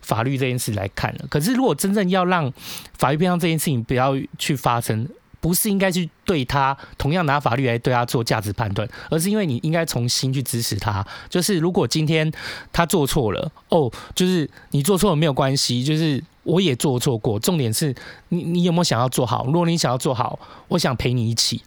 [0.01, 1.25] 法律这件事来看了。
[1.29, 2.51] 可是如果真正要让
[2.97, 5.07] 法律偏差这件事情不要去发生，
[5.39, 11.05] 不是应该去对他同样拿法律来对他做价值判断，而是因为你应该从心去支持他。
[11.29, 12.29] 就是如果今天
[12.73, 16.23] 他做错了，哦，就是你做错了没有关系，就是。
[16.47, 17.93] 我也做错过，重点是
[18.29, 19.45] 你，你有没有想要做好？
[19.45, 21.61] 如果你想要做好，我想陪你一起。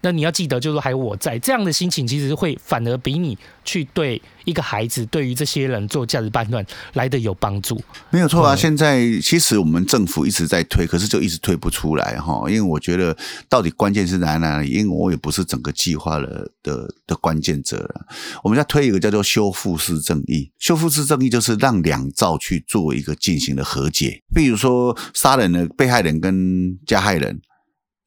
[0.00, 7.80] 那你要记得，就是还有我在这样的心情，其实会反而比你去对一个孩子，对于这些人做价值判断来的有帮助。
[8.10, 12.44] 没有错啊，现在其实我们政府一直在推，可是就一直推不出来哈。
[12.48, 13.16] 因为我觉得
[13.48, 14.70] 到底关键是在哪里？
[14.70, 18.06] 因为我也不是整个计划了的的关键者了。
[18.44, 24.22] 我们在推一个叫做修复式正义，修复式正义就是让两造去做一个进行的和解。
[24.32, 27.40] 比如说杀人的被害人跟加害人。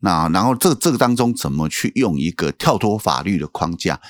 [0.02, 4.02] 那然后这这个当中怎么去用一个跳脱法律的框架，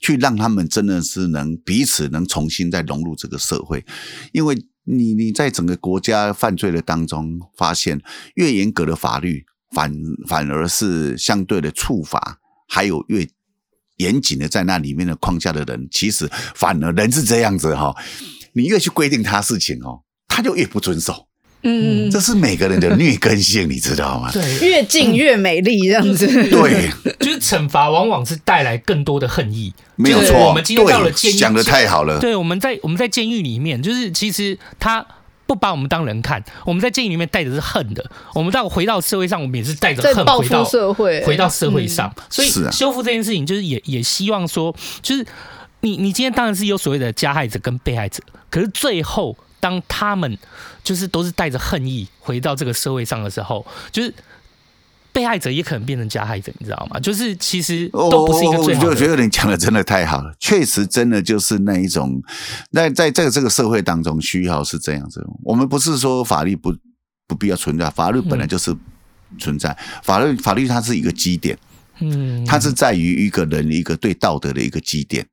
[0.00, 3.84] 去让他们真的是能彼此能重新再融入这个社会？
[4.32, 8.00] 因为你你在整个国家犯罪的当中发现，
[8.34, 9.44] 越严格的法律
[9.74, 9.92] 反
[10.26, 12.38] 反而是相对的处罚，
[12.68, 13.26] 还有越
[13.96, 17.94] 严谨的在那里面的框架的人，其实反而人是这样子哈，
[18.52, 21.27] 你越去规定他事情哦，他就越不遵守。
[21.62, 24.30] 嗯，这是每个人的劣根性，你知道吗？
[24.32, 26.26] 对，越近越美丽，这样子。
[26.26, 29.74] 对，就是惩罚往往是带来更多的恨意。
[29.96, 32.20] 没有错，我们今天到了监狱，讲的太好了。
[32.20, 35.04] 对，我们在我们在监狱里面，就是其实他
[35.46, 38.08] 不把我们当人看，我们在监狱里面带的是恨的。
[38.34, 42.14] 我们到回到社会上，我们也是带着恨回到社会，回到社会上。
[42.30, 44.72] 所以修复这件事情，就是也也希望说，
[45.02, 45.26] 就是
[45.80, 49.36] 你你今天当然是有所谓的加害者跟被害者，可是最后。
[49.60, 50.38] 当他们
[50.84, 54.14] 就是都是带着恨意回到这个社会上的时候，就是
[55.12, 57.00] 被害者也可能变成加害者，你知道吗？
[57.00, 58.88] 就是其实都不是一个最好的。
[58.90, 62.22] 我觉得你讲的真的太好了，确实真的就是那一种，
[62.72, 65.26] 在在这个这个社会当中需要是这样子。
[65.42, 66.72] 我们不是说法律不
[67.26, 68.76] 不必要存在，法律本来就是
[69.38, 71.58] 存在，法律法律它是一个基点，
[71.98, 75.26] 嗯，它是在于一个人一个对道德的一个基点。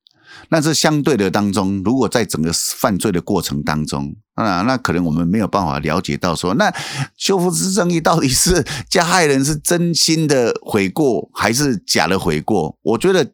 [0.49, 6.73] 那这相对的当中，如果在整个犯罪的过程当中啊，那可能我们没有办法了解到说，那
[7.17, 12.77] 修复之正义到底是加害人是真心的悔过，还是假的悔过？
[12.81, 13.33] 我觉得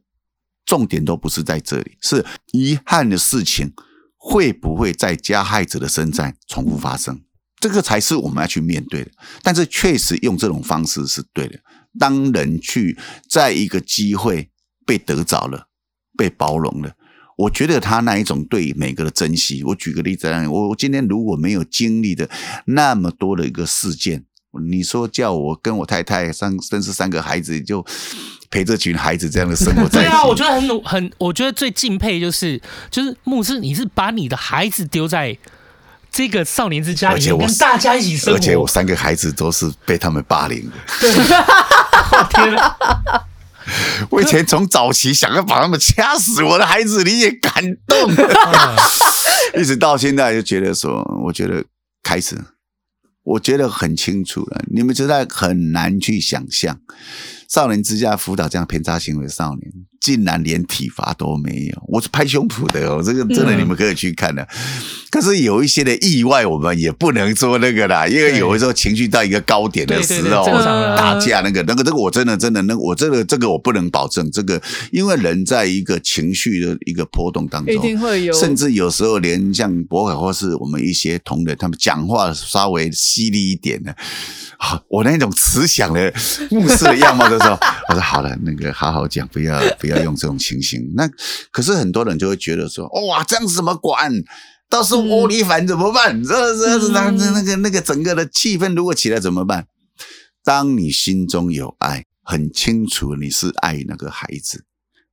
[0.65, 3.73] 重点都不是在这里，是遗憾的事情
[4.17, 7.19] 会不会在加害者的身上重复发生，
[7.59, 9.11] 这个才是我们要去面对的。
[9.41, 11.59] 但是确实用这种方式是对的。
[11.99, 12.97] 当人去
[13.29, 14.49] 在一个机会
[14.85, 15.67] 被得着了。
[16.17, 16.91] 被包容了，
[17.37, 19.63] 我觉得他那一种对每个的珍惜。
[19.63, 22.29] 我举个例子，我我今天如果没有经历的
[22.65, 24.23] 那么多的一个事件，
[24.69, 27.85] 你说叫我跟我太太三甚至三个孩子，就
[28.49, 30.09] 陪这群孩子这样的生活在一起。
[30.11, 35.37] 对啊，我觉得很很，我觉得最敬佩就是就是牧师，你是把你的孩子丢在
[36.11, 40.75] 这个少年之家里面，跟大家一起生活，而且我三个孩子都是被他们霸凌的。
[40.99, 41.13] 对，
[42.35, 42.77] 天哪！
[44.09, 47.51] 我以前从早期想要把他们掐死，我的孩子你也感
[47.87, 48.11] 动，
[49.61, 51.63] 一直到现在就觉得说，我觉得
[52.03, 52.37] 开始，
[53.23, 56.79] 我觉得很清楚了，你们实在很难去想象。
[57.47, 59.71] 少年之家辅导这样偏差行为少年，
[60.01, 64.45] 竟然连体罚都没有，我是拍胸脯的哦，这个真的你们可以去看的。
[65.11, 70.43] 可是有一些的意外，我们也不能说那个啦，因为有的时候情绪到一个高点的时候，
[70.97, 74.59] 打架那个那个这个我真的真的那我这个这个我不能保证这个，
[74.91, 83.95] 因为人在一个情绪的一个波动当中，一定会有，甚至有时候连像博凯或是我们一些同仁，他们讲话稍微犀利一点的。
[84.87, 86.13] 我那种慈祥的
[86.51, 87.57] 牧师的样貌的时候，
[87.89, 90.93] 我说好了，那个好好讲，不要不要用这种情形。
[90.95, 91.09] 那
[91.51, 94.11] 可是很多人就会觉得说，哇，这样子怎么管？
[94.69, 96.23] 到时候窝里反怎么办？
[96.23, 99.67] 这这这那那个那个整个的气氛如果起来怎么办？
[100.43, 104.63] 当你心中有爱，很清楚你是爱那个孩子，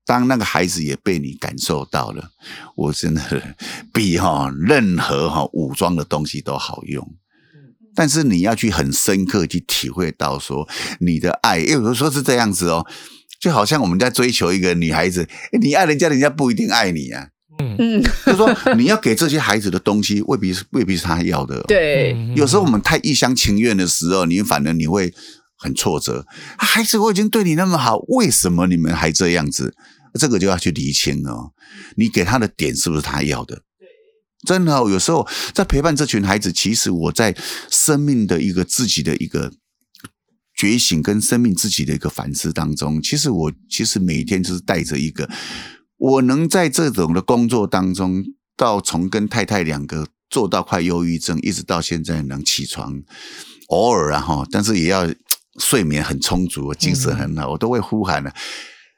[0.07, 2.31] 当那个孩子也被你感受到了，
[2.77, 3.57] 我真的
[3.93, 7.07] 比哈任何哈武装的东西都好用。
[7.95, 10.69] 但是你要去很深刻去体会到说
[11.01, 12.87] 你的爱，有时候说是这样子哦，
[13.39, 15.29] 就好像我们在追求一个女孩子，
[15.61, 17.29] 你爱人家，人家不一定爱你啊。
[17.61, 21.65] 嗯嗯，就是说你要给这些孩子的东西，未必是未必是他要的哦。
[21.67, 25.13] 对，有时候我们太一厢情愿的时候，你反而你会
[25.57, 26.25] 很挫折。
[26.57, 29.75] 孩子，我已经对你那么好，为什么你们还这样子？
[30.15, 31.53] 这个就要去厘清哦。
[31.97, 33.63] 你给他的点是不是他要的？
[34.47, 37.35] 真的，有时候在陪伴这群孩子，其实我在
[37.69, 39.53] 生命的一个自己的一个
[40.59, 45.31] 觉醒，跟生命自己的一个反思当中，其实我其实每天就是带着一个，
[45.97, 48.25] 我能在这种的工作当中，
[48.57, 53.01] 到从跟太太两个做到快忧郁症，一直到现在能起床，
[53.69, 55.09] 偶尔啊哈，但是也要
[55.61, 58.33] 睡眠很充足，精神很好，我都会呼喊了。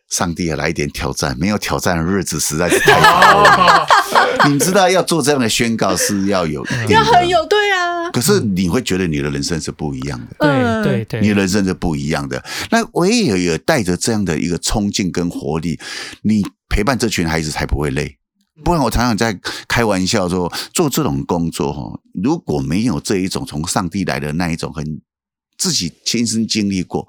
[0.08, 3.86] 上帝也来一点挑战，没有挑战的日子实在是太好了。
[4.50, 7.59] 你知道要做这样的宣告是要有， 要很有对
[8.04, 12.42] 啊，可是你会觉得你的人生是不一样的，对对对，你的人生是不一样的。
[12.70, 15.78] 那唯有有带着这样的一个冲劲跟活力，
[16.22, 18.16] 你陪伴这群孩子才不会累。
[18.62, 25.00] 不然我常常在开玩笑说，做这种工作哈，如果没有这一种从上帝来的那一种很
[25.56, 27.08] 自己亲身经历过，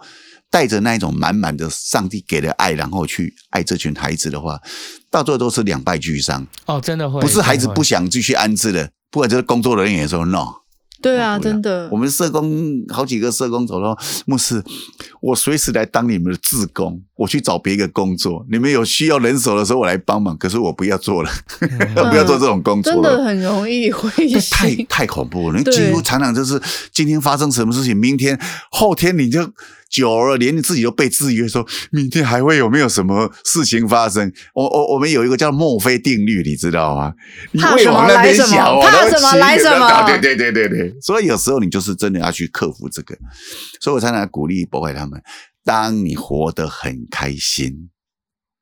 [0.49, 4.61] 带着那一种满满的上帝给的爱，然后去爱这群孩子的话，
[5.09, 6.47] 到最后都是两败俱伤。
[6.67, 10.60] 哦，真的会，不是孩子不想继续安置的，不管就是工作人员也说 no。
[11.01, 11.89] 对啊，真的。
[11.91, 14.63] 我们社工好几个社工走了，牧师，
[15.21, 18.45] 我随时来当你们的志工，我去找别一个工作。
[18.51, 20.37] 你们有需要人手的时候，我来帮忙。
[20.37, 21.29] 可是我不要做了，
[21.61, 23.01] 嗯、不要做这种工作了。
[23.01, 24.09] 真的很容易灰
[24.39, 25.57] 心，太太恐怖了。
[25.57, 26.61] 你几乎常常就是
[26.91, 29.51] 今天发生什么事情，明天、后天你就。
[29.91, 34.31] 久了，连你自己都被制约，说明天还会有没有什么事情发生？
[34.55, 37.13] 我我我们有一个叫墨菲定律，你知道吗？
[37.59, 40.03] 怕什么来什么，怕什么来什么。
[40.07, 43.15] 对对对对对，所以有时候你就是真的要去克服这个。
[43.81, 45.21] 所以我常常鼓励、博爱他们：
[45.65, 47.89] 当你活得很开心，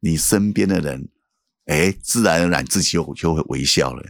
[0.01, 1.09] 你身边的人，
[1.67, 4.03] 哎，自然而然自己就就会微笑了。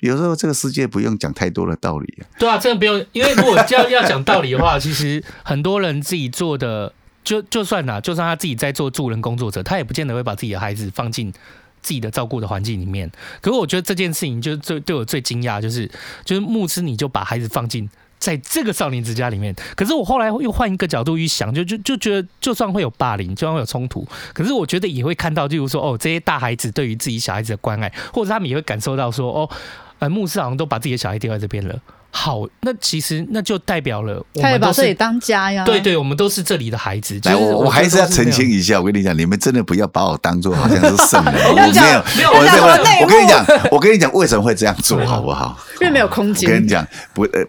[0.00, 2.18] 有时候这个世界不用讲太多的道理。
[2.38, 6.92] 对啊，真的不用，因为如果要要讲道理的话，其实很多人自己做的，
[7.24, 11.32] 就就算呐，就算他自己在做助人工作者，他也不见得会把自己的孩子放进
[11.80, 13.10] 自己的照顾的环境里面。
[13.40, 15.90] 可是我觉得这件事情，就最对我最惊讶，就是
[16.24, 19.54] 就是牧师，你就把孩子放进在这个少年之家里面。
[19.74, 29.50] 可是我后来又换一个角度去想，就就就觉得，就算会有霸凌，就算会有冲突，可是我觉得也会看到，例如说，哦，这些大孩子对于自己小孩子的关爱，或者他们也会感受到说，哦。
[29.98, 31.80] 呃，牧师好像都把自己的小孩丢在这边了。
[32.16, 35.64] 好，那其实那就代表了我们他也把这里当家呀。
[35.66, 37.20] 对对，我们都是这里的孩子。
[37.24, 41.34] 来，我我还是要澄清一下，我跟你讲，你们真的不要把我当做好像是圣人。
[41.46, 41.72] 我没有，
[42.16, 45.58] 没有，我我跟你讲，我跟你讲，为什么会这样做，好不好？
[45.78, 46.48] 因为没有空间。
[46.48, 47.40] 我跟你讲，不呃，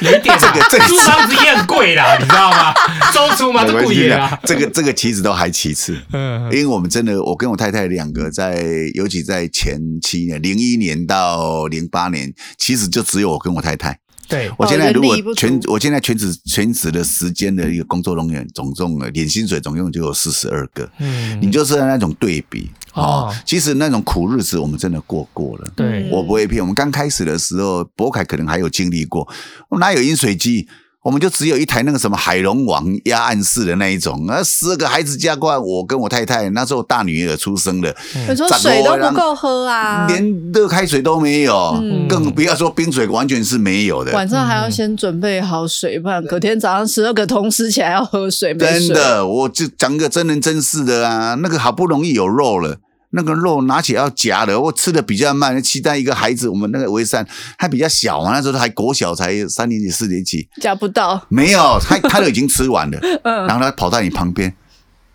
[0.00, 2.74] 有一点这个这个租房子也很贵啦， 你知道吗？
[3.12, 4.36] 租租嘛，这贵啊。
[4.42, 8.60] 这个这个其实都还其次，嗯，因为我们真的，我跟我太太两个在，
[8.94, 13.83] 尤其在前七年，零一年到零八年，其实就只有我跟我太太。
[14.28, 20.88] 对，我现在如果全，我现在全职全职的时间的一个工作人员，总共的年薪水总共就有四十二个。
[20.98, 23.34] 嗯，你就是那种对比哦，哦。
[23.44, 25.70] 其实那种苦日子我们真的过过了。
[25.76, 26.60] 对，我不会骗。
[26.60, 29.28] 我们刚开始的时候，博凯可能还有经历过，
[29.68, 30.68] 我哪有饮水机？
[31.04, 37.94] 我们就只有一台那个什么海龙王压暗室的那一种，那十二个孩子加过来，我跟我太太那时候大女儿出生了，
[38.26, 44.12] 你说水都不够喝啊，连热开水都没有，嗯、更不要说冰水，完全是没有的。
[44.12, 48.54] 晚上还要先准备好水，不然隔天早上十二个同时起来要喝水。
[48.54, 52.78] 没水真的，我就讲个真人真事的啊，那个好不容易有肉了。
[53.14, 55.54] 那个肉拿起来要夹的，我吃的比较慢。
[55.62, 57.26] 期待一个孩子，我们那个维善
[57.56, 61.24] 还比较小嘛，那时候还国小，才三年级、四年级，夹不到。
[61.28, 64.52] 没有，他他都已经吃完了，嗯、 然后他跑到你旁边，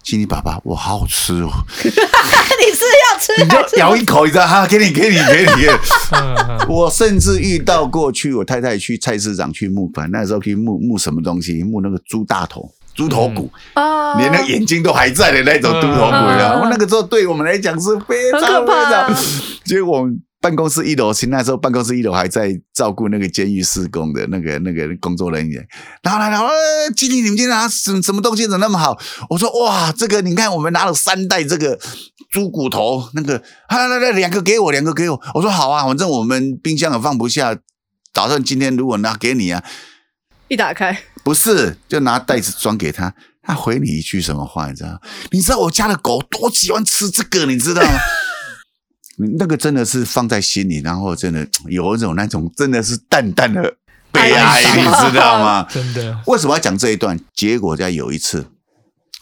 [0.01, 1.49] 亲你爸爸，我好好吃哦。
[1.83, 3.43] 你是要吃？
[3.43, 4.47] 你就咬一口，你知道？
[4.47, 5.67] 哈，给你，给你，给你。
[6.67, 11.63] 我甚至遇到过去，我太太去菜市场去募款，那时候去募募什么东西？
[11.63, 12.71] 募那个猪大头。
[12.99, 16.67] 猪头骨啊，连那眼睛都还在的那种猪头骨啊！
[16.69, 19.15] 那个时候对我们来讲是非常非常。
[19.63, 25.65] 结果我们办公室一楼，其实那时候办公室一楼还在照顾那个监狱施工的那个那个工作人员。
[26.03, 26.49] 然后来了，
[26.93, 28.99] 经理，你们今天拿什什么东西怎么那么好？
[29.29, 31.79] 我说哇，这个你看，我们拿了三袋这个
[32.29, 35.21] 猪骨头，那个来来来，两个给我，两个给我。
[35.35, 37.55] 我说好啊，反正我们冰箱也放不下，
[38.11, 39.63] 打算今天如果拿给你啊。
[40.49, 40.97] 一打开，
[41.29, 43.13] 不是，就拿袋子装给他。
[43.43, 44.67] 他回你一句什么话？
[44.67, 44.99] 你知道？
[45.29, 47.99] 你知道我家的狗多喜欢吃这个，你知道吗？
[49.37, 53.61] 那个真的是放在心里，然后真的有一种那种真的是淡淡的
[54.11, 55.63] 悲哀，你知道吗？
[55.69, 56.19] 真的。
[56.25, 57.19] 为什么要讲这一段？
[57.35, 58.47] 结果在有一次。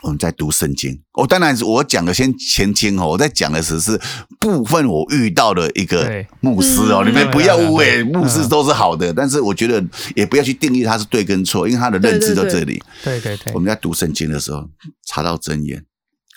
[0.04, 4.00] 我们在读圣经，我当然我讲的先前听哦，我在讲的只是
[4.40, 9.84] 部分我遇到的一个牧师哦，你们不要误会，牧师都是好的，但是我觉得
[10.16, 12.82] 也不要去定义他是对跟错，因为他的认知在这里。
[13.04, 14.70] 对对对，我们在读圣经的时候
[15.08, 15.84] 查到真言，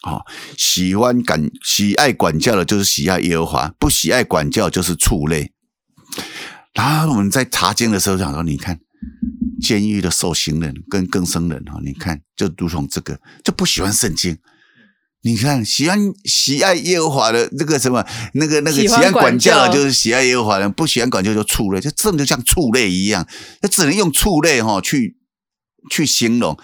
[0.05, 0.23] 哦，
[0.57, 5.53] 喜欢管喜爱管教的，就是喜爱耶和华；不喜爱管教，就是畜类。
[6.73, 8.81] 然后我们在查经的时候想说，你看。
[9.61, 14.39] 监狱的受刑人跟更生人哈，你看就如同这个，就不喜欢圣经。
[15.23, 23.29] 你看喜欢喜爱耶和华的这个什么那个那个喜欢管教就是喜爱耶和华人，不喜欢管教就畜类，就真的就像畜类一样，
[23.61, 25.19] 就只能用畜类哈去
[25.91, 26.59] 去形容。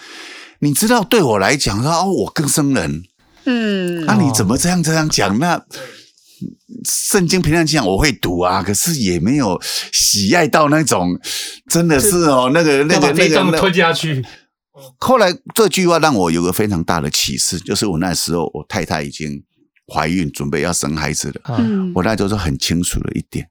[0.61, 3.03] 你知道，对我来讲说哦，我更生人，
[3.45, 5.39] 嗯，那、啊、你怎么这样这样讲？
[5.39, 5.63] 那
[6.85, 9.61] 圣经平常讲我会读啊，可是也没有
[9.93, 11.19] 喜爱到那种，
[11.69, 14.25] 真的是哦，那个 那个那个吞下去。
[14.99, 19.43] 后来这句话让我有个非常大的启示，就是我那时候我太太已经
[19.93, 21.41] 怀孕，准备要生孩子了。
[21.59, 23.49] 嗯，我那时候是很清楚的一点。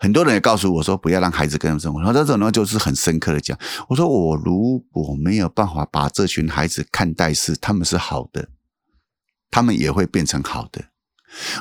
[0.00, 2.00] 很多人也告诉我说，不要让孩子跟他们生活。
[2.00, 3.58] 然后这种呢，就是很深刻的讲，
[3.88, 8.48] 我说我如果没有办法把这群孩子看待是他们是好的，
[9.50, 10.84] 他们也会变成好的。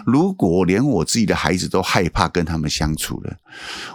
[0.05, 3.37] 如果连我自己的孩子都害怕跟他们相处了，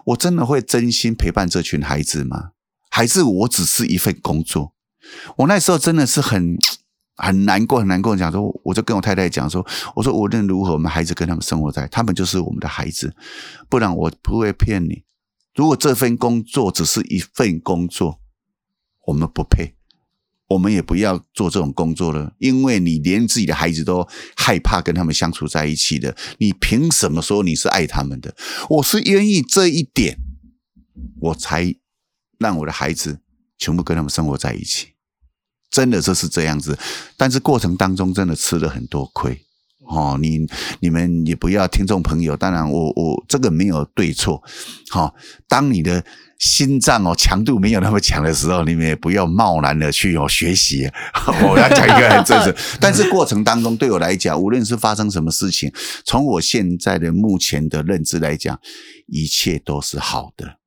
[0.06, 2.50] 我真的会真心陪伴这群孩子吗？
[2.90, 4.74] 还是我只是一份工作？
[5.36, 6.56] 我那时候真的是很。
[7.14, 8.16] 很难过，很难过。
[8.16, 13.14] 讲说，我就跟我太太讲说，我说无论如何，我们孩子跟他们生活在，他们就是我们的孩子，
[13.68, 15.04] 不然我不会骗你。
[15.54, 18.18] 如果这份工作只是一份工作，
[19.06, 19.74] 我们不配，
[20.52, 22.32] 我们也不要做这种工作了。
[22.38, 24.06] 因为你连自己的孩子都
[24.36, 28.34] 害怕跟他们相处在一起的，你凭什么说你是爱他们的？
[28.68, 30.18] 我是愿意这一点，
[31.20, 31.74] 我才
[32.38, 33.20] 让我的孩子
[33.58, 34.88] 全部跟他们生活在一起。
[35.70, 36.78] 真的就是这样子，
[37.16, 39.42] 但是过程当中真的吃了很多亏
[39.96, 40.18] 哦。
[40.20, 40.46] 你
[40.80, 44.42] 你们也不要听众朋友，当然我我这个没有对错。
[44.90, 45.14] 好、哦，
[45.48, 46.04] 当你的
[46.38, 50.90] 心脏哦强度没有那么强的时候，你们也不要贸然的去哦学习。
[51.48, 55.72] 我要讲一个很真实， 但是过程当中对我来讲，无论是发生什么事情，
[56.04, 58.58] 从我现在的目前的认知来讲，
[59.06, 60.61] 一切都是好的。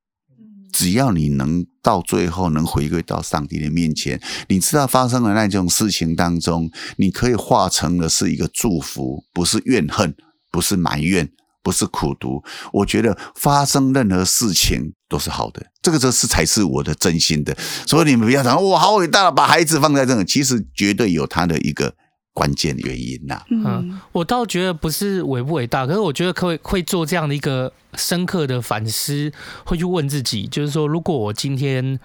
[0.76, 4.20] 只要你能到最后能回归到上帝的面前，
[4.50, 10.14] 你知道发生的那种事情当中，你可以化成的是一个祝福，不是怨恨，
[10.52, 11.30] 不是埋怨，
[11.64, 12.44] 不是苦读。
[12.74, 17.56] 我觉得发生任何事情都是好的，这个这是才是我的真心的。
[17.88, 21.96] 所以你们不要讲哇，好伟大，把孩子放在这里，其实绝对有他的一个。
[22.36, 29.32] 关键原因呐、啊，嗯，我倒觉得不是伟不伟大，可是我觉得可以会做这样的一个深刻的反思，
[29.64, 31.98] 会去问自己，就是说，如果我今天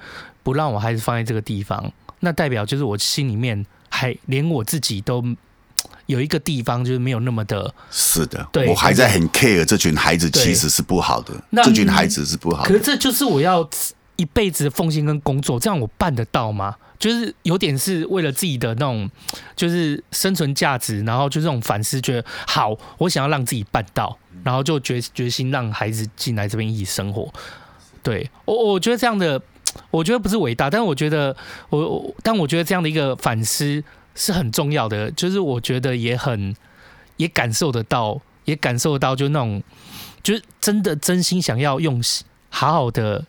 [0.45, 5.21] 不让我孩子放在这个地方，那代表就是我心里面还连我自己都
[6.07, 11.35] 有一个地方就是没有那么的，是的，对，我还在很 care 这群孩子，其实是不好的，
[11.65, 13.69] 这群孩子是不好的，可是这就是我要
[14.21, 16.77] 一辈子的奉献跟工作，这样我办得到吗？
[16.99, 19.11] 就是有点是为了自己的那种，
[19.57, 27.33] 就是生存价值，然后就这种反思，觉得好，我想要让自己办到，然后就决决心让孩子进来这边一起生活。
[28.03, 29.41] 对我，我觉得这样的，
[29.91, 31.35] 我觉得不是伟大，但是我觉得
[31.71, 33.83] 我，但我觉得这样的一个反思
[34.15, 36.55] 是很重要的，就是我觉得也很
[37.17, 39.63] 也感受得到，也感受得到，就那种，
[40.23, 42.03] 就是真的真心想要用
[42.51, 43.25] 好好的。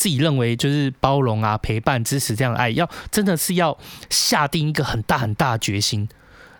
[0.00, 3.76] 自己认为就是包容啊、陪伴、支持这样的爱，要真的是要
[4.08, 6.08] 下定一个很大很大的决心，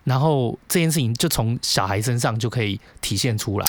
[0.04, 3.66] 然后这件事情就从小孩身上就可以体现出来，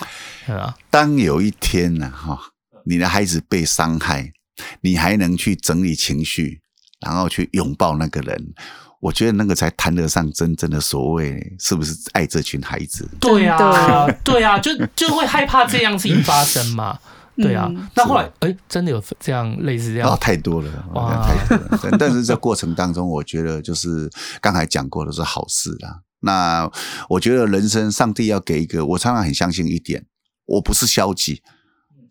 [0.53, 0.75] 啊。
[0.89, 2.37] 当有一天呢，哈，
[2.83, 4.33] 你的孩子被伤害，
[4.81, 6.59] 你还能去整理情绪，
[6.99, 8.53] 然后去拥抱那个人，
[8.99, 13.09] 我觉得那个才谈得上真正的所谓是不是爱这群孩子？
[13.21, 16.99] 对啊，对啊，就就会害怕这样事情发生嘛。
[17.37, 20.09] 对啊，那后来哎、欸，真的有这样类似这样？
[20.09, 21.97] 哦，太多了，哇，太多了。
[21.97, 24.09] 但是这过程当中，我觉得就是
[24.41, 26.01] 刚才讲过的是好事啦。
[26.19, 26.69] 那
[27.09, 30.05] 我觉得人生，上帝要给一个，我常常很相信一点，
[30.45, 31.41] 我不是消极，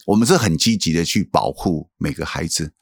[0.07, 2.73] 我们是很积极的去保护每个孩子。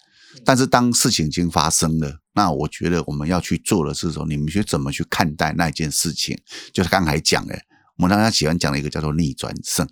[0.45, 6.39] 但是当事情已经发生了，那我觉得我们要去做的是说，你们去怎么去看待那件事情？
[6.73, 7.59] 就是刚才讲的，
[7.97, 9.87] 我们常常喜欢讲的一个叫做逆转胜，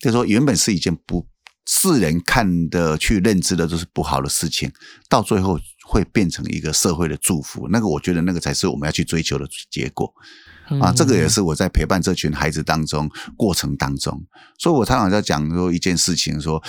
[0.00, 1.26] 就是说原本是一件不。
[1.70, 4.72] 世人看的去认知的都是不好的事情，
[5.06, 7.68] 到最后会变成一个社会的祝福。
[7.68, 10.10] 那个，我觉得那个才是我们要去追求的结果
[10.80, 10.90] 啊！
[10.90, 14.26] 这个也是我在陪伴这群孩子当中过程当中，
[14.58, 16.62] 所以我常常在讲说一件事情：说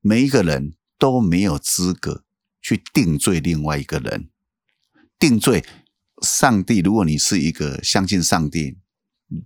[0.00, 2.22] 每一个人都没有资格
[2.62, 4.28] 去定罪另外一个人，
[5.18, 5.64] 定罪
[6.22, 6.78] 上帝。
[6.78, 8.76] 如果你是一个相信上帝，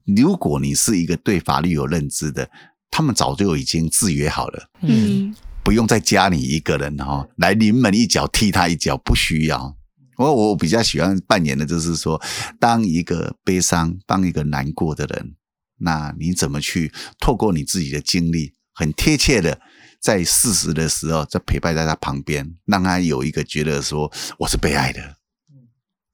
[0.05, 2.51] 如果你是一个对法律有认知的。
[2.91, 9.77] 他们早就已经制约好了，嗯，不用再加你一个人哈，来临门一脚踢他一脚，不需要。
[10.17, 12.21] 我我比较喜欢扮演的就是说，
[12.59, 15.37] 当一个悲伤、当一个难过的人，
[15.79, 19.61] 那你怎么去透过你自己的经历，很贴切的
[20.01, 25.19] 在适时的时候，在陪伴在他旁边，让他有一个觉得说我是被爱的，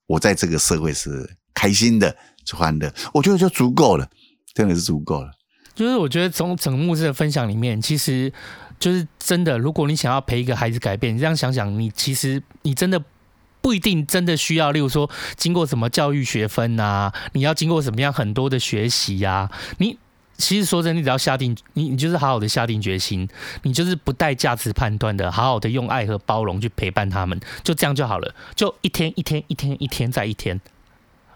[0.06, 2.14] 我在这个社会是开心的、
[2.52, 4.10] 欢乐，我觉得就足够了，
[4.52, 5.30] 真的是足够了。
[5.74, 8.32] 就是我觉得从整个牧师的分享里面，其实
[8.78, 9.58] 就是真的。
[9.58, 13.02] 如果你想要陪一个孩子改变，你这样想想，你其实你真的
[13.60, 19.50] 不一定真的需要，例如说经过什么教育学分啊，你要经过什么样很多的学习呀？
[19.78, 19.98] 你
[20.36, 23.28] 其实说真的，你只要下定，你你就是好好的下定决心，
[23.62, 28.32] 你就是不带价值判断的，好好的用爱和包容去陪伴他们，就这样就好了。
[28.54, 30.60] 就一天一天一天一天再一天，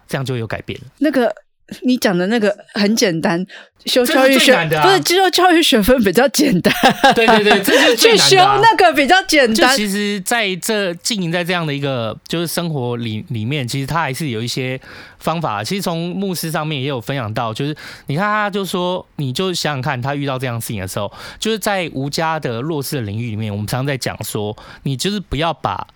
[0.07, 0.87] 这样就有改变了。
[0.99, 1.35] 那个。
[1.83, 3.45] 你讲的那个很简单，
[3.85, 6.73] 修教育学、啊、不是修教育学分比较简单。
[7.15, 9.77] 对对对，这是去修那个比较简单。
[9.77, 14.81] 其实在这经营在这样的一个就是生活里里面，其实他还是有一些
[15.19, 15.63] 方法。
[15.63, 17.77] 其实从牧师上面也有分享到，就是
[18.07, 25.87] 你看他就说，你就想想看，他遇到这样事情的时候，就是在无家的弱势的领域里面，我们常常在讲说，你就是不要把，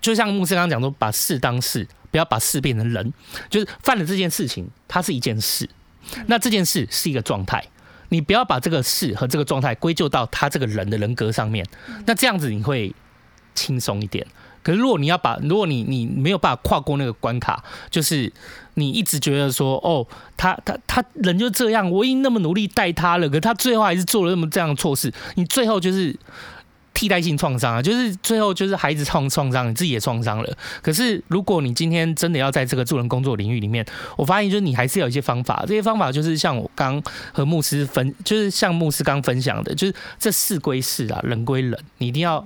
[0.00, 1.88] 就像牧师刚刚讲说，把事当事。
[2.10, 3.12] 不要把事变成人，
[3.50, 5.68] 就是犯了这件事情，它是一件事，
[6.26, 7.62] 那这件事是一个状态，
[8.08, 11.66] 你不要把这个事和这个状态归咎到他这个人的人格上面，
[12.06, 12.94] 那这样子你会
[13.54, 14.26] 轻松一点。
[14.62, 18.32] 可是如果你要把，如果你你没有办法跨过那个关卡，就是
[18.74, 20.06] 你一直觉得说，哦，
[20.36, 26.14] 他他他人就这样，我已经那么努力带他了，可他最后还是做了那么这样的错事，你最后就是。
[26.98, 30.58] 替代性创伤啊，就是最后就是孩子创创伤，你自己也创伤了。
[30.82, 35.64] 可是如果你今天真的要在这个助人工作领域里面，我发现就是你还是有一些方法。
[35.64, 37.00] 这些方法就是像我刚
[37.32, 42.44] 和牧师分，就是像牧师刚分享的，就是这事归事啊，人归人，你一定要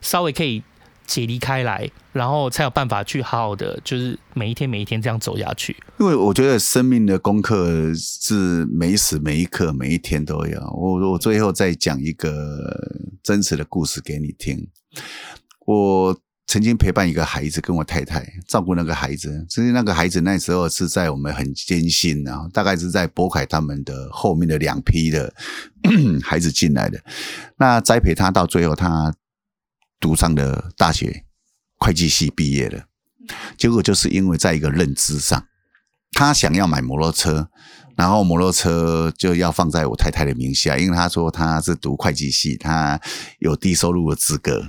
[0.00, 0.62] 稍微可以。
[1.10, 5.76] 解离开来，然后才有办法去好好的，就是每一天每一天这样走下去。
[5.98, 10.60] 因为我觉得生命的功课是每时每一刻每一天都有。
[10.72, 12.30] 我我最后再讲一个
[13.24, 14.68] 真实的故事给你听。
[15.66, 16.16] 我
[16.46, 19.44] 曾经陪伴一个孩子，跟我太太照顾那个孩子。
[19.48, 25.34] 其实那个孩子那时候是在我们很艰辛啊，大概是在博凯他们的后面的两批的
[26.22, 27.00] 孩子进来的。
[27.58, 29.12] 那栽培他到最后，他。
[30.00, 31.24] 读上的大学
[31.76, 32.84] 会计系毕业的，
[33.56, 35.44] 结果就是因为在一个认知上，
[36.12, 37.48] 他想要买摩托车，
[37.96, 42.98] 然后摩托车就要放在我太太的名下，因为他说他是读会计系，他
[43.38, 44.68] 有低收入的资格，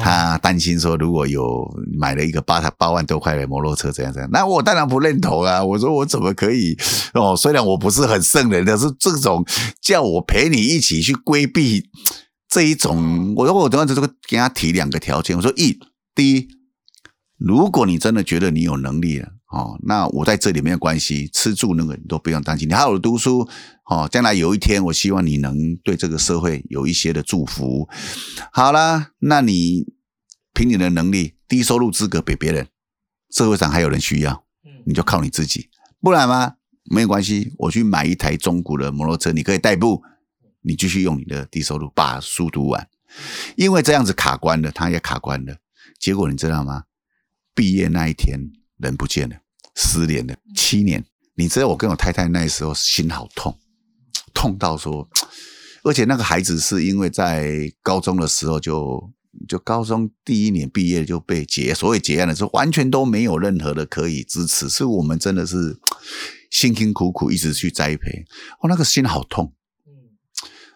[0.00, 1.68] 他担心说如果有
[1.98, 6.76] 买了一个八八万多块的摩托车这样怎样，那我当然不认同啊，我说我怎么可以
[7.12, 7.36] 哦？
[7.36, 9.44] 虽然我不是很圣人，但是这种
[9.82, 11.90] 叫我陪你一起去规避。
[12.52, 15.34] 这一种，我说我等下就这个给他提两个条件。
[15.34, 15.80] 我说一，
[16.14, 16.46] 第一，
[17.38, 22.68] 如果你真的觉得你有能力了，哦，那我在这里没有关系，吃住那个你都不用担心。
[22.68, 23.48] 你好好读书，
[23.86, 27.88] 哦，将来有一天，我希望你能对这个社会有一些的祝福。
[28.52, 29.86] 好啦，那你
[30.52, 32.68] 凭你的能力，低收入资格比别人，
[33.30, 34.44] 社会上还有人需要，
[34.84, 35.70] 你就靠你自己，
[36.02, 36.56] 不然吗？
[36.90, 40.02] 没有关系，我去买一台中古的摩托车，你可以代步。
[40.62, 42.88] 你继续用你的低收入把书读完，
[43.56, 45.56] 因为这样子卡关了，他也卡关了。
[45.98, 46.84] 结果你知道吗？
[47.54, 48.38] 毕业那一天
[48.78, 49.36] 人不见了，
[49.74, 51.04] 失联了七年。
[51.34, 53.58] 你知道我跟我太太那时候心好痛，
[54.34, 55.08] 痛到说，
[55.82, 59.12] 而且那个孩子是因为在高中的时候就
[59.48, 65.78] 就高中第一年毕业就被结，所谓结案的时候完全都没有任何的可以支持，是我们真的是
[66.50, 68.24] 辛辛苦苦一直去栽培，
[68.60, 69.54] 哦，那个心好痛。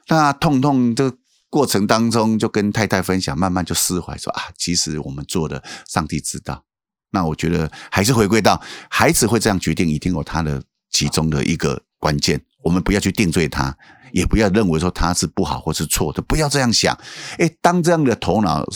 [0.09, 1.13] 那痛痛的
[1.49, 6.65] 过程当中，就跟太太分享，慢慢就释怀，说啊，其实我们做的，上帝知道。
[7.11, 8.61] 那我觉得还是回归到
[8.91, 12.45] 孩子会这样决定，一定有他的其中的一个关键。
[12.63, 13.75] 我们不要去定罪他，
[14.13, 16.99] 也不要认为说他是不好或是错的，不要这样想。
[17.39, 18.67] 诶，当这样的头脑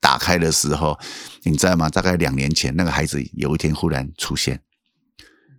[0.00, 0.98] 打开的时候，
[1.42, 1.88] 你知道吗？
[1.88, 4.62] 大概两年前，那个孩子有一天忽然出现。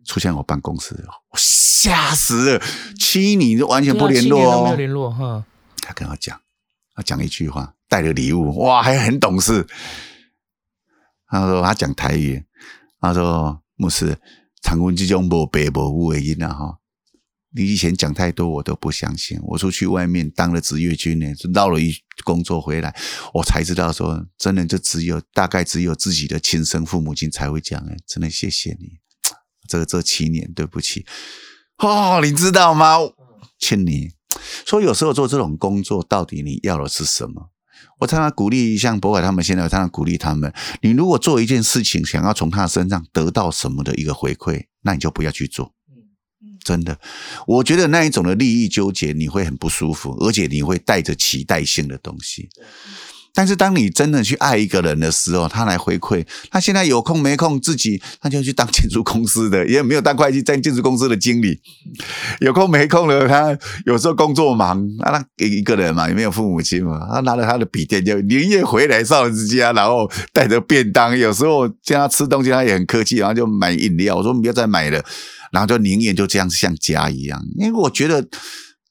[0.06, 0.96] 出现我办公室，
[1.30, 2.64] 我吓死了！
[3.00, 5.46] 七年都完全不联络哦，没有联络哈。
[5.78, 6.40] 他跟我讲，
[6.96, 9.68] 他讲一句话，带了礼物，哇，还很懂事。
[11.28, 12.44] 他说他讲台语，
[13.00, 14.18] 他说牧师，
[14.62, 16.78] 长工之中无白无无的因啊哈。
[17.54, 19.38] 你以前讲太多，我都不相信。
[19.44, 22.96] 我出去外面当了职业军人，绕了一工作回来，
[23.34, 29.01] 我才知道说，真的就只有大概只有自己的亲生父母亲才会讲哎，真的谢谢你。
[29.80, 31.06] 这这七年，对不起，
[31.78, 32.98] 哦，你知道吗？
[33.58, 34.10] 请你
[34.66, 37.50] 说，有时候做这种工作，到底你要的是什么？
[38.00, 45.74] 我常常鼓励，像博凯他们现在，我常常鼓励他们：你如果做一件事情，想要从他身上得到什么的一个回馈，那你就不要去做。
[46.64, 47.00] 真的，
[47.48, 52.50] 我觉得那一种的利益纠结，你会很不舒服，而且你会带着期待性的东西。
[53.34, 61.60] 但是当你真的去爱一个人的时候，他来回馈，他现在有空没空，自己他就去当建筑公司的，也没有当会计，当建筑公司的经理。
[62.42, 74.18] 有空没空了，他有时候工作忙，那他一个人嘛，也没有父母亲嘛，他拿着他的笔电就连夜回来上人家，然后带着便当，有时候叫他吃东西，他也很客气，然后就买饮料。
[74.18, 75.02] 我说你不要再买了，
[75.52, 78.28] 然后就宁愿就这样像家一样，因为我觉得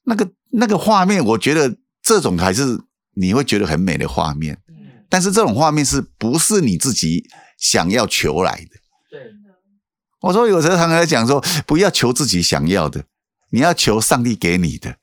[0.05, 2.81] 那个那个画面，我觉得这种还是
[3.21, 4.59] 你会觉得很美的画面。
[5.09, 7.29] 但是这种画面是不是你自己
[7.59, 8.79] 想要求来的？
[9.11, 9.21] 对。
[10.23, 13.05] 我说有时候常常在讲说，不要求自己想要的，
[13.51, 14.97] 你要求上帝给你的。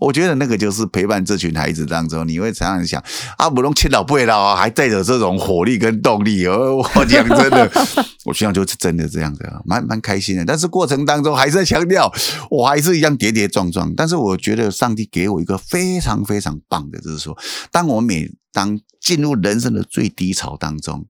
[0.00, 3.04] 我觉得那个就是陪伴这群孩子当中，你会常常想
[3.36, 6.46] 啊，不能千老不老啊，还带着这种火力跟动力。
[6.46, 7.70] 哦，我讲真的，
[8.30, 10.44] 我现在就是真的这样子，蛮蛮开心的。
[10.44, 12.10] 但是过程当中还是在强调，
[12.48, 13.92] 我还是一样跌跌撞撞。
[13.96, 17.36] 但是我觉得上帝给我一个非常非常棒的，就是说，
[17.72, 21.06] 当我每当进入人生的最低潮当中，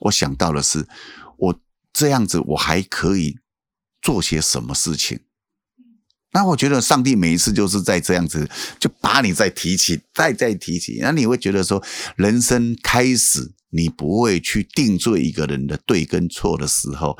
[0.00, 0.88] 我想到的是，
[1.36, 1.60] 我
[1.92, 3.36] 这样子我还可以
[4.00, 5.20] 做些什么事情。
[6.32, 8.48] 那我觉得上帝每一次就是在这样子，
[8.80, 10.98] 就把你再提起，再再提起。
[11.02, 11.82] 那你会觉得说，
[12.16, 17.18] 人生开始，你不会去定罪一个人的对跟错的时候，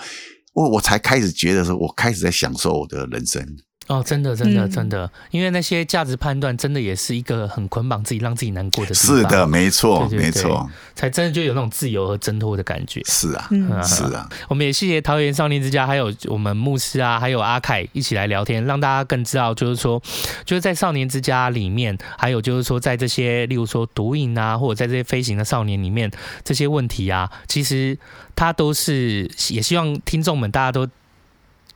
[0.55, 3.59] 我我才开始觉得说，我开始在享受我的人生。
[3.89, 9.17] 哦，真的，真的，真的，因为那些价值判断，真的也是一个很捆绑自己、让自己难过的地方。
[9.17, 13.01] 是的，没错，对对对，没错，才真的就有那种自由和挣脱的感觉。
[13.07, 14.29] 是啊，嗯、是啊。
[14.47, 19.99] 我们也谢谢桃园少年之家，还有我们牧师啊，还有阿凯一起来聊天，让大家更知道，就是说，
[20.45, 26.11] 就是在少年之家里面，还有就是说，在这些，例如说毒瘾啊，或者在这些飞行的少年里面，
[26.45, 27.99] 这些问题啊，其实
[28.37, 30.87] 他都是也希望听众们大家都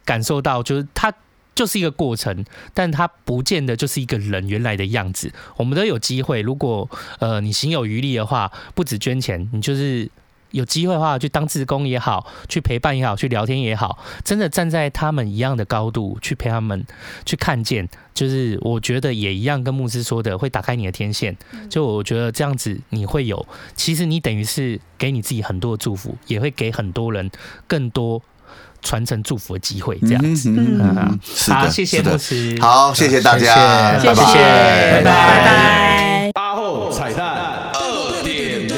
[0.05, 1.10] 感受到，就是他。
[1.54, 5.32] 就是一个过程，但它不见得就是一个人原来的样子。
[5.56, 6.88] 我们都有机会，如果
[7.18, 10.10] 呃你行有余力的话，不止捐钱，你就是
[10.52, 16.84] 有机会的话，去当志工也好，去陪伴也好，去聊天也好，真的站在他们一样的高度去陪他们，
[17.24, 21.36] 去看见，就是我觉得也一样，跟牧师说的，会打开你的天线。
[21.68, 27.30] 就我觉得这样子，你会有，其实你等于是给你自己很多的祝福，也会给很多人
[27.66, 28.22] 更多。
[28.82, 30.50] 传承祝福的机会，这样子。
[30.50, 31.18] 嗯，嗯
[31.48, 32.59] 好，谢谢牧师。
[32.60, 36.30] 好，谢谢大家，谢谢，拜拜。
[36.34, 38.74] 阿后彩蛋二点零，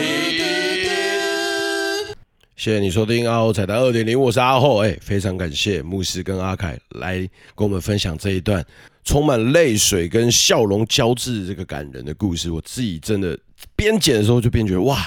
[2.56, 4.84] 谢谢你收听阿后彩蛋二点零，我是阿后。
[4.84, 7.16] 哎，非常感谢牧师跟阿凯来
[7.54, 8.64] 跟我们分享这一段
[9.04, 12.50] 充满泪水跟笑容交织这个感人的故事。
[12.50, 13.38] 我自己真的
[13.74, 14.98] 边剪的时候就边觉得哇。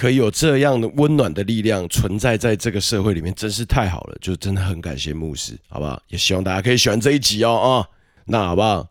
[0.00, 4.16] 可以有这样的温暖的力量存在在这个社会里面，真是太好了！
[4.18, 6.00] 就真的很感谢牧师，好不好？
[6.08, 7.84] 也希望大家可以喜欢这一集哦啊、
[8.24, 8.88] 那好不好？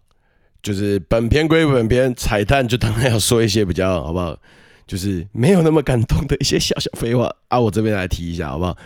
[0.61, 4.37] 就是本片归本片，彩蛋就当然要说一些比较好不好？
[4.85, 8.77] 就是没有那么感动的一些小小废话啊，我这边来提一下好不好？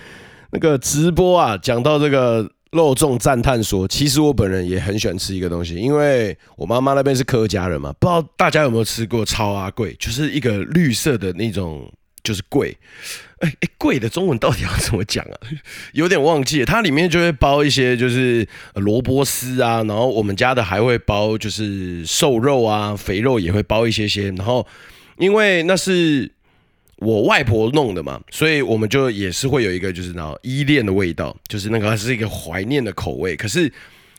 [0.52, 11.92] 那个直播啊，讲到这个肉粽赞叹说，其实我本人也很喜欢吃一个东西，因为我妈妈那边是客家人嘛，不知道大家有没有吃过超阿贵，就是一个绿色的那种。
[12.24, 12.78] 就是贵，
[13.40, 15.36] 哎哎，贵的中文到底要怎么讲啊？
[15.92, 24.32] 有点忘记了，它里面就会包一些，就是萝卜丝啊，然后我们家的还会包，就是瘦肉啊，肥肉也会包一些些。
[24.32, 24.66] 然后
[25.18, 26.32] 因为那是
[26.98, 33.36] 我外婆弄的嘛，所以我们就也是会有一个就是那种依恋的味道，就是那个是一个怀念的口味。
[33.36, 33.72] 可是。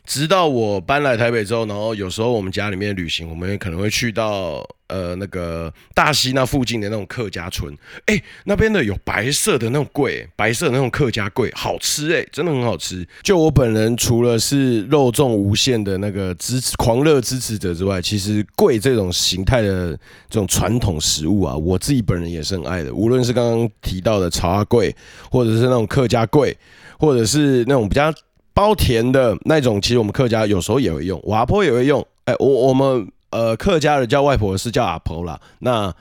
[0.04, 7.74] 直到我搬来台北之后，然后有时候我们家里面旅行，我们也可能会去到呃那个大溪那附近的那种客家村，
[8.04, 13.06] 哎，那边的有白色的那种粿，白色的那种客家粿，好吃哎，真的很好吃。
[13.22, 19.98] 就我本人除了是肉粽无限的那个支持狂热支持者之外，其实粿这种形态的
[20.28, 22.94] 这种传统食物啊，我自己本人也是很爱的。
[22.94, 24.94] 无论是刚刚提到的草仔粿，
[25.30, 26.54] 或者是那种客家粿，
[26.98, 28.12] 或者是那种比较。
[28.54, 32.06] 包甜的那种，其实我们客家有时候也会用，我阿婆也会用。
[32.24, 35.38] 哎、我我们呃客家人叫外婆是叫阿婆啦。
[35.58, 35.92] 那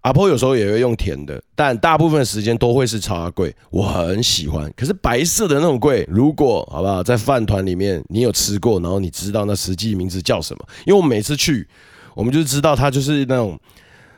[0.00, 4.72] 阿婆有时候也会用甜的，但大部分时间都会是草仔粿，我很喜欢。
[4.74, 10.64] 可是白色的那种粿，如果好不好，在饭团里面你有吃过，然后你知道那实际名字叫什么？
[10.86, 11.68] 因为我们每次去，
[12.14, 13.56] 我们就知道它就是那种。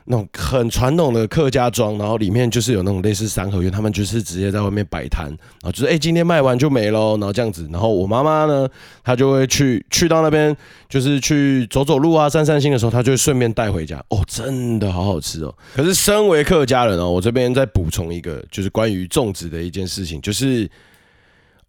[0.05, 8.67] 那种很传统的客家庄，然后里面就是有那种类似三合院，他们就是直接在外面摆摊，然后就是哎、今天卖完就没喽，然后这样子，然后我妈妈呢，
[9.03, 10.55] 她就会去去到那边，
[10.89, 14.03] 就是去走走路啊，散散心的时候，她就会顺便带回家。
[14.09, 15.55] 哦，真的好好吃哦。
[15.73, 20.69] 可是身为客家人哦，我这边再补充一个，就是关于粽子的一件事情，就是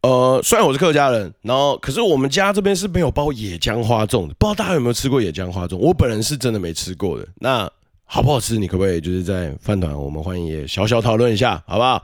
[0.03, 5.77] 呃，虽然我是客家人，然后可是我们家这边是没有包野姜花粽的，不知道大家有没有吃过野姜花粽？
[5.77, 7.27] 我本人是真的没吃过的。
[7.37, 7.71] 那
[8.15, 8.57] 好不好吃？
[8.57, 12.01] 你可不可以就是在饭团，我们欢迎也小小讨论一下，好不好？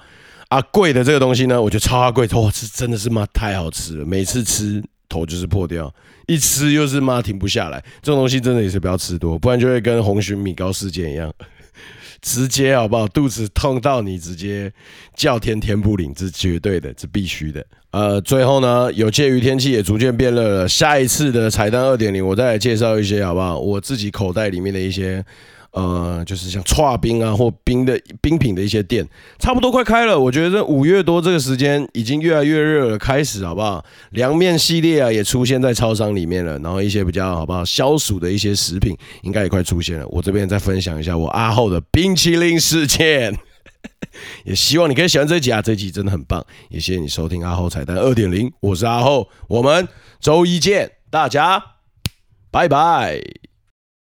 [0.49, 5.95] 啊，贵的这个东西呢，我觉得超阿贵，哇，这真的是妈太好吃了，每次吃头就是破掉，
[6.27, 7.81] 一吃又是妈停不下来。
[8.03, 11.33] 这种东西真的也是不要吃多，不然就会跟红鲟米糕事件一样，
[12.21, 13.07] 直接好不好？
[13.07, 14.73] 肚子痛到你直接
[15.15, 17.65] 叫天天不灵，这是绝对的，这必须的。
[17.93, 23.57] 呃，最后呢，有鉴于天气也逐渐变热了，下一次的彩蛋二点零，我再来介绍一些好不好？
[23.57, 25.25] 我自己口袋里面的一些。
[25.73, 29.07] 呃，就是像剉冰啊，或冰的冰品的一些店，
[29.39, 30.19] 差不多快开了。
[30.19, 33.85] 我觉得这五月多这个时间已经越来越热了，开始好不好？
[34.11, 40.07] 凉面系列啊也出现在超商里面了，然后一些比较好不好消暑的一些食品应该也快出现了。
[40.09, 43.39] 我这边再分享一下我阿后的冰淇淋事件，
[44.45, 46.45] 也希望你可以喜欢这集啊，这集真的很棒。
[46.69, 49.87] 也谢谢你收听阿后彩蛋二点零，我是阿后，我们
[50.21, 51.63] 周一见，大家
[52.51, 53.40] 拜拜。